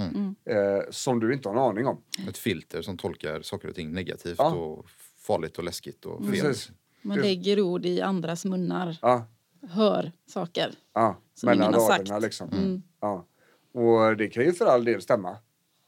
eh, 0.46 0.90
som 0.90 1.20
du 1.20 1.34
inte 1.34 1.50
har 1.50 1.56
en 1.56 1.62
aning 1.62 1.88
om. 1.88 2.02
Ett 2.30 2.38
filter 2.38 2.82
som 2.82 2.98
tolkar 2.98 3.42
saker 3.42 3.68
och 3.68 3.76
ting 3.76 3.92
negativt 3.94 4.36
Ja. 4.38 4.54
och 4.56 4.86
farligt 5.18 5.58
och 5.58 5.64
läskigt 5.64 6.06
och 6.06 6.22
fel. 6.26 6.32
Precis. 6.32 6.72
Man 7.02 7.18
lägger 7.18 7.62
ord 7.62 7.86
i 7.86 8.02
andras 8.02 8.46
munnar. 8.46 8.98
Ja, 9.02 9.28
Hör 9.70 10.12
saker. 10.26 10.72
ja. 10.94 11.22
Som 11.34 11.48
mellan 11.50 11.64
ingen 11.70 11.82
har 11.82 11.90
raderna 11.90 12.06
sagt. 12.08 12.22
liksom. 12.24 12.82
Ja. 13.02 13.26
Och 13.74 14.18
det 14.18 14.28
kan 14.28 14.44
ju 14.44 14.54
för 14.54 14.66
all 14.66 14.86
del 14.86 15.02
stämma. 15.02 15.38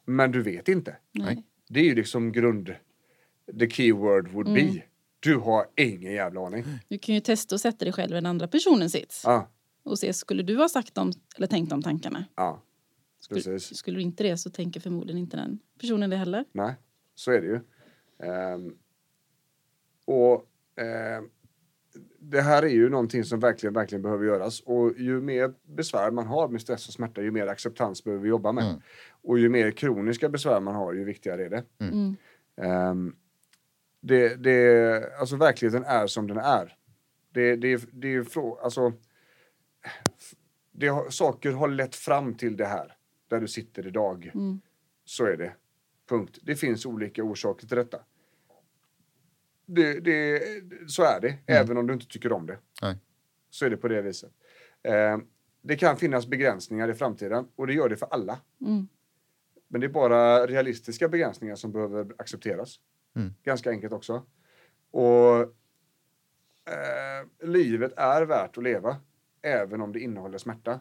Men 0.05 0.31
du 0.31 0.41
vet 0.41 0.67
inte. 0.67 0.95
Nej. 1.12 1.43
Det 1.69 1.80
är 1.80 1.84
ju 1.84 1.95
liksom 1.95 2.32
grund... 2.32 2.75
The 3.60 3.69
key 3.69 3.91
word 3.91 4.27
would 4.27 4.53
be. 4.53 4.84
Du 5.19 5.36
har 5.36 5.65
ingen 5.75 6.12
jävla 6.13 6.45
aning. 6.47 6.63
Du 6.88 6.97
kan 6.97 7.15
ju 7.15 7.21
testa 7.21 7.56
att 7.56 7.62
sätta 7.62 7.86
dig 7.86 7.93
själv 7.93 8.12
i 8.12 8.13
den 8.13 8.25
andra 8.25 8.47
personens 8.47 8.91
sits. 8.91 9.21
Ja, 9.25 9.49
Och 9.84 9.99
se, 9.99 10.13
skulle 10.13 10.43
du 10.43 10.58
ha 10.58 10.69
sagt 10.69 10.95
dem 10.95 11.12
eller 11.36 11.47
tänkt 11.47 11.69
de 11.69 11.82
tankarna? 11.82 12.25
ja. 12.36 12.63
Skulle, 13.19 13.41
Precis. 13.41 13.77
skulle 13.77 13.97
du 13.97 14.01
inte 14.01 14.23
det 14.23 14.38
så 14.38 14.49
tänker 14.49 14.80
förmodligen 14.80 15.17
inte 15.19 15.38
den 15.38 15.60
personen 15.80 16.10
det 16.10 16.15
heller. 16.17 16.45
Nej, 16.51 16.75
så 17.15 17.32
är 17.32 17.41
det 17.41 17.47
ju. 17.47 17.60
Ehm, 18.27 18.75
och 20.06 20.46
ehm, 20.81 21.29
det 22.30 22.42
här 22.42 22.63
är 22.63 22.69
ju 22.69 22.90
någonting 22.90 23.23
som 23.23 23.40
verkligen, 23.40 23.73
verkligen 23.73 24.02
behöver 24.02 24.25
göras. 24.25 24.60
Och 24.62 24.94
ju 24.98 25.21
mer 25.21 25.54
besvär 25.65 26.12
man 26.12 26.28
har 26.28 26.48
med 26.48 26.62
stress 26.62 26.88
och 26.88 26.94
smärta, 26.94 27.21
ju 27.21 27.32
mer 27.32 27.48
acceptans 27.48 28.04
behöver 28.04 28.23
vi 28.23 28.30
jobba 28.30 28.52
med. 28.52 28.63
Och 29.21 29.40
ju 29.40 29.50
mer 29.50 29.71
kroniska 29.71 30.30
besvär 30.30 30.60
man 30.60 30.75
har, 30.75 30.94
ju 30.94 31.04
viktigare 31.04 31.46
är 31.46 31.50
det. 31.50 31.63
Ehm, 32.62 33.15
det, 34.02 34.36
det 34.36 35.19
alltså 35.19 35.36
verkligheten 35.36 35.84
är 35.84 36.08
som 36.08 36.28
den 36.28 36.38
är. 36.38 36.78
Det, 37.34 37.56
det, 37.56 37.90
det 37.92 38.08
är 38.08 38.12
ju 38.12 38.23
frå, 38.25 38.60
alltså, 38.63 38.94
det 40.71 40.88
har, 40.88 41.10
saker 41.10 41.52
har 41.52 41.67
lett 41.67 41.96
fram 41.96 42.34
till 42.36 42.58
det 42.58 42.65
här, 42.65 42.96
där 43.28 43.40
du 43.40 43.48
sitter 43.48 43.88
idag. 43.88 44.32
Så 45.06 45.25
är 45.25 45.38
det. 45.38 45.54
Punkt. 46.10 46.40
Det 46.42 46.56
finns 46.56 46.86
olika 46.86 47.23
orsaker 47.23 47.67
till 47.67 47.78
detta. 47.78 48.00
Det, 49.70 50.00
det, 50.00 50.42
så 50.88 51.04
är 51.04 51.22
det, 51.22 51.38
även 51.48 51.78
om 51.78 51.88
du 51.88 51.94
inte 51.94 52.08
tycker 52.08 52.32
om 52.32 52.46
det. 52.46 52.58
Nej. 52.82 52.98
Så 53.50 53.65
är 53.65 53.70
det 53.70 53.78
på 53.78 53.88
det 53.88 54.02
viset. 54.02 54.32
Eh, 54.84 55.18
det 55.62 55.76
kan 55.76 55.98
finnas 55.98 56.28
begränsningar 56.28 56.90
i 56.90 56.94
framtiden 56.94 57.48
och 57.56 57.68
det 57.68 57.74
gör 57.74 57.90
det 57.90 57.98
för 57.98 58.08
alla. 58.12 58.40
Mm. 58.62 58.88
Men 59.68 59.82
det 59.82 59.88
är 59.88 59.92
bara 59.92 60.48
realistiska 60.48 61.10
begränsningar 61.10 61.56
som 61.56 61.72
behöver 61.72 62.08
accepteras. 62.18 62.80
Mm. 63.15 63.34
Ganska 63.44 63.70
enkelt 63.70 63.94
också. 63.94 64.26
Och 64.92 65.42
eh, 66.72 67.48
livet 67.48 67.94
är 67.98 68.22
värt 68.26 68.58
att 68.58 68.63
leva 68.63 68.98
även 69.42 69.82
om 69.82 69.94
det 69.94 70.00
innehåller 70.00 70.38
smärta. 70.38 70.80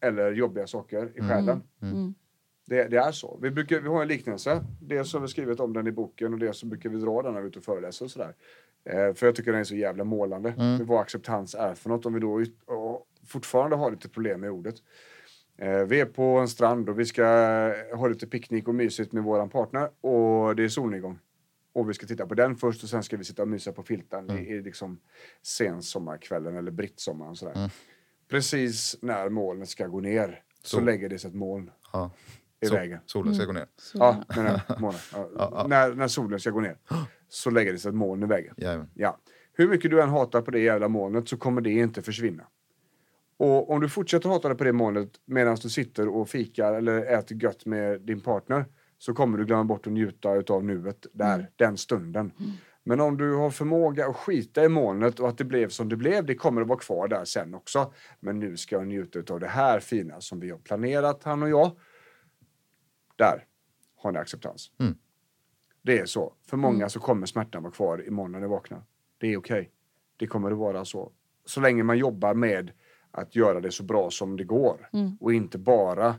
Eller 0.00 0.32
jobbiga 0.32 0.66
saker 0.66 1.12
i 1.14 1.20
själen. 1.20 1.62
Mm. 2.70 2.88
Det, 2.90 2.96
det 2.96 3.02
är 3.02 3.12
så. 3.12 3.38
Vi, 3.42 3.50
brukar, 3.50 3.80
vi 3.80 3.88
har 3.88 4.02
en 4.02 4.08
liknelse. 4.08 4.64
Dels 4.80 5.12
har 5.12 5.20
vi 5.20 5.28
skrivit 5.28 5.60
om 5.60 5.72
den 5.72 5.86
i 5.86 5.92
boken 5.92 6.32
och 6.32 6.38
dels 6.38 6.58
så 6.58 6.66
brukar 6.66 6.90
vi 6.90 6.98
dra 6.98 7.22
den 7.22 7.34
när 7.34 7.40
vi 7.40 7.44
är 7.44 7.48
ute 7.48 7.58
och 7.58 7.64
föreläser 7.64 8.04
och 8.04 8.10
sådär. 8.10 8.34
Eh, 8.84 9.14
för 9.14 9.26
jag 9.26 9.34
tycker 9.34 9.52
den 9.52 9.60
är 9.60 9.64
så 9.64 9.76
jävla 9.76 10.04
målande. 10.04 10.54
Mm. 10.58 10.86
Vad 10.86 11.00
acceptans 11.00 11.54
är 11.54 11.74
för 11.74 11.88
något 11.88 12.06
om 12.06 12.14
vi 12.14 12.20
då 12.20 12.44
fortfarande 13.26 13.76
har 13.76 13.90
lite 13.90 14.08
problem 14.08 14.40
med 14.40 14.50
ordet. 14.50 14.74
Eh, 15.58 15.78
vi 15.80 16.00
är 16.00 16.06
på 16.06 16.22
en 16.22 16.48
strand 16.48 16.88
och 16.88 16.98
vi 16.98 17.04
ska 17.04 17.24
ha 17.94 18.08
lite 18.08 18.26
picknick 18.26 18.68
och 18.68 18.74
mysigt 18.74 19.12
med 19.12 19.22
våran 19.24 19.50
partner 19.50 19.90
och 20.00 20.56
det 20.56 20.64
är 20.64 20.68
solnedgång. 20.68 21.18
Och 21.72 21.90
vi 21.90 21.94
ska 21.94 22.06
titta 22.06 22.26
på 22.26 22.34
den 22.34 22.56
först 22.56 22.82
och 22.82 22.88
sen 22.88 23.02
ska 23.02 23.16
vi 23.16 23.24
sitta 23.24 23.42
och 23.42 23.48
mysa 23.48 23.72
på 23.72 23.82
filten 23.82 24.30
i, 24.30 24.42
i 24.42 24.62
liksom 24.62 25.00
sensommarkvällen 25.42 26.56
eller 26.56 26.70
brittsommaren. 26.70 27.36
Sådär. 27.36 27.70
Precis 28.28 28.96
när 29.02 29.28
molnet 29.28 29.68
ska 29.68 29.86
gå 29.86 30.00
ner 30.00 30.42
så 30.62 30.76
Så. 30.76 30.82
lägger 30.84 31.08
det 31.08 31.18
sig 31.18 31.28
ett 31.28 31.34
moln 31.34 31.70
Ja. 31.92 32.10
I 32.60 32.66
Så- 32.66 32.74
vägen. 32.74 32.98
Solen 33.06 33.34
ska 33.34 33.44
gå 33.44 33.52
ner. 33.52 33.66
Ja, 33.94 34.24
jag. 34.36 34.44
Månen. 34.80 35.00
Ja. 35.12 35.28
Ja, 35.38 35.50
ja. 35.52 35.66
När, 35.66 35.94
när 35.94 36.08
solen 36.08 36.40
ska 36.40 36.50
gå 36.50 36.60
ner 36.60 36.76
så 37.28 37.50
lägger 37.50 37.72
det 37.72 37.78
sig 37.78 37.88
ett 37.88 37.94
moln 37.94 38.22
i 38.22 38.26
vägen. 38.26 38.54
Jajamän. 38.56 38.90
Ja. 38.94 39.18
Hur 39.52 39.68
mycket 39.68 39.90
du 39.90 40.02
än 40.02 40.08
hatar 40.08 40.42
på 40.42 40.50
det 40.50 40.60
jävla 40.60 40.88
molnet 40.88 41.28
så 41.28 41.36
kommer 41.36 41.60
det 41.60 41.70
inte 41.70 42.02
försvinna. 42.02 42.44
Och 43.38 43.70
om 43.70 43.80
du 43.80 43.88
fortsätter 43.88 44.28
hata 44.28 44.48
det 44.48 44.54
på 44.54 44.64
det 44.64 44.72
molnet 44.72 45.10
medan 45.24 45.56
du 45.62 45.68
sitter 45.68 46.08
och 46.08 46.28
fikar 46.28 46.74
eller 46.74 47.04
äter 47.18 47.42
gött 47.42 47.66
med 47.66 48.00
din 48.00 48.20
partner 48.20 48.64
så 48.98 49.14
kommer 49.14 49.38
du 49.38 49.44
glömma 49.44 49.64
bort 49.64 49.86
att 49.86 49.92
njuta 49.92 50.34
utav 50.34 50.64
nuet 50.64 51.06
där, 51.12 51.50
den 51.56 51.76
stunden. 51.76 52.32
Men 52.84 53.00
om 53.00 53.16
du 53.16 53.34
har 53.34 53.50
förmåga 53.50 54.06
att 54.06 54.16
skita 54.16 54.64
i 54.64 54.68
molnet 54.68 55.20
och 55.20 55.28
att 55.28 55.38
det 55.38 55.44
blev 55.44 55.68
som 55.68 55.88
det 55.88 55.96
blev, 55.96 56.26
det 56.26 56.34
kommer 56.34 56.62
att 56.62 56.68
vara 56.68 56.78
kvar 56.78 57.08
där 57.08 57.24
sen 57.24 57.54
också. 57.54 57.92
Men 58.20 58.38
nu 58.38 58.56
ska 58.56 58.76
jag 58.76 58.86
njuta 58.86 59.18
utav 59.18 59.40
det 59.40 59.46
här 59.46 59.80
fina 59.80 60.20
som 60.20 60.40
vi 60.40 60.50
har 60.50 60.58
planerat, 60.58 61.24
han 61.24 61.42
och 61.42 61.48
jag. 61.48 61.70
Där 63.16 63.46
har 63.96 64.12
ni 64.12 64.18
acceptans. 64.18 64.70
Mm. 64.78 64.94
Det 65.82 65.98
är 65.98 66.06
så. 66.06 66.34
För 66.46 66.56
många 66.56 66.88
så 66.88 67.00
kommer 67.00 67.26
smärtan 67.26 67.62
vara 67.62 67.72
kvar 67.72 68.08
imorgon 68.08 68.32
när 68.32 68.40
ni 68.40 68.46
vaknar. 68.46 68.82
Det 69.18 69.32
är 69.32 69.36
okej. 69.36 69.70
Det 70.16 70.26
kommer 70.26 70.50
att 70.50 70.58
vara 70.58 70.84
så. 70.84 71.12
Så 71.44 71.60
länge 71.60 71.82
man 71.82 71.98
jobbar 71.98 72.34
med 72.34 72.72
att 73.10 73.36
göra 73.36 73.60
det 73.60 73.70
så 73.70 73.82
bra 73.82 74.10
som 74.10 74.36
det 74.36 74.44
går 74.44 74.88
och 75.20 75.34
inte 75.34 75.58
bara 75.58 76.14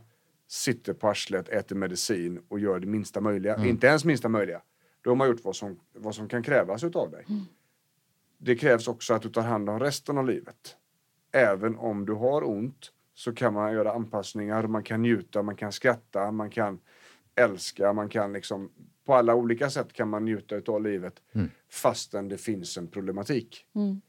sitter 0.46 0.92
på 0.92 1.08
arslet, 1.08 1.48
äter 1.48 1.76
medicin 1.76 2.42
och 2.48 2.60
gör 2.60 2.80
det 2.80 2.86
minsta 2.86 3.20
möjliga. 3.20 3.64
Inte 3.64 3.86
ens 3.86 4.04
minsta 4.04 4.28
möjliga. 4.28 4.62
Då 5.02 5.10
har 5.10 5.16
man 5.16 5.28
gjort 5.28 5.44
vad 5.44 5.56
som, 5.56 5.80
vad 5.92 6.14
som 6.14 6.28
kan 6.28 6.42
krävas 6.42 6.84
utav 6.84 7.10
dig. 7.10 7.24
Det 8.38 8.56
krävs 8.56 8.88
också 8.88 9.14
att 9.14 9.22
du 9.22 9.30
tar 9.30 9.42
hand 9.42 9.70
om 9.70 9.80
resten 9.80 10.18
av 10.18 10.26
livet. 10.26 10.76
Även 11.32 11.76
om 11.76 12.06
du 12.06 12.12
har 12.12 12.48
ont 12.48 12.92
så 13.18 13.32
kan 13.32 13.54
man 13.54 13.72
göra 13.72 13.92
anpassningar, 13.92 14.66
man 14.66 14.82
kan 14.82 15.02
njuta, 15.02 15.42
man 15.42 15.56
kan 15.56 15.72
skratta, 15.72 16.30
man 16.30 16.50
kan 16.50 16.80
älska, 17.34 17.92
man 17.92 18.08
kan 18.08 18.32
liksom 18.32 18.70
på 19.04 19.14
alla 19.14 19.34
olika 19.34 19.70
sätt 19.70 19.92
kan 19.92 20.08
man 20.08 20.24
njuta 20.24 20.56
utav 20.56 20.82
livet 20.82 21.22
fastän 21.70 22.28
det 22.28 22.38
finns 22.38 22.76
en 22.76 22.88
problematik. 22.88 23.66
Mm. 23.74 24.00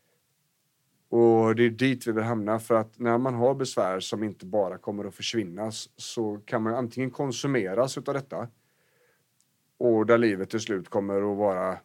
Och 1.10 1.56
det 1.56 1.64
är 1.64 1.70
dit 1.70 2.08
vi 2.08 2.12
vill 2.12 2.24
hamna 2.24 2.60
för 2.60 2.76
att 2.76 3.00
när 3.00 3.18
man 3.18 3.34
har 3.34 3.56
besvär 3.56 4.00
som 4.00 4.24
inte 4.24 4.46
bara 4.46 4.78
kommer 4.78 5.06
att 5.06 5.16
försvinnas 5.16 5.90
så 5.96 6.38
kan 6.46 6.64
man 6.64 6.76
antingen 6.76 7.12
konsumeras 7.12 7.98
utav 7.98 8.14
detta 8.14 8.48
och 9.78 10.06
där 10.06 10.18
livet 10.18 10.50
till 10.50 10.60
slut 10.60 10.90
kommer 10.90 11.32
att 11.32 11.38
vara 11.38 11.78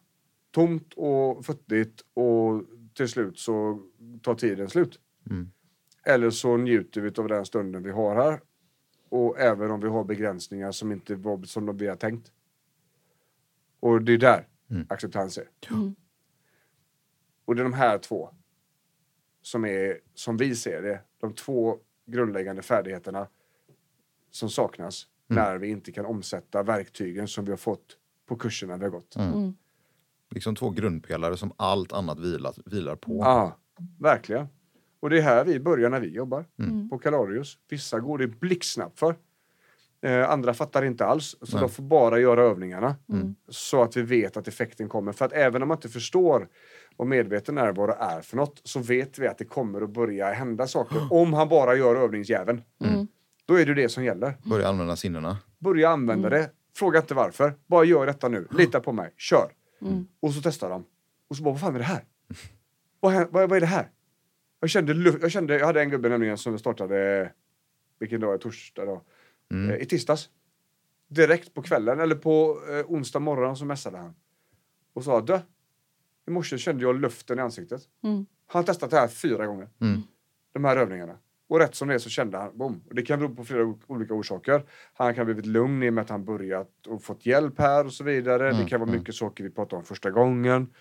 tomt 0.51 0.93
och 0.95 1.45
futtigt 1.45 2.01
och 2.13 2.63
till 2.93 3.07
slut 3.07 3.39
så 3.39 3.81
tar 4.21 4.35
tiden 4.35 4.69
slut. 4.69 4.99
Mm. 5.29 5.51
Eller 6.05 6.29
så 6.29 6.57
njuter 6.57 7.01
vi 7.01 7.11
av 7.21 7.27
den 7.27 7.45
stunden 7.45 7.83
vi 7.83 7.91
har 7.91 8.15
här 8.15 8.41
och 9.09 9.39
även 9.39 9.71
om 9.71 9.79
vi 9.79 9.87
har 9.87 10.03
begränsningar 10.03 10.71
som 10.71 10.91
inte 10.91 11.15
var 11.15 11.43
som 11.43 11.77
vi 11.77 11.87
har 11.87 11.95
tänkt. 11.95 12.31
Och 13.79 14.01
det 14.01 14.13
är 14.13 14.17
där 14.17 14.47
Mm. 14.69 14.85
acceptans 14.89 15.37
är. 15.37 15.49
Mm. 15.71 15.95
Och 17.45 17.55
det 17.55 17.61
är 17.61 17.63
de 17.63 17.73
här 17.73 17.97
två 17.97 18.29
som 19.41 19.65
är, 19.65 19.99
som 20.13 20.37
vi 20.37 20.55
ser 20.55 20.81
det, 20.81 21.01
de 21.19 21.33
två 21.33 21.77
grundläggande 22.05 22.61
färdigheterna 22.61 23.27
som 24.31 24.49
saknas 24.49 25.07
Mm. 25.29 25.43
när 25.43 25.57
vi 25.57 25.67
inte 25.67 25.91
kan 25.91 26.05
omsätta 26.05 26.63
verktygen 26.63 27.27
som 27.27 27.45
vi 27.45 27.51
har 27.51 27.57
fått 27.57 27.97
på 28.25 28.35
kurserna 28.35 28.77
vi 28.77 28.83
har 28.83 28.91
gått. 28.91 29.15
Mm. 29.15 29.53
Liksom 30.29 30.55
två 30.55 30.69
grundpelare 30.69 31.37
som 31.37 31.53
allt 31.57 31.93
annat 31.93 32.19
vilar, 32.19 32.53
vilar 32.65 32.95
på. 32.95 33.17
Ja, 33.19 33.57
verkligen. 33.99 34.47
Och 35.05 35.09
det 35.11 35.17
är 35.17 35.21
här 35.21 35.43
vi 35.45 35.59
börjar 35.59 35.89
när 35.89 35.99
vi 35.99 36.09
jobbar 36.09 36.45
Mm. 36.59 36.89
på 36.89 36.97
Kalarius. 36.97 37.57
Vissa 37.69 37.99
går 37.99 38.17
det 38.17 38.27
blixtsnabbt 38.27 38.99
för. 38.99 39.15
Eh, 40.01 40.29
andra 40.29 40.53
fattar 40.53 40.85
inte 40.85 41.05
alls, 41.05 41.35
så 41.41 41.55
Nej. 41.57 41.61
de 41.61 41.69
får 41.69 41.83
bara 41.83 42.19
göra 42.19 42.41
övningarna. 42.43 42.95
Mm. 43.09 43.35
Så 43.49 43.81
att 43.81 43.97
vi 43.97 44.01
vet 44.01 44.37
att 44.37 44.47
effekten 44.47 44.89
kommer. 44.89 45.11
För 45.11 45.25
att 45.25 45.33
även 45.33 45.61
om 45.61 45.67
man 45.67 45.77
inte 45.77 45.89
förstår 45.89 46.47
vad 46.97 47.07
medveten 47.07 47.55
närvaro 47.55 47.95
är 47.99 48.21
för 48.21 48.37
något 48.37 48.61
så 48.63 48.79
vet 48.79 49.19
vi 49.19 49.27
att 49.27 49.37
det 49.37 49.45
kommer 49.45 49.81
att 49.81 49.89
börja 49.89 50.31
hända 50.33 50.67
saker 50.67 51.07
om 51.13 51.33
han 51.33 51.49
bara 51.49 51.75
gör 51.75 51.95
övningsjäveln. 51.95 52.61
Mm. 52.83 53.07
Då 53.45 53.59
är 53.59 53.65
det 53.65 53.73
det 53.73 53.89
som 53.89 54.03
gäller. 54.03 54.37
Börja 54.43 54.67
använda 54.67 54.95
sinnena. 54.95 55.37
Börja 55.59 55.89
använda 55.89 56.29
det. 56.29 56.49
Fråga 56.75 56.99
inte 56.99 57.13
varför. 57.13 57.53
Bara 57.67 57.83
gör 57.83 58.05
detta 58.05 58.27
nu. 58.29 58.47
Lita 58.57 58.79
på 58.79 58.91
mig. 58.91 59.13
Kör. 59.17 59.51
Mm. 59.81 60.07
Och 60.19 60.33
så 60.33 60.41
testar 60.41 60.69
de. 60.69 60.83
Och 61.29 61.35
så 61.37 61.43
bara, 61.43 61.51
vad 61.51 61.61
fan 61.61 61.75
är 61.75 61.79
det 61.79 61.85
här? 61.85 62.03
Vad, 62.99 63.13
vad, 63.13 63.49
vad 63.49 63.51
är 63.57 63.59
det 63.61 63.65
här? 63.65 63.89
Jag 64.65 64.69
kände, 64.69 64.93
jag 65.21 65.31
kände, 65.31 65.59
jag 65.59 65.65
hade 65.65 65.81
en 65.81 65.89
gubbe 65.89 66.09
nämligen 66.09 66.37
som 66.37 66.59
startade, 66.59 67.31
vilken 67.99 68.21
dag 68.21 68.33
är 68.33 68.37
torsdag 68.37 68.85
då? 68.85 69.01
Mm. 69.51 69.69
Eh, 69.69 69.81
I 69.81 69.85
tisdags. 69.85 70.29
Direkt 71.07 71.53
på 71.53 71.61
kvällen, 71.61 71.99
eller 71.99 72.15
på 72.15 72.59
eh, 72.69 72.91
onsdag 72.91 73.19
morgon 73.19 73.57
så 73.57 73.65
messade 73.65 73.97
han. 73.97 74.15
Och 74.93 75.03
sa, 75.03 75.21
du, 75.21 75.39
i 76.27 76.31
morse 76.31 76.57
kände 76.57 76.83
jag 76.83 77.01
luften 77.01 77.39
i 77.39 77.41
ansiktet. 77.41 77.81
Mm. 78.03 78.15
Han 78.15 78.25
har 78.59 78.63
testat 78.63 78.91
det 78.91 78.97
här 78.97 79.07
fyra 79.07 79.45
gånger. 79.45 79.69
Mm. 79.81 80.01
De 80.53 80.65
här 80.65 80.77
övningarna. 80.77 81.17
Och 81.47 81.59
rätt 81.59 81.75
som 81.75 81.87
det 81.87 81.93
är 81.93 81.99
så 81.99 82.09
kände 82.09 82.37
han, 82.37 82.57
boom. 82.57 82.83
Och 82.89 82.95
det 82.95 83.01
kan 83.01 83.19
bero 83.19 83.35
på 83.35 83.43
flera 83.45 83.75
olika 83.87 84.13
orsaker. 84.13 84.63
Han 84.93 85.13
kan 85.13 85.21
ha 85.21 85.25
blivit 85.25 85.45
lugn 85.45 85.83
i 85.83 85.89
och 85.89 85.93
med 85.93 86.01
att 86.01 86.09
han 86.09 86.25
börjat 86.25 86.87
och 86.87 87.03
fått 87.03 87.25
hjälp 87.25 87.59
här 87.59 87.85
och 87.85 87.93
så 87.93 88.03
vidare. 88.03 88.51
det 88.51 88.69
kan 88.69 88.79
vara 88.79 88.91
mycket 88.91 89.15
saker 89.15 89.43
vi 89.43 89.49
pratade 89.49 89.75
om 89.75 89.85
första 89.85 90.11
gången. 90.11 90.73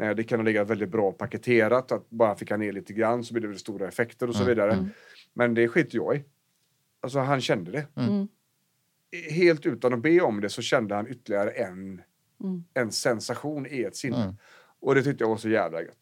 Eh, 0.00 0.10
Det 0.10 0.24
kan 0.24 0.38
ha 0.38 0.44
legat 0.44 0.68
väldigt 0.70 0.88
bra 0.88 1.12
paketerat, 1.12 1.92
att 1.92 2.10
bara 2.10 2.34
fick 2.34 2.50
han 2.50 2.60
ner 2.60 2.72
lite 2.72 2.92
grann 2.92 3.24
så 3.24 3.32
blir 3.34 3.42
det 3.42 3.48
väl 3.48 3.58
stora 3.58 3.88
effekter 3.88 4.28
och 4.28 4.34
så 4.34 4.44
vidare. 4.44 4.88
Men 5.34 5.54
det 5.54 5.68
skiter 5.68 5.96
jag 5.96 6.16
i. 6.16 6.24
Alltså 7.00 7.18
han 7.18 7.40
kände 7.40 7.70
det. 7.72 7.86
Mm. 7.96 8.28
Helt 9.30 9.66
utan 9.66 9.92
att 9.94 10.02
be 10.02 10.20
om 10.20 10.40
det 10.40 10.48
så 10.48 10.62
kände 10.62 10.94
han 10.94 11.08
ytterligare 11.08 11.50
en, 11.50 12.02
Mm. 12.44 12.64
en 12.74 12.92
sensation 12.92 13.66
i 13.66 13.82
ett 13.82 13.96
sinne. 13.96 14.22
Mm. 14.22 14.36
Och 14.80 14.94
det 14.94 15.02
tyckte 15.02 15.24
jag 15.24 15.28
var 15.28 15.36
så 15.36 15.48
jävla 15.48 15.82
gött. 15.82 15.98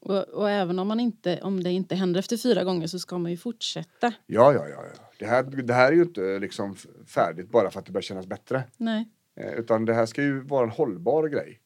Och, 0.00 0.28
och 0.28 0.50
även 0.50 0.78
om, 0.78 0.88
man 0.88 1.00
inte, 1.00 1.40
om 1.42 1.62
det 1.62 1.70
inte 1.70 1.94
händer 1.94 2.20
efter 2.20 2.36
fyra 2.36 2.64
gånger 2.64 2.86
så 2.86 2.98
ska 2.98 3.18
man 3.18 3.30
ju 3.30 3.36
fortsätta. 3.36 4.12
Ja, 4.26 4.52
ja, 4.52 4.68
ja. 4.68 4.84
ja. 4.94 5.02
Det, 5.18 5.26
här, 5.26 5.42
det 5.42 5.74
här 5.74 5.92
är 5.92 5.96
ju 5.96 6.02
inte 6.02 6.38
liksom 6.38 6.76
färdigt 7.06 7.50
bara 7.50 7.70
för 7.70 7.80
att 7.80 7.86
det 7.86 7.92
börjar 7.92 8.02
kännas 8.02 8.26
bättre. 8.26 8.64
Nej. 8.76 9.08
Eh, 9.40 9.52
utan 9.54 9.84
det 9.84 9.94
här 9.94 10.06
ska 10.06 10.22
ju 10.22 10.40
vara 10.40 10.64
en 10.64 10.70
hållbar 10.70 11.28
grej. 11.28 11.60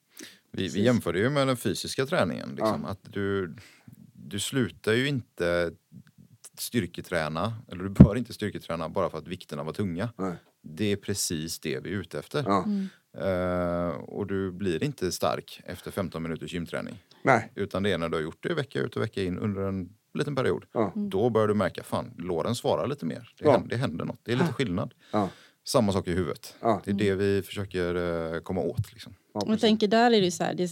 Vi, 0.53 0.69
vi 0.69 0.85
jämför 0.85 1.13
det 1.13 1.19
ju 1.19 1.31
med 1.31 1.47
den 1.47 1.57
fysiska 1.57 2.07
träningen. 2.07 2.49
Liksom. 2.49 2.85
Att 2.85 2.99
du, 3.03 3.57
du 4.13 4.39
slutar 4.39 4.93
ju 4.93 5.09
inte 5.09 5.73
styrketräna, 6.59 7.55
eller 7.69 7.85
du 7.85 7.91
bör 7.91 8.17
inte 8.17 8.33
styrketräna 8.33 8.89
bara 8.89 9.11
för 9.11 9.19
att 9.19 9.29
vikterna 9.29 9.63
var 9.63 9.73
tunga. 9.73 10.09
Nej. 10.17 10.35
Det 10.63 10.85
är 10.93 10.97
precis 10.97 11.61
det 11.61 11.81
vi 11.81 11.91
är 11.91 11.95
ute 11.95 12.19
efter. 12.19 12.45
Ja. 12.47 12.65
Eh, 13.27 13.89
och 13.89 14.27
du 14.27 14.53
blir 14.53 14.85
inte 14.85 15.13
stark 15.13 15.61
efter 15.65 15.91
15 15.91 16.23
minuters 16.23 16.53
gymträning. 16.53 17.03
Nej. 17.23 17.53
Utan 17.55 17.83
det 17.83 17.93
är 17.93 17.99
när 17.99 18.09
du 18.09 18.17
har 18.17 18.23
gjort 18.23 18.43
det 18.49 18.55
vecka 18.55 18.81
ut 18.81 18.97
och 18.97 19.03
vecka 19.03 19.23
in 19.23 19.39
under 19.39 19.63
en 19.63 19.89
liten 20.15 20.37
period. 20.37 20.65
Ja. 20.73 20.93
Då 20.97 21.31
börjar 21.31 21.49
du 21.49 21.55
märka, 21.55 21.83
fan, 21.83 22.15
låren 22.19 22.55
svarar 22.55 22.87
lite 22.87 23.07
mer. 23.07 23.33
Det, 23.39 23.45
Ja. 23.45 23.53
händer, 23.53 23.69
det 23.69 23.77
händer 23.77 24.05
något, 24.05 24.21
det 24.23 24.33
är 24.33 24.37
lite 24.37 24.53
skillnad. 24.53 24.95
Ja. 25.13 25.29
Samma 25.65 25.93
sak 25.93 26.09
i 26.09 26.13
huvudet. 26.13 26.55
Ja. 26.61 26.83
Det 26.85 26.91
är 26.91 26.95
det 26.95 27.15
vi 27.15 27.43
försöker 27.43 27.95
eh, 28.35 28.41
komma 28.41 28.61
åt. 28.61 28.93
Liksom. 28.93 29.15
Ja, 29.35 29.41
Och 29.41 29.53
jag 29.53 29.61
tänker 29.61 29.89
där 29.89 30.11
är 30.11 30.21
det 30.21 30.31
så 30.31 30.45
här, 30.45 30.55
det, 30.55 30.71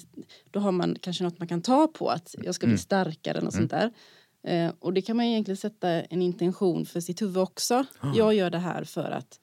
då 0.50 0.60
har 0.60 0.72
man 0.72 0.96
kanske 1.00 1.24
något 1.24 1.38
man 1.38 1.48
kan 1.48 1.62
ta 1.62 1.86
på 1.86 2.08
att 2.08 2.34
jag 2.42 2.54
ska 2.54 2.66
bli 2.66 2.72
Mm. 2.72 2.78
starkare 2.78 3.32
eller 3.38 3.44
något 3.44 3.54
sånt 3.54 3.70
där. 3.70 3.92
Eh, 4.42 4.72
och 4.78 4.92
det 4.92 5.02
kan 5.02 5.16
man 5.16 5.26
egentligen 5.26 5.56
sätta 5.56 5.88
en 5.90 6.22
intention 6.22 6.86
för 6.86 7.00
sitt 7.00 7.22
huvud 7.22 7.36
också. 7.38 7.84
Jag 8.14 8.34
gör 8.34 8.50
det 8.50 8.58
här 8.58 8.84
för 8.84 9.10
att 9.10 9.40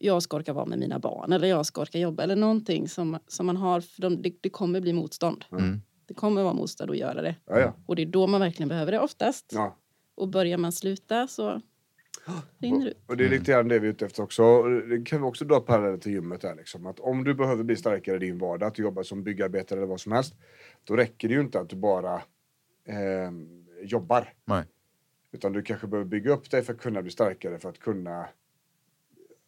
jag 0.00 0.22
ska 0.22 0.36
orka 0.36 0.52
vara 0.52 0.66
med 0.66 0.78
mina 0.78 0.98
barn 0.98 1.32
eller 1.32 1.48
jag 1.48 1.66
ska 1.66 1.80
orka 1.82 1.98
jobba 1.98 2.22
eller 2.22 2.36
någonting 2.36 2.88
som, 2.88 3.18
som 3.28 3.46
man 3.46 3.56
har, 3.56 3.80
för 3.80 4.02
de, 4.02 4.22
det, 4.22 4.32
det 4.40 4.50
kommer 4.50 4.80
bli 4.80 4.92
motstånd. 4.92 5.44
Mm. 5.52 5.82
Det 6.06 6.14
kommer 6.14 6.42
vara 6.42 6.54
motstånd 6.54 6.90
att 6.90 6.96
göra 6.98 7.22
det. 7.22 7.34
Ja, 7.46 7.58
ja. 7.60 7.74
Och 7.86 7.96
det 7.96 8.02
är 8.02 8.06
då 8.06 8.26
man 8.26 8.40
verkligen 8.40 8.68
behöver 8.68 8.92
det 8.92 9.00
oftast. 9.00 9.50
Ja. 9.54 9.76
Och 10.14 10.28
börjar 10.28 10.58
man 10.58 10.72
sluta 10.72 11.26
så 11.28 11.60
rinner 12.58 12.86
ut. 12.86 12.98
Och 13.06 13.16
det 13.16 13.24
är 13.24 13.28
lite 13.28 13.52
grann 13.52 13.68
det 13.68 13.78
vi 13.78 13.88
är 13.88 13.92
ute 13.92 14.06
efter 14.06 14.22
också. 14.22 14.62
Det 14.62 15.02
kan 15.06 15.20
vi 15.20 15.26
också 15.26 15.44
dra 15.44 15.60
paralleller 15.60 15.98
till 15.98 16.12
gymmet 16.12 16.40
där 16.40 16.54
liksom. 16.54 16.86
Att 16.86 17.00
om 17.00 17.24
du 17.24 17.34
behöver 17.34 17.64
bli 17.64 17.76
starkare 17.76 18.16
i 18.16 18.18
din 18.18 18.38
vardag, 18.38 18.66
att 18.66 18.74
du 18.74 18.82
jobbar 18.82 19.02
som 19.02 19.22
byggarbetare 19.22 19.78
eller 19.78 19.86
vad 19.88 20.00
som 20.00 20.12
helst. 20.12 20.34
Då 20.84 20.96
räcker 20.96 21.28
det 21.28 21.34
ju 21.34 21.40
inte 21.40 21.60
att 21.60 21.68
du 21.68 21.76
bara 21.76 22.14
eh, 22.88 23.30
jobbar. 23.82 24.32
Nej. 24.44 24.64
Utan 25.32 25.52
du 25.52 25.62
kanske 25.62 25.86
behöver 25.86 26.08
bygga 26.08 26.32
upp 26.32 26.50
dig 26.50 26.62
för 26.62 26.72
att 26.72 26.80
kunna 26.80 27.02
bli 27.02 27.10
starkare, 27.10 27.58
för 27.58 27.68
att 27.68 27.78
kunna, 27.78 28.28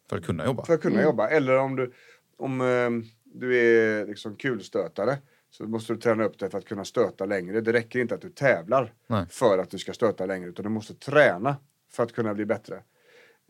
För 0.09 0.17
att 0.17 0.25
kunna 0.25 0.45
jobba. 0.45 0.65
för 0.65 0.73
att 0.73 0.81
kunna 0.81 1.01
jobba. 1.01 1.27
Eller 1.29 1.57
om 1.57 1.75
du, 1.75 1.93
om, 2.37 2.61
eh, 2.61 2.89
du 3.23 3.57
är 3.57 4.05
liksom 4.07 4.35
kulstötare 4.35 5.17
så 5.49 5.67
måste 5.67 5.93
du 5.93 5.99
träna 5.99 6.23
upp 6.23 6.39
dig 6.39 6.49
för 6.49 6.57
att 6.57 6.65
kunna 6.65 6.85
stöta 6.85 7.25
längre. 7.25 7.61
Det 7.61 7.73
räcker 7.73 7.99
inte 7.99 8.15
att 8.15 8.21
du 8.21 8.29
tävlar 8.29 8.93
Nej. 9.07 9.25
för 9.29 9.57
att 9.57 9.69
du 9.69 9.77
ska 9.77 9.93
stöta 9.93 10.25
längre, 10.25 10.49
utan 10.49 10.63
du 10.63 10.69
måste 10.69 10.93
träna 10.93 11.55
för 11.89 12.03
att 12.03 12.13
kunna 12.13 12.33
bli 12.33 12.45
bättre. 12.45 12.83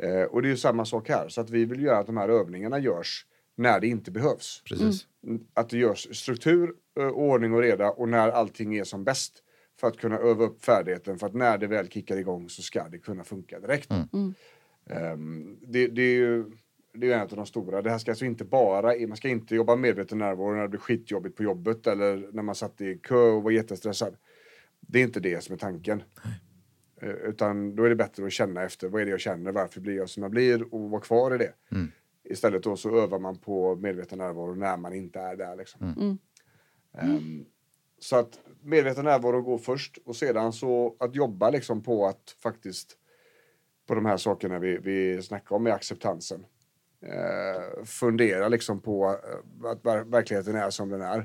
Eh, 0.03 0.23
och 0.23 0.41
det 0.41 0.47
är 0.47 0.49
ju 0.49 0.57
samma 0.57 0.85
sak 0.85 1.09
här, 1.09 1.29
så 1.29 1.41
att 1.41 1.49
vi 1.49 1.65
vill 1.65 1.83
göra 1.83 1.97
att 1.97 2.05
de 2.05 2.17
här 2.17 2.29
övningarna 2.29 2.79
görs 2.79 3.25
när 3.55 3.79
det 3.79 3.87
inte 3.87 4.11
behövs. 4.11 4.61
Precis. 4.65 5.07
Att 5.53 5.69
det 5.69 5.77
görs 5.77 6.17
struktur, 6.17 6.73
eh, 6.99 7.07
ordning 7.07 7.53
och 7.53 7.61
reda 7.61 7.89
och 7.89 8.09
när 8.09 8.29
allting 8.29 8.77
är 8.77 8.83
som 8.83 9.03
bäst. 9.03 9.43
För 9.79 9.87
att 9.87 9.97
kunna 9.97 10.17
öva 10.17 10.43
upp 10.43 10.65
färdigheten 10.65 11.19
för 11.19 11.27
att 11.27 11.33
när 11.33 11.57
det 11.57 11.67
väl 11.67 11.87
kickar 11.89 12.17
igång 12.17 12.49
så 12.49 12.61
ska 12.61 12.89
det 12.89 12.97
kunna 12.97 13.23
funka 13.23 13.59
direkt. 13.59 13.91
Ehm, 14.89 15.57
det, 15.61 15.87
det 15.87 16.01
är 16.01 16.15
ju 16.15 16.45
det 16.93 17.11
är 17.11 17.15
en 17.15 17.21
av 17.21 17.27
de 17.27 17.45
stora. 17.45 17.81
Det 17.81 17.89
här 17.89 17.97
ska 17.97 18.11
alltså 18.11 18.25
inte 18.25 18.45
bara, 18.45 19.07
man 19.07 19.17
ska 19.17 19.29
inte 19.29 19.55
jobba 19.55 19.75
medveten 19.75 20.17
närvaro 20.17 20.53
när 20.55 20.61
det 20.61 20.67
blir 20.67 20.79
skitjobbigt 20.79 21.37
på 21.37 21.43
jobbet 21.43 21.87
eller 21.87 22.29
när 22.31 22.43
man 22.43 22.55
satt 22.55 22.81
i 22.81 22.97
kö 22.97 23.15
och 23.15 23.43
var 23.43 23.51
jättestressad. 23.51 24.15
Det 24.79 24.99
är 24.99 25.03
inte 25.03 25.19
det 25.19 25.43
som 25.43 25.53
är 25.53 25.59
tanken. 25.59 26.03
Eh, 26.23 26.31
Utan 27.01 27.75
då 27.75 27.83
är 27.83 27.89
det 27.89 27.95
bättre 27.95 28.25
att 28.25 28.31
känna 28.31 28.63
efter, 28.63 28.87
vad 28.87 29.01
är 29.01 29.05
det 29.05 29.11
jag 29.11 29.19
känner, 29.19 29.51
varför 29.51 29.81
blir 29.81 29.95
jag 29.97 30.09
som 30.09 30.23
jag 30.23 30.31
blir 30.31 30.73
och 30.73 30.89
vara 30.89 31.01
kvar 31.01 31.35
i 31.35 31.37
det. 31.37 31.53
Istället 32.23 32.63
då 32.63 32.75
så 32.75 32.97
övar 32.97 33.19
man 33.19 33.37
på 33.37 33.75
medveten 33.75 34.17
närvaro 34.17 34.55
när 34.55 34.77
man 34.77 34.93
inte 34.93 35.19
är 35.19 35.35
där. 35.35 35.55
Liksom. 35.55 35.79
Ehm, 36.97 37.45
så 37.99 38.15
att 38.15 38.39
medveten 38.61 39.05
närvaro 39.05 39.41
går 39.41 39.57
först 39.57 39.97
och 40.05 40.15
sedan 40.15 40.53
så 40.53 40.95
att 40.99 41.15
jobba 41.15 41.49
liksom 41.49 41.83
på 41.83 42.05
att 42.07 42.35
faktiskt 42.39 42.97
på 43.87 43.95
de 43.95 44.05
här 44.05 44.17
sakerna 44.17 44.59
vi, 44.59 44.77
vi 44.77 45.21
snackar 45.21 45.55
om 45.55 45.63
med 45.63 45.73
acceptansen. 45.73 46.45
Eh, 47.01 47.83
fundera 47.85 48.47
liksom 48.47 48.79
på 48.81 49.05
eh, 49.05 49.69
att 49.69 49.83
ver- 49.83 50.11
verkligheten 50.11 50.55
är 50.55 50.69
som 50.69 50.89
den 50.89 51.01
är. 51.01 51.19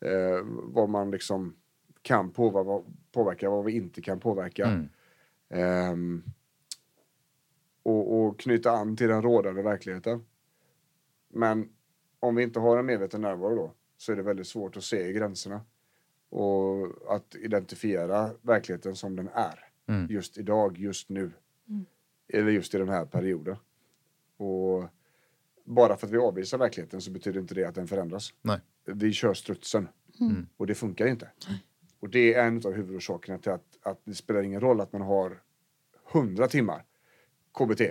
Eh, 0.00 0.40
vad 0.62 0.88
man 0.88 1.10
liksom 1.10 1.56
kan 2.02 2.30
påverka, 2.30 2.90
påverka 3.12 3.50
vad 3.50 3.64
vi 3.64 3.72
inte 3.72 4.02
kan 4.02 4.20
påverka. 4.20 4.66
Ehm, 5.48 6.22
och, 7.82 8.20
och 8.20 8.40
knyta 8.40 8.70
an 8.70 8.96
till 8.96 9.08
den 9.08 9.22
rådande 9.22 9.62
verkligheten. 9.62 10.26
Men 11.28 11.68
om 12.20 12.34
vi 12.34 12.42
inte 12.42 12.60
har 12.60 12.78
en 12.78 12.86
medveten 12.86 13.20
närvaro 13.20 13.56
då 13.56 13.72
så 13.96 14.12
är 14.12 14.16
det 14.16 14.22
väldigt 14.22 14.46
svårt 14.46 14.76
att 14.76 14.84
se 14.84 15.12
gränserna 15.12 15.60
och 16.28 17.14
att 17.14 17.34
identifiera 17.34 18.30
verkligheten 18.42 18.96
som 18.96 19.16
den 19.16 19.28
är. 19.28 19.68
Just 20.10 20.38
idag, 20.38 20.78
just 20.78 21.08
nu. 21.08 21.30
Eller 22.28 22.50
just 22.50 22.74
i 22.74 22.78
den 22.78 22.88
här 22.88 23.04
perioden. 23.04 23.56
Och 24.36 24.84
bara 25.64 25.96
för 25.96 26.06
att 26.06 26.12
vi 26.12 26.18
avvisar 26.18 26.58
verkligheten 26.58 27.00
så 27.00 27.10
betyder 27.10 27.40
inte 27.40 27.54
det 27.54 27.64
att 27.64 27.74
den 27.74 27.86
förändras. 27.88 28.34
Nej. 28.42 28.60
Vi 28.84 29.12
kör 29.12 29.34
strutsen. 29.34 29.88
Och 30.56 30.66
det 30.66 30.74
funkar 30.74 31.06
inte. 31.06 31.30
Och 32.06 32.10
det 32.10 32.34
är 32.34 32.46
en 32.46 32.56
av 32.56 32.72
huvudorsakerna 32.72 33.38
till 33.38 33.52
att, 33.52 33.78
att 33.82 34.00
det 34.04 34.14
spelar 34.14 34.42
ingen 34.42 34.60
roll 34.60 34.80
att 34.80 34.92
man 34.92 35.02
har 35.02 35.42
100 36.12 36.48
timmar 36.48 36.84
KBT. 37.58 37.82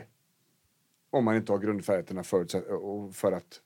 Om 1.09 1.25
man 1.25 1.35
inte 1.35 1.51
har 1.51 1.59
grundfärdigheterna 1.59 2.23
och 2.69 3.15
för 3.15 3.31
att 3.31 3.61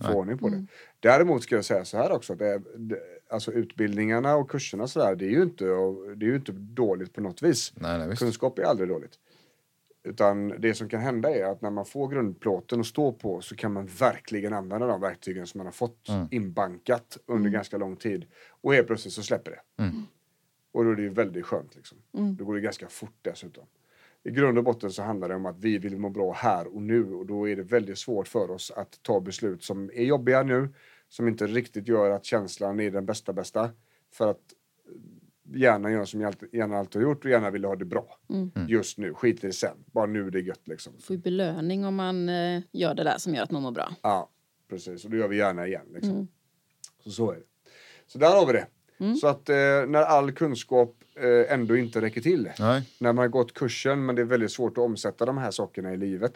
få 0.00 0.12
ordning 0.12 0.38
på 0.38 0.48
det. 0.48 0.66
Däremot 1.00 1.42
ska 1.42 1.54
jag 1.54 1.64
säga 1.64 1.84
så 1.84 1.96
här 1.96 2.12
också. 2.12 2.32
att 2.32 2.38
Det, 2.38 2.62
det, 2.76 3.00
alltså 3.28 3.52
utbildningarna 3.52 4.36
och 4.36 4.50
kurserna 4.50 4.88
så 4.88 4.98
där, 4.98 5.16
det 5.16 5.24
är 5.24 5.30
ju 5.30 5.42
inte, 5.42 5.64
det 6.16 6.26
är 6.26 6.30
ju 6.30 6.36
inte 6.36 6.52
dåligt 6.52 7.12
på 7.12 7.20
något 7.20 7.42
vis. 7.42 7.72
Nej, 7.76 7.98
nej. 7.98 8.16
Kunskap 8.16 8.58
är 8.58 8.62
aldrig 8.62 8.88
dåligt. 8.88 9.18
Utan 10.02 10.48
det 10.48 10.74
som 10.74 10.88
kan 10.88 11.00
hända 11.00 11.30
är 11.30 11.44
att 11.44 11.62
när 11.62 11.70
man 11.70 11.86
får 11.86 12.08
grundplåten 12.08 12.80
att 12.80 12.86
stå 12.86 13.12
på 13.12 13.40
så 13.40 13.56
kan 13.56 13.72
man 13.72 13.86
verkligen 13.86 14.52
använda 14.52 14.86
de 14.86 15.00
verktygen 15.00 15.46
som 15.46 15.58
man 15.58 15.66
har 15.66 15.72
fått 15.72 16.08
inbankat 16.30 17.18
under 17.26 17.50
ganska 17.50 17.78
lång 17.78 17.96
tid. 17.96 18.26
Och 18.48 18.74
helt 18.74 18.86
plötsligt 18.86 19.14
så 19.14 19.22
släpper 19.22 19.50
det. 19.50 19.84
Och 20.72 20.84
då 20.84 20.90
är 20.90 20.96
det 20.96 21.02
ju 21.02 21.08
väldigt 21.08 21.46
skönt. 21.46 21.76
Liksom. 21.76 21.98
Då 22.38 22.44
går 22.44 22.54
det 22.54 22.60
ganska 22.60 22.88
fort 22.88 23.18
dessutom. 23.22 23.64
I 24.22 24.30
grund 24.30 24.58
och 24.58 24.64
botten 24.64 24.90
så 24.90 25.02
handlar 25.02 25.28
det 25.28 25.34
om 25.34 25.46
att 25.46 25.58
vi 25.58 25.78
vill 25.78 25.98
må 25.98 26.08
bra 26.08 26.32
här 26.32 26.74
och 26.74 26.82
nu 26.82 27.14
och 27.14 27.26
då 27.26 27.48
är 27.48 27.56
det 27.56 27.62
väldigt 27.62 27.98
svårt 27.98 28.28
för 28.28 28.50
oss 28.50 28.70
att 28.70 29.02
ta 29.02 29.20
beslut 29.20 29.64
som 29.64 29.90
är 29.94 30.04
jobbiga 30.04 30.42
nu, 30.42 30.68
som 31.08 31.28
inte 31.28 31.46
riktigt 31.46 31.88
gör 31.88 32.10
att 32.10 32.24
känslan 32.24 32.80
är 32.80 32.90
den 32.90 33.06
bästa 33.06 33.32
bästa. 33.32 33.70
För 34.12 34.30
att 34.30 34.54
gärna 35.54 35.90
gör 35.90 36.04
som 36.04 36.20
jag 36.20 36.28
alltid- 36.28 36.54
gärna 36.54 36.78
alltid 36.78 37.02
har 37.02 37.08
gjort 37.08 37.24
och 37.24 37.30
gärna 37.30 37.50
vill 37.50 37.64
ha 37.64 37.76
det 37.76 37.84
bra. 37.84 38.18
Just 38.68 38.98
nu, 38.98 39.14
skit 39.14 39.44
i 39.44 39.46
det 39.46 39.52
sen. 39.52 39.76
Bara 39.86 40.06
nu 40.06 40.26
är 40.26 40.30
det 40.30 40.40
gött 40.40 40.68
liksom. 40.68 40.92
Får 41.00 41.16
ju 41.16 41.22
belöning 41.22 41.84
om 41.84 41.94
man 41.94 42.28
eh, 42.28 42.60
gör 42.72 42.94
det 42.94 43.04
där 43.04 43.18
som 43.18 43.34
gör 43.34 43.42
att 43.42 43.50
man 43.50 43.62
mår 43.62 43.70
bra. 43.72 43.92
Ja, 44.02 44.30
precis. 44.70 45.04
Och 45.04 45.10
det 45.10 45.16
gör 45.16 45.28
vi 45.28 45.36
gärna 45.36 45.66
igen. 45.66 45.86
Liksom. 45.94 46.28
Så, 47.04 47.10
så 47.10 47.30
är 47.30 47.36
det. 47.36 47.42
Så 48.06 48.18
där 48.18 48.36
har 48.36 48.46
vi 48.46 48.52
det. 48.52 48.66
Så 49.20 49.26
att 49.26 49.48
eh, 49.48 49.54
när 49.88 50.02
all 50.02 50.32
kunskap 50.32 50.96
eh, 51.16 51.52
ändå 51.52 51.76
inte 51.76 52.00
räcker 52.00 52.20
till. 52.20 52.48
Nej. 52.58 52.82
När 53.00 53.12
man 53.12 53.18
har 53.22 53.28
gått 53.28 53.54
kursen 53.54 54.06
men 54.06 54.16
det 54.16 54.22
är 54.22 54.26
väldigt 54.26 54.52
svårt 54.52 54.78
att 54.78 54.84
omsätta 54.84 55.26
de 55.26 55.38
här 55.38 55.50
sakerna 55.50 55.92
i 55.92 55.96
livet. 55.96 56.32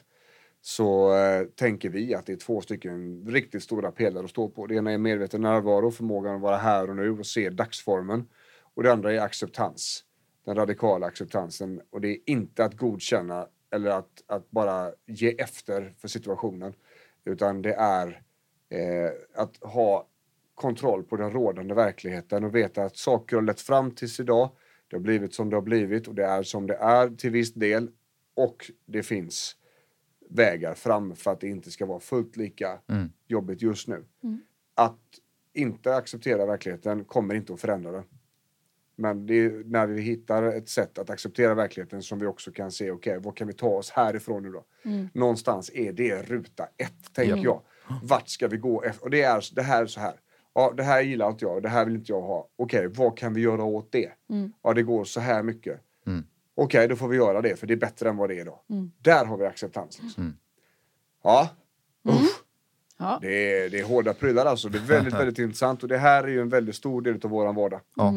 Så 0.61 1.17
eh, 1.17 1.45
tänker 1.45 1.89
vi 1.89 2.15
att 2.15 2.27
det 2.27 2.33
är 2.33 2.37
två 2.37 2.61
stycken 2.61 3.27
riktigt 3.29 3.63
stora 3.63 3.91
pelare 3.91 4.25
att 4.25 4.31
stå 4.31 4.49
på. 4.49 4.67
Det 4.67 4.75
ena 4.75 4.93
är 4.93 4.99
medveten 4.99 5.41
närvaro, 5.43 5.91
förmågan 5.91 6.35
att 6.35 6.41
vara 6.41 6.57
här 6.57 6.91
och 6.91 6.97
nu 6.97 7.11
och 7.19 7.27
se 7.27 7.51
dagsformen. 7.51 8.27
Och 8.75 8.83
det 8.83 8.93
andra 8.93 9.13
är 9.13 9.19
acceptans. 9.21 10.05
Den 10.45 10.55
radikala 10.57 11.07
acceptansen. 11.07 11.81
Och 11.91 12.01
det 12.01 12.09
är 12.09 12.19
inte 12.27 12.65
att 12.65 12.77
godkänna 12.77 13.49
eller 13.71 13.91
att, 13.91 14.25
att 14.27 14.51
bara 14.51 14.93
ge 15.07 15.41
efter 15.41 15.95
för 15.99 16.09
situationen. 16.09 16.75
Utan 17.25 17.63
det 17.63 17.75
är 17.75 18.23
eh, 18.69 19.11
att 19.35 19.57
ha 19.57 20.09
kontroll 20.55 21.03
på 21.05 21.17
den 21.17 21.31
rådande 21.31 21.75
verkligheten 21.75 22.45
och 22.45 22.55
veta 22.55 22.85
att 22.85 22.97
saker 22.97 23.37
har 23.37 23.43
lett 23.43 23.61
fram 23.61 23.91
tills 23.91 24.21
idag. 24.21 24.51
Det 24.89 24.97
har 24.97 25.01
blivit 25.01 25.35
som 25.35 25.51
det 25.51 25.57
har 25.57 25.63
blivit 25.63 26.09
och 26.09 26.15
det 26.15 26.25
är 26.25 26.43
som 26.43 26.67
det 26.67 26.75
är 26.75 27.09
till 27.09 27.31
viss 27.31 27.55
del. 27.55 27.91
Och 28.35 28.71
det 28.87 29.03
finns 29.03 29.57
vägar 30.31 30.75
fram 30.75 31.17
för 31.17 31.31
att 31.31 31.41
det 31.41 31.49
inte 31.49 31.71
ska 31.71 31.87
vara 31.87 32.01
fullt 32.01 32.37
lika 32.37 32.79
jobbigt 33.27 33.63
just 33.63 33.89
nu. 33.89 34.05
Att 34.75 35.01
inte 35.53 35.97
acceptera 35.97 36.47
verkligheten 36.47 37.05
kommer 37.05 37.35
inte 37.35 37.55
att 37.55 37.61
förändra 37.61 37.93
den. 37.93 38.05
Men 38.97 39.27
det 39.27 39.35
är 39.35 39.63
när 39.67 39.87
vi 39.87 40.03
hittar 40.03 40.43
ett 40.43 40.69
sätt 40.69 40.99
att 40.99 41.11
acceptera 41.11 41.55
verkligheten 41.55 42.03
som 42.03 42.19
vi 42.19 42.27
också 42.27 42.53
kan 42.53 42.73
se, 42.73 42.91
okej, 42.91 43.19
vad 43.19 43.37
kan 43.37 43.47
vi 43.47 43.53
ta 43.53 43.69
oss 43.69 43.91
härifrån 43.91 44.43
nu 44.43 44.51
då? 44.51 44.65
Någonstans 45.13 45.71
är 45.75 45.93
det 45.93 46.23
ruta 46.23 46.69
ett, 46.77 47.15
tänker 47.15 47.37
jag. 47.45 47.61
Vart 48.03 48.29
ska 48.29 48.49
vi 48.49 48.57
gå? 48.57 48.83
efter? 48.83 49.05
Och 49.05 49.11
det 49.11 49.23
är 49.23 49.55
det 49.55 49.63
här 49.63 49.83
är 49.83 49.87
så 49.87 50.01
här. 50.01 50.15
Ja, 50.55 50.73
det 50.77 50.83
här 50.83 51.03
gillar 51.03 51.29
inte 51.29 51.45
jag, 51.45 51.63
det 51.63 51.69
här 51.69 51.85
vill 51.85 51.95
inte 51.95 52.13
jag 52.13 52.21
ha. 52.23 52.49
Okej, 52.57 52.89
vad 52.89 53.19
kan 53.19 53.35
vi 53.35 53.41
göra 53.41 53.65
åt 53.65 53.93
det? 53.93 54.13
Ja, 54.63 54.73
det 54.75 54.83
går 54.83 55.05
så 55.05 55.21
här 55.21 55.43
mycket. 55.43 55.81
Okej, 56.55 56.89
då 56.89 56.97
får 56.97 57.09
vi 57.09 57.17
göra 57.17 57.41
det, 57.41 57.57
för 57.57 57.67
det 57.67 57.75
är 57.75 57.79
bättre 57.79 58.09
än 58.09 58.17
vad 58.17 58.29
det 58.29 58.35
är 58.35 58.41
idag. 58.41 58.59
Där 58.99 59.25
har 59.25 59.37
vi 59.37 59.47
acceptans. 59.47 60.03
Liksom. 60.03 60.37
Ja. 61.23 61.49
Usch. 62.09 62.45
Ja. 62.99 63.19
Det, 63.23 63.59
är, 63.59 63.71
det 63.71 63.81
är 63.81 63.85
hårda 63.85 64.15
prylar 64.15 64.47
alltså. 64.47 64.69
Det 64.69 64.79
är 64.79 64.83
väldigt, 64.83 65.15
väldigt 65.21 65.39
intressant. 65.39 65.83
Och 65.83 65.89
det 65.89 65.99
här 65.99 66.25
är 66.25 66.29
ju 66.29 66.41
en 66.41 66.49
väldigt 66.49 66.75
stor 66.75 67.03
del 67.03 67.21
av 67.25 67.31
våran 67.31 67.55
vardag. 67.55 67.81
Ja. 67.97 68.15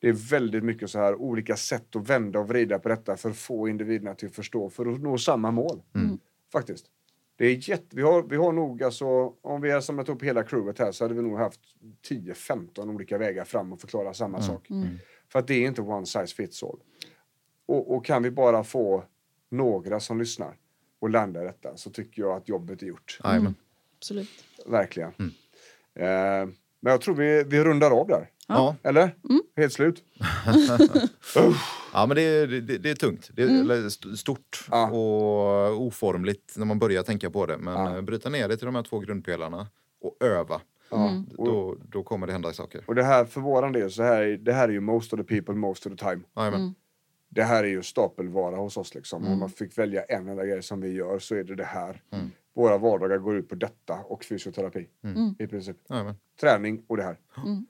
Det 0.00 0.08
är 0.08 0.12
väldigt 0.12 0.64
mycket 0.64 0.90
så 0.90 0.98
här 0.98 1.14
olika 1.14 1.56
sätt 1.56 1.96
att 1.96 2.08
vända 2.10 2.38
och 2.40 2.48
vrida 2.48 2.78
på 2.78 2.88
detta 2.88 3.16
för 3.16 3.30
att 3.30 3.36
få 3.36 3.68
individerna 3.68 4.14
till 4.14 4.28
att 4.28 4.34
förstå, 4.34 4.70
för 4.70 4.86
att 4.86 5.00
nå 5.00 5.18
samma 5.18 5.50
mål. 5.50 5.82
Faktiskt. 6.52 6.86
Det 7.36 7.46
är 7.46 7.68
jätte, 7.68 7.96
vi, 7.96 8.02
har, 8.02 8.22
vi 8.22 8.36
har 8.36 8.52
nog, 8.52 8.82
alltså, 8.82 9.06
om 9.42 9.60
vi 9.60 9.70
hade 9.70 9.82
samlat 9.82 10.08
upp 10.08 10.22
hela 10.22 10.42
crewet 10.42 10.78
här 10.78 10.92
så 10.92 11.04
hade 11.04 11.14
vi 11.14 11.22
nog 11.22 11.38
haft 11.38 11.60
10-15 12.08 12.94
olika 12.94 13.18
vägar 13.18 13.44
fram 13.44 13.72
och 13.72 13.80
förklara 13.80 14.14
samma 14.14 14.40
sak. 14.42 14.68
För 15.32 15.38
att 15.38 15.46
det 15.46 15.54
är 15.54 15.68
inte 15.68 15.82
one 15.82 16.06
size 16.06 16.26
fits 16.34 16.62
all. 16.62 16.78
Och, 17.66 17.96
och 17.96 18.04
kan 18.04 18.22
vi 18.22 18.30
bara 18.30 18.64
få 18.64 19.04
några 19.48 20.00
som 20.00 20.18
lyssnar 20.18 20.56
och 20.98 21.10
landa 21.10 21.42
i 21.42 21.44
detta 21.44 21.76
så 21.76 21.90
tycker 21.90 22.22
jag 22.22 22.36
att 22.36 22.48
jobbet 22.48 22.82
är 22.82 22.86
gjort. 22.86 23.18
Jajamän. 23.24 23.54
Absolut. 23.98 24.28
Verkligen. 24.66 25.12
Eh, 25.94 26.48
men 26.80 26.90
jag 26.90 27.00
tror 27.00 27.14
vi, 27.14 27.44
vi 27.46 27.64
rundar 27.64 27.90
av 27.90 28.06
där. 28.06 28.30
Ja. 28.48 28.76
Eller? 28.82 29.14
Helt 29.56 29.72
slut. 29.72 30.02
Ja, 31.92 32.06
men 32.06 32.14
det, 32.16 32.22
är- 32.22 32.46
det, 32.46 32.78
det 32.78 32.90
är 32.90 32.94
tungt. 32.94 33.30
Det 33.32 33.42
är 33.42 33.86
st- 33.86 34.16
stort 34.16 34.66
Ja. 34.70 34.90
och 34.90 35.82
oformligt 35.82 36.54
när 36.56 36.66
man 36.66 36.78
börjar 36.78 37.02
tänka 37.02 37.30
på 37.30 37.46
det. 37.46 37.58
Men 37.58 37.74
Ja. 37.74 37.96
eh, 37.96 38.02
bryta 38.02 38.28
ner 38.30 38.48
det 38.48 38.56
till 38.56 38.66
de 38.66 38.74
här 38.74 38.82
två 38.82 38.98
grundpelarna 38.98 39.66
och 40.02 40.16
öva. 40.26 40.60
Och, 40.90 41.46
Då, 41.46 41.76
då 41.88 42.02
kommer 42.02 42.26
det 42.26 42.32
hända 42.32 42.52
saker. 42.52 42.80
och 42.86 42.94
det 42.94 43.02
här 43.02 43.24
för 43.24 43.40
våran 43.40 43.72
del, 43.72 43.90
så 43.90 44.02
här, 44.02 44.24
det 44.26 44.52
här 44.52 44.68
är 44.68 44.72
ju 44.72 44.80
most 44.80 45.12
of 45.12 45.18
the 45.20 45.24
people 45.24 45.54
most 45.54 45.86
of 45.86 45.92
the 45.92 45.96
time. 45.98 46.20
Jajamän. 46.36 46.74
det 47.28 47.42
här 47.42 47.64
är 47.64 47.68
ju 47.68 47.82
stapelvara 47.82 48.56
hos 48.56 48.76
oss 48.76 48.94
liksom. 48.94 49.20
Mm. 49.22 49.32
Om 49.32 49.38
man 49.38 49.50
fick 49.50 49.78
välja 49.78 50.02
en 50.02 50.28
enda 50.28 50.46
grej 50.46 50.62
som 50.62 50.80
vi 50.80 50.92
gör 50.92 51.18
så 51.18 51.34
är 51.34 51.44
det 51.44 51.54
det 51.54 51.64
här. 51.64 52.02
Våra 52.58 52.78
vardagar 52.78 53.18
går 53.18 53.36
ut 53.36 53.48
på 53.48 53.54
detta 53.54 53.94
och 53.94 54.24
fysioterapi. 54.24 54.88
Mm. 55.04 55.34
I 55.38 55.46
princip. 55.46 55.76
Jajamän. 55.88 56.14
Träning 56.40 56.84
och 56.86 56.96
det 56.96 57.02
här. 57.02 57.18
Mm. 57.36 57.66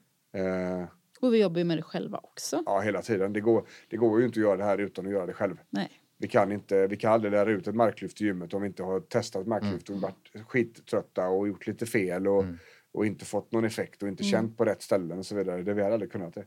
Eh, 0.81 0.87
Och 1.21 1.33
vi 1.33 1.41
jobbar 1.41 1.57
ju 1.59 1.63
med 1.63 1.77
det 1.77 1.81
själva 1.81 2.17
också. 2.23 2.63
ja, 2.65 2.79
hela 2.79 3.01
tiden. 3.01 3.33
Det 3.33 3.41
går, 3.41 3.67
det 3.89 3.97
går 3.97 4.19
ju 4.19 4.25
inte 4.25 4.39
att 4.39 4.43
göra 4.43 4.57
det 4.57 4.63
här 4.63 4.77
utan 4.77 5.05
att 5.05 5.11
göra 5.11 5.25
det 5.25 5.33
själv. 5.33 5.55
Nej. 5.69 5.89
Vi 6.17 6.27
kan, 6.27 6.51
inte, 6.51 6.87
vi 6.87 6.97
kan 6.97 7.13
aldrig 7.13 7.31
lära 7.31 7.51
ut 7.51 7.67
ett 7.67 7.75
marklyft 7.75 8.21
i 8.21 8.25
gymmet 8.25 8.53
om 8.53 8.61
vi 8.61 8.67
inte 8.67 8.83
har 8.83 8.99
testat 8.99 9.47
marklyft 9.47 9.89
och 9.89 10.01
varit 10.01 10.31
skittrötta 10.47 11.27
och 11.27 11.47
gjort 11.47 11.67
lite 11.67 11.85
fel 11.85 12.27
och, 12.27 12.45
och 12.91 13.05
inte 13.05 13.25
fått 13.25 13.51
någon 13.51 13.65
effekt 13.65 14.03
och 14.03 14.09
inte 14.09 14.23
känt 14.23 14.57
på 14.57 14.65
rätt 14.65 14.81
ställen 14.81 15.17
och 15.19 15.25
så 15.25 15.35
vidare. 15.35 15.63
Det 15.63 15.73
vi 15.73 15.81
har 15.81 15.91
aldrig 15.91 16.11
kunnat 16.11 16.33
det. 16.33 16.45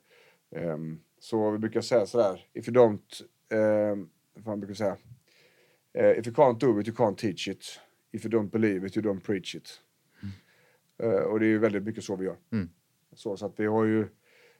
Ehm, 0.56 1.00
så 1.20 1.50
vi 1.50 1.58
brukar 1.58 1.80
säga 1.80 2.06
sådär, 2.06 2.46
if 2.52 2.68
you 2.68 2.76
don't, 2.76 3.22
um, 3.92 4.10
vad 4.34 4.46
man 4.46 4.60
brukar 4.60 4.74
säga, 4.74 4.96
Eh, 5.94 6.10
if 6.10 6.26
you 6.26 6.34
can't 6.34 6.58
do 6.58 6.80
it 6.80 6.88
you 6.88 6.96
can't 6.96 7.16
teach 7.16 7.48
it. 7.48 7.80
If 8.12 8.24
you 8.24 8.34
don't 8.34 8.50
believe 8.50 8.86
it 8.86 8.96
you 8.96 9.06
don't 9.06 9.20
preach 9.20 9.54
it. 9.54 9.80
Eh, 11.02 11.10
och 11.10 11.40
det 11.40 11.46
är 11.46 11.48
ju 11.48 11.58
väldigt 11.58 11.82
mycket 11.82 12.04
så 12.04 12.16
vi 12.16 12.24
gör. 12.24 12.36
Mm. 12.52 12.70
Så, 13.12 13.36
så 13.36 13.46
att 13.46 13.52
vi 13.56 13.66
har 13.66 13.84
ju, 13.84 14.08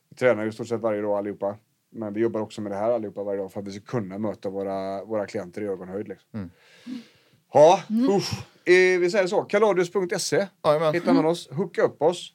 vi 0.09 0.17
tränar 0.17 0.45
ju 0.45 0.53
stort 0.53 0.69
sett 0.69 0.81
varje 0.81 1.03
dag 1.03 1.19
allihopa. 1.19 1.57
Men 1.91 2.13
vi 2.13 2.21
jobbar 2.21 2.41
också 2.41 2.61
med 2.61 2.73
det 2.73 2.77
här 2.77 2.91
allihopa 2.91 3.23
varje 3.23 3.41
dag 3.41 3.53
för 3.53 3.61
att 3.61 3.69
vi 3.69 3.73
ska 3.73 3.85
kunna 3.85 4.19
möta 4.19 4.51
våra, 4.51 5.05
våra 5.05 5.27
klienter 5.27 5.63
i 5.63 5.67
ögonhöjd. 5.67 6.09
Liksom. 6.09 6.29
Mm. 6.33 6.51
Ja, 7.53 7.83
usch. 7.91 8.33
Eh, 8.69 9.01
vi 9.01 9.11
säger 9.11 9.27
så. 9.27 9.43
Kaladius.se 9.43 10.47
hittar 10.93 11.13
man 11.15 11.25
oss. 11.27 11.49
Hooka 11.51 11.83
upp 11.83 12.03
oss. 12.03 12.35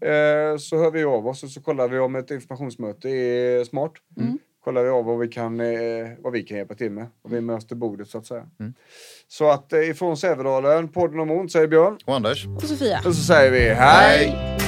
Eh, 0.00 0.56
så 0.58 0.76
hör 0.78 0.90
vi 0.90 1.04
av 1.04 1.26
oss 1.26 1.42
och 1.42 1.50
så 1.50 1.62
kollar 1.62 1.88
vi 1.88 1.98
om 1.98 2.16
ett 2.16 2.30
informationsmöte 2.30 3.08
är 3.08 3.64
smart. 3.64 3.92
Kollar 4.66 4.82
vi 4.82 4.88
av 4.90 5.04
vad 5.04 5.18
vi 5.18 5.28
kan, 5.28 5.60
eh, 5.60 5.66
vad 6.18 6.32
vi 6.32 6.42
kan 6.42 6.56
hjälpa 6.56 6.74
till 6.74 6.90
med. 6.90 7.06
Och 7.22 7.32
vi 7.32 7.40
möter 7.40 7.76
bordet 7.76 8.08
så 8.08 8.18
att 8.18 8.26
säga. 8.26 8.46
Så 9.28 9.50
att 9.50 9.72
eh, 9.72 9.80
ifrån 9.90 10.16
Sävedalen, 10.16 10.88
podden 10.88 11.20
om 11.20 11.30
ont, 11.30 11.52
säger 11.52 11.66
Björn. 11.66 11.98
Och 12.04 12.14
Anders? 12.14 12.46
Och 12.46 12.62
Sofia. 12.62 12.98
Och 12.98 13.14
så 13.14 13.22
säger 13.22 13.50
vi 13.50 13.74
hej! 13.74 14.65